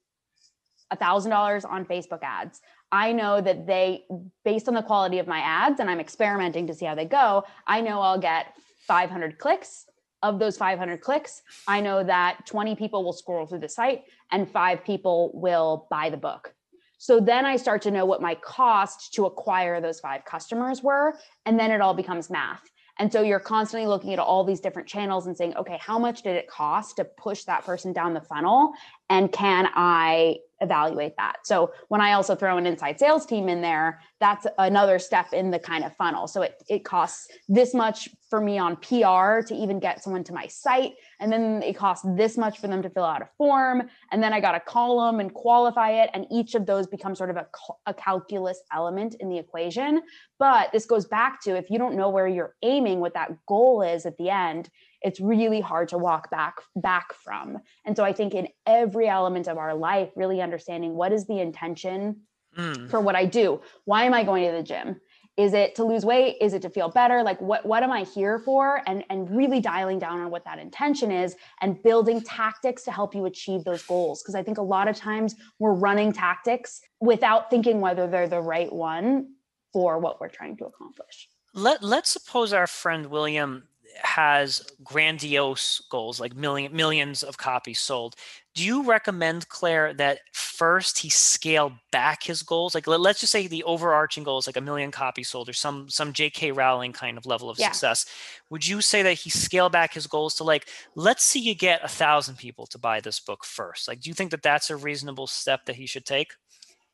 $1000 0.92 1.70
on 1.70 1.86
facebook 1.86 2.24
ads 2.24 2.62
i 2.92 3.12
know 3.12 3.42
that 3.42 3.68
they 3.68 4.04
based 4.44 4.68
on 4.68 4.74
the 4.74 4.84
quality 4.84 5.20
of 5.20 5.28
my 5.28 5.40
ads 5.40 5.80
and 5.80 5.90
i'm 5.90 6.00
experimenting 6.00 6.68
to 6.68 6.74
see 6.74 6.86
how 6.86 6.96
they 6.96 7.06
go 7.06 7.44
i 7.68 7.82
know 7.82 8.02
i'll 8.02 8.20
get 8.20 8.54
500 8.88 9.38
clicks 9.38 9.86
of 10.24 10.40
those 10.40 10.58
500 10.58 11.02
clicks, 11.02 11.42
I 11.68 11.82
know 11.82 12.04
that 12.04 12.46
20 12.46 12.76
people 12.76 13.04
will 13.04 13.14
scroll 13.14 13.48
through 13.48 13.60
the 13.60 13.70
site 13.70 14.04
and 14.32 14.50
five 14.50 14.84
people 14.84 15.32
will 15.34 15.88
buy 15.90 16.10
the 16.10 16.18
book. 16.18 16.54
So 16.98 17.20
then 17.20 17.46
I 17.46 17.56
start 17.56 17.82
to 17.84 17.92
know 17.92 18.06
what 18.06 18.22
my 18.22 18.36
cost 18.36 19.14
to 19.16 19.26
acquire 19.26 19.82
those 19.82 20.00
five 20.00 20.24
customers 20.24 20.84
were. 20.84 21.16
And 21.46 21.60
then 21.60 21.72
it 21.72 21.82
all 21.82 21.96
becomes 21.96 22.30
math. 22.30 22.62
And 23.00 23.12
so 23.12 23.24
you're 23.24 23.40
constantly 23.40 23.88
looking 23.88 24.14
at 24.14 24.20
all 24.20 24.44
these 24.44 24.60
different 24.60 24.88
channels 24.88 25.26
and 25.26 25.36
saying, 25.36 25.56
okay, 25.56 25.80
how 25.82 25.98
much 25.98 26.22
did 26.22 26.36
it 26.36 26.48
cost 26.48 26.98
to 26.98 27.06
push 27.06 27.44
that 27.46 27.66
person 27.66 27.94
down 27.94 28.14
the 28.14 28.22
funnel? 28.22 28.74
And 29.10 29.32
can 29.32 29.68
I 29.74 30.38
evaluate 30.62 31.16
that. 31.18 31.38
So 31.44 31.74
when 31.90 32.02
I 32.02 32.14
also 32.14 32.36
throw 32.36 32.58
an 32.58 32.66
inside 32.66 33.00
sales 33.00 33.26
team 33.26 33.50
in 33.50 33.62
there, 33.62 34.00
that's 34.20 34.46
another 34.58 35.00
step 35.00 35.34
in 35.34 35.52
the 35.52 35.60
kind 35.60 35.84
of 35.84 35.96
funnel. 35.98 36.28
So 36.28 36.44
it, 36.44 36.64
it 36.70 36.86
costs 36.86 37.28
this 37.50 37.74
much 37.74 38.10
for 38.30 38.40
me 38.40 38.58
on 38.58 38.78
PR 38.78 39.46
to 39.46 39.54
even 39.54 39.80
get 39.80 40.02
someone 40.02 40.24
to 40.24 40.34
my 40.34 40.48
site. 40.48 40.94
And 41.20 41.32
then 41.32 41.62
it 41.64 41.76
costs 41.76 42.08
this 42.16 42.38
much 42.38 42.60
for 42.60 42.68
them 42.68 42.82
to 42.82 42.90
fill 42.90 43.04
out 43.04 43.22
a 43.22 43.30
form. 43.38 43.90
And 44.12 44.24
then 44.24 44.32
I 44.32 44.40
got 44.40 44.54
to 44.54 44.60
call 44.60 45.06
them 45.06 45.20
and 45.20 45.34
qualify 45.34 46.04
it. 46.04 46.10
And 46.14 46.26
each 46.32 46.56
of 46.56 46.66
those 46.66 46.88
becomes 46.88 47.18
sort 47.18 47.30
of 47.30 47.36
a, 47.36 47.48
a 47.88 47.94
calculus 47.94 48.62
element 48.72 49.16
in 49.20 49.30
the 49.30 49.38
equation. 49.38 50.02
But 50.40 50.72
this 50.72 50.86
goes 50.86 51.06
back 51.06 51.42
to 51.42 51.58
if 51.58 51.70
you 51.70 51.78
don't 51.78 51.96
know 51.96 52.10
where 52.10 52.28
you're 52.28 52.56
aiming, 52.62 53.00
what 53.00 53.16
that 53.16 53.32
goal 53.48 53.82
is 53.82 54.06
at 54.06 54.18
the 54.18 54.30
end, 54.30 54.70
it's 55.02 55.20
really 55.20 55.62
hard 55.62 55.90
to 55.90 55.98
walk 55.98 56.30
back 56.30 56.56
back 56.76 57.14
from. 57.14 57.58
And 57.86 57.96
so 57.96 58.04
i 58.04 58.14
think 58.14 58.34
in 58.34 58.48
every 58.66 59.08
element 59.08 59.48
of 59.48 59.58
our 59.58 59.74
life 59.74 60.10
really 60.16 60.42
understanding 60.42 60.94
what 60.94 61.12
is 61.12 61.26
the 61.28 61.40
intention 61.40 62.22
mm. 62.58 62.90
for 62.90 63.00
what 63.00 63.16
i 63.16 63.26
do. 63.26 63.62
Why 63.86 64.06
am 64.06 64.14
i 64.14 64.24
going 64.24 64.46
to 64.46 64.52
the 64.52 64.64
gym? 64.64 65.00
Is 65.38 65.54
it 65.54 65.76
to 65.76 65.86
lose 65.86 66.06
weight? 66.06 66.36
Is 66.42 66.54
it 66.54 66.62
to 66.64 66.70
feel 66.70 66.90
better? 66.90 67.24
Like 67.24 67.40
what 67.42 67.66
what 67.66 67.84
am 67.84 67.92
i 67.92 68.04
here 68.04 68.40
for? 68.40 68.82
And 68.86 69.04
and 69.10 69.30
really 69.36 69.60
dialing 69.60 70.00
down 70.00 70.20
on 70.20 70.30
what 70.30 70.46
that 70.46 70.60
intention 70.60 71.12
is 71.12 71.36
and 71.62 71.82
building 71.82 72.22
tactics 72.22 72.84
to 72.84 72.92
help 72.92 73.16
you 73.16 73.26
achieve 73.26 73.64
those 73.64 73.84
goals. 73.84 74.22
Because 74.22 74.36
i 74.36 74.44
think 74.44 74.58
a 74.58 74.64
lot 74.64 74.88
of 74.88 74.96
times 74.96 75.36
we're 75.60 75.74
running 75.74 76.12
tactics 76.12 76.82
without 77.00 77.50
thinking 77.50 77.82
whether 77.82 78.08
they're 78.08 78.28
the 78.28 78.42
right 78.42 78.72
one 78.72 79.34
for 79.74 80.00
what 80.00 80.20
we're 80.20 80.30
trying 80.30 80.58
to 80.58 80.66
accomplish. 80.66 81.30
Let 81.54 81.82
let's 81.82 82.10
suppose 82.10 82.54
our 82.54 82.68
friend 82.68 83.08
william 83.08 83.68
has 84.04 84.62
grandiose 84.84 85.82
goals 85.90 86.20
like 86.20 86.36
million 86.36 86.76
millions 86.76 87.24
of 87.24 87.38
copies 87.38 87.80
sold. 87.80 88.16
Do 88.54 88.64
you 88.64 88.84
recommend 88.84 89.48
claire 89.48 89.94
that 89.94 90.20
first 90.34 91.00
he 91.00 91.10
scale 91.10 91.72
back 91.92 92.24
his 92.24 92.44
goals? 92.44 92.76
Like 92.76 92.88
let, 92.88 93.00
us 93.00 93.22
just 93.22 93.32
say 93.32 93.48
the 93.48 93.64
overarching 93.64 94.24
goal 94.24 94.40
is 94.40 94.48
like 94.48 94.58
a 94.58 94.62
million 94.62 94.92
copies 94.92 95.30
sold 95.30 95.48
or 95.48 95.54
some 95.54 95.90
some 95.90 96.12
jk 96.12 96.56
rowling 96.56 96.92
kind 96.92 97.18
of 97.18 97.26
level 97.26 97.50
of 97.50 97.58
yeah. 97.58 97.72
success. 97.72 98.06
Would 98.50 98.68
you 98.68 98.82
say 98.82 99.04
that 99.04 99.14
he 99.14 99.30
scale 99.30 99.70
back 99.70 99.94
his 99.94 100.08
goals 100.08 100.36
to 100.36 100.44
like 100.44 100.68
let's 100.96 101.24
see 101.24 101.40
you 101.40 101.56
get 101.56 101.84
a 101.84 101.88
thousand 101.88 102.38
people 102.38 102.66
to 102.68 102.78
buy 102.78 103.00
this 103.00 103.20
book 103.20 103.46
first? 103.46 103.88
Like 103.88 104.02
do 104.02 104.10
you 104.10 104.14
think 104.14 104.32
that 104.32 104.44
that's 104.44 104.70
a 104.70 104.76
reasonable 104.76 105.28
step 105.28 105.66
that 105.66 105.76
he 105.76 105.86
should 105.86 106.06
take? 106.06 106.34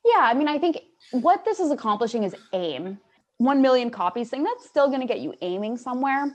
Yeah 0.05 0.21
i 0.21 0.33
mean 0.33 0.47
i 0.47 0.57
think 0.57 0.79
what 1.11 1.43
this 1.45 1.59
is 1.59 1.71
accomplishing 1.71 2.23
is 2.23 2.35
aim. 2.53 2.99
1 3.39 3.61
million 3.61 3.91
copies 3.91 4.29
thing 4.29 4.43
that's 4.43 4.67
still 4.67 4.87
going 4.87 4.99
to 4.99 5.05
get 5.05 5.19
you 5.19 5.33
aiming 5.41 5.77
somewhere 5.77 6.33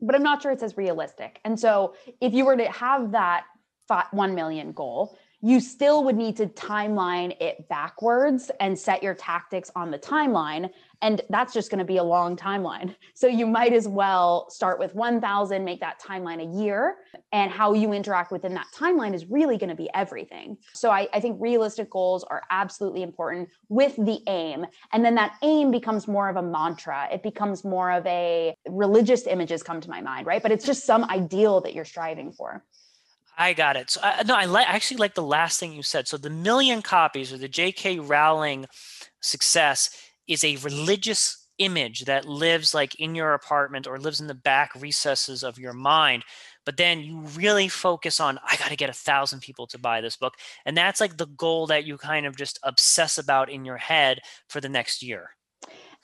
but 0.00 0.14
I'm 0.14 0.22
not 0.22 0.42
sure 0.42 0.52
it's 0.52 0.62
as 0.62 0.76
realistic. 0.76 1.40
And 1.44 1.58
so 1.58 1.94
if 2.20 2.32
you 2.32 2.44
were 2.44 2.56
to 2.56 2.70
have 2.70 3.12
that 3.12 3.44
1 4.10 4.34
million 4.34 4.72
goal, 4.72 5.16
you 5.42 5.60
still 5.60 6.02
would 6.04 6.16
need 6.16 6.36
to 6.36 6.46
timeline 6.46 7.36
it 7.40 7.68
backwards 7.68 8.50
and 8.60 8.78
set 8.78 9.02
your 9.02 9.14
tactics 9.14 9.70
on 9.76 9.90
the 9.90 9.98
timeline. 9.98 10.70
And 11.02 11.20
that's 11.28 11.52
just 11.52 11.70
going 11.70 11.78
to 11.78 11.84
be 11.84 11.98
a 11.98 12.04
long 12.04 12.36
timeline. 12.36 12.94
So 13.14 13.26
you 13.26 13.46
might 13.46 13.72
as 13.72 13.88
well 13.88 14.50
start 14.50 14.78
with 14.78 14.94
1000, 14.94 15.64
make 15.64 15.80
that 15.80 15.98
timeline 16.00 16.42
a 16.42 16.62
year. 16.62 16.96
And 17.32 17.50
how 17.50 17.72
you 17.72 17.94
interact 17.94 18.30
within 18.30 18.52
that 18.54 18.66
timeline 18.74 19.14
is 19.14 19.24
really 19.26 19.56
going 19.56 19.70
to 19.70 19.74
be 19.74 19.88
everything. 19.94 20.58
So 20.74 20.90
I, 20.90 21.08
I 21.14 21.20
think 21.20 21.40
realistic 21.40 21.88
goals 21.88 22.24
are 22.24 22.42
absolutely 22.50 23.02
important 23.02 23.48
with 23.70 23.96
the 23.96 24.20
aim. 24.26 24.66
And 24.92 25.02
then 25.02 25.14
that 25.14 25.36
aim 25.42 25.70
becomes 25.70 26.06
more 26.06 26.28
of 26.28 26.36
a 26.36 26.42
mantra. 26.42 27.08
It 27.10 27.22
becomes 27.22 27.64
more 27.64 27.90
of 27.90 28.04
a 28.06 28.54
religious 28.68 29.26
images 29.26 29.62
come 29.62 29.80
to 29.80 29.88
my 29.88 30.02
mind, 30.02 30.26
right? 30.26 30.42
But 30.42 30.52
it's 30.52 30.66
just 30.66 30.84
some 30.84 31.04
ideal 31.04 31.62
that 31.62 31.74
you're 31.74 31.86
striving 31.86 32.32
for. 32.32 32.62
I 33.36 33.52
got 33.52 33.76
it. 33.76 33.90
So 33.90 34.00
uh, 34.02 34.22
no, 34.26 34.34
I 34.34 34.46
like 34.46 34.68
actually 34.68 34.96
like 34.98 35.14
the 35.14 35.22
last 35.22 35.60
thing 35.60 35.72
you 35.72 35.82
said. 35.82 36.08
So 36.08 36.16
the 36.16 36.30
million 36.30 36.82
copies 36.82 37.32
or 37.32 37.38
the 37.38 37.48
J.K. 37.48 37.98
Rowling 37.98 38.66
success 39.20 39.90
is 40.26 40.42
a 40.42 40.56
religious 40.56 41.46
image 41.58 42.04
that 42.04 42.26
lives 42.26 42.74
like 42.74 42.94
in 42.96 43.14
your 43.14 43.34
apartment 43.34 43.86
or 43.86 43.98
lives 43.98 44.20
in 44.20 44.26
the 44.26 44.34
back 44.34 44.70
recesses 44.74 45.42
of 45.42 45.58
your 45.58 45.72
mind. 45.72 46.24
But 46.64 46.76
then 46.76 47.00
you 47.00 47.20
really 47.20 47.68
focus 47.68 48.20
on, 48.20 48.38
I 48.44 48.56
got 48.56 48.70
to 48.70 48.76
get 48.76 48.90
a 48.90 48.94
thousand 48.94 49.40
people 49.40 49.66
to 49.68 49.78
buy 49.78 50.00
this 50.00 50.16
book. 50.16 50.34
And 50.64 50.76
that's 50.76 51.00
like 51.00 51.16
the 51.16 51.26
goal 51.26 51.66
that 51.68 51.84
you 51.84 51.96
kind 51.96 52.26
of 52.26 52.36
just 52.36 52.58
obsess 52.62 53.18
about 53.18 53.50
in 53.50 53.64
your 53.64 53.76
head 53.76 54.20
for 54.48 54.60
the 54.60 54.68
next 54.68 55.02
year. 55.02 55.35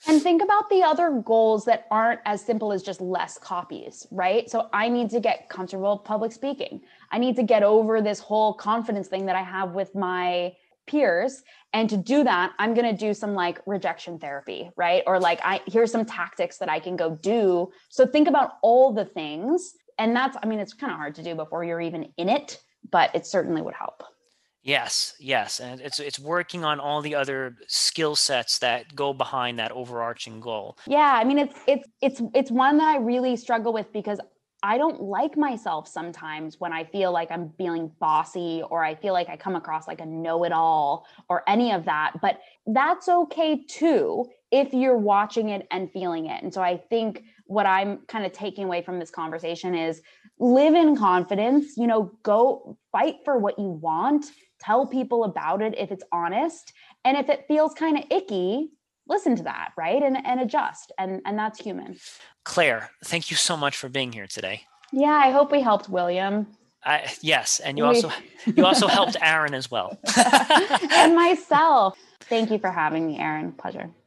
And 0.05 0.21
think 0.21 0.41
about 0.43 0.69
the 0.69 0.83
other 0.83 1.21
goals 1.25 1.63
that 1.65 1.87
aren't 1.89 2.19
as 2.25 2.43
simple 2.43 2.73
as 2.73 2.83
just 2.83 2.99
less 2.99 3.37
copies, 3.37 4.05
right? 4.11 4.49
So 4.49 4.69
I 4.73 4.89
need 4.89 5.09
to 5.11 5.21
get 5.21 5.47
comfortable 5.47 5.97
public 5.97 6.33
speaking. 6.33 6.81
I 7.11 7.19
need 7.19 7.37
to 7.37 7.43
get 7.43 7.63
over 7.63 8.01
this 8.01 8.19
whole 8.19 8.53
confidence 8.53 9.07
thing 9.07 9.25
that 9.27 9.35
I 9.35 9.43
have 9.43 9.71
with 9.71 9.95
my 9.95 10.53
peers. 10.87 11.43
And 11.71 11.89
to 11.89 11.95
do 11.95 12.23
that, 12.25 12.51
I'm 12.59 12.73
going 12.73 12.93
to 12.93 12.97
do 12.97 13.13
some 13.13 13.33
like 13.33 13.61
rejection 13.65 14.19
therapy, 14.19 14.69
right? 14.75 15.03
Or 15.07 15.19
like, 15.19 15.39
I 15.43 15.61
here's 15.67 15.91
some 15.91 16.05
tactics 16.05 16.57
that 16.57 16.69
I 16.69 16.79
can 16.79 16.97
go 16.97 17.15
do. 17.15 17.71
So 17.87 18.05
think 18.05 18.27
about 18.27 18.53
all 18.61 18.91
the 18.91 19.05
things. 19.05 19.73
And 19.97 20.13
that's, 20.15 20.35
I 20.43 20.47
mean, 20.47 20.59
it's 20.59 20.73
kind 20.73 20.91
of 20.91 20.97
hard 20.97 21.15
to 21.15 21.23
do 21.23 21.33
before 21.35 21.63
you're 21.63 21.79
even 21.81 22.11
in 22.17 22.27
it, 22.27 22.61
but 22.91 23.15
it 23.15 23.25
certainly 23.25 23.61
would 23.61 23.75
help. 23.75 24.03
Yes, 24.63 25.13
yes, 25.19 25.59
and 25.59 25.81
it's 25.81 25.99
it's 25.99 26.17
working 26.17 26.63
on 26.63 26.79
all 26.79 27.01
the 27.01 27.15
other 27.15 27.57
skill 27.67 28.15
sets 28.15 28.59
that 28.59 28.95
go 28.95 29.13
behind 29.13 29.59
that 29.59 29.73
overarching 29.73 30.39
goal. 30.39 30.77
Yeah, 30.87 31.19
I 31.19 31.25
mean 31.25 31.37
it's 31.37 31.59
it's 31.67 31.87
it's 32.01 32.21
it's 32.33 32.49
one 32.49 32.77
that 32.77 32.87
I 32.87 32.97
really 32.97 33.35
struggle 33.35 33.73
with 33.73 33.91
because 33.91 34.19
I 34.65 34.77
don't 34.77 35.01
like 35.01 35.35
myself 35.35 35.89
sometimes 35.89 36.61
when 36.61 36.71
I 36.71 36.85
feel 36.85 37.11
like 37.11 37.29
I'm 37.29 37.51
feeling 37.57 37.91
bossy 37.99 38.63
or 38.69 38.85
I 38.85 38.95
feel 38.95 39.11
like 39.11 39.27
I 39.27 39.35
come 39.35 39.57
across 39.57 39.89
like 39.89 39.99
a 39.99 40.05
know-it-all 40.05 41.05
or 41.27 41.43
any 41.49 41.73
of 41.73 41.83
that, 41.83 42.13
but 42.21 42.39
that's 42.65 43.09
okay 43.09 43.65
too 43.65 44.25
if 44.51 44.73
you're 44.73 44.97
watching 44.97 45.49
it 45.49 45.67
and 45.71 45.91
feeling 45.91 46.27
it. 46.27 46.41
And 46.41 46.53
so 46.53 46.61
I 46.61 46.77
think 46.77 47.23
what 47.45 47.65
I'm 47.65 47.97
kind 48.07 48.25
of 48.25 48.31
taking 48.31 48.63
away 48.63 48.81
from 48.81 48.99
this 48.99 49.11
conversation 49.11 49.75
is 49.75 50.01
live 50.39 50.75
in 50.75 50.95
confidence, 50.95 51.75
you 51.75 51.85
know, 51.85 52.13
go 52.23 52.77
fight 52.93 53.15
for 53.25 53.37
what 53.37 53.59
you 53.59 53.67
want 53.67 54.27
tell 54.63 54.87
people 54.87 55.23
about 55.25 55.61
it 55.61 55.75
if 55.77 55.91
it's 55.91 56.03
honest. 56.11 56.73
And 57.05 57.17
if 57.17 57.29
it 57.29 57.45
feels 57.47 57.73
kind 57.73 57.97
of 57.97 58.05
icky 58.09 58.71
listen 59.07 59.35
to 59.35 59.43
that 59.43 59.71
right? 59.77 60.01
And, 60.01 60.17
and 60.25 60.39
adjust. 60.39 60.91
And 60.97 61.21
and 61.25 61.37
that's 61.37 61.59
human. 61.59 61.97
Claire 62.45 62.89
thank 63.05 63.31
you 63.31 63.37
so 63.37 63.57
much 63.57 63.75
for 63.77 63.89
being 63.89 64.11
here 64.11 64.27
today. 64.27 64.61
Yeah 64.91 65.21
i 65.27 65.31
hope 65.31 65.51
we 65.51 65.61
helped 65.61 65.89
william. 65.89 66.47
I, 66.85 67.13
yes 67.21 67.61
and 67.61 67.77
you 67.77 67.85
we... 67.85 67.89
also 67.89 68.11
you 68.45 68.65
also 68.65 68.87
helped 68.87 69.15
aaron 69.21 69.53
as 69.53 69.71
well. 69.71 69.97
And 70.91 71.15
myself. 71.15 71.97
Thank 72.21 72.51
you 72.51 72.59
for 72.59 72.71
having 72.71 73.07
me 73.07 73.19
aaron. 73.19 73.53
Pleasure 73.53 73.89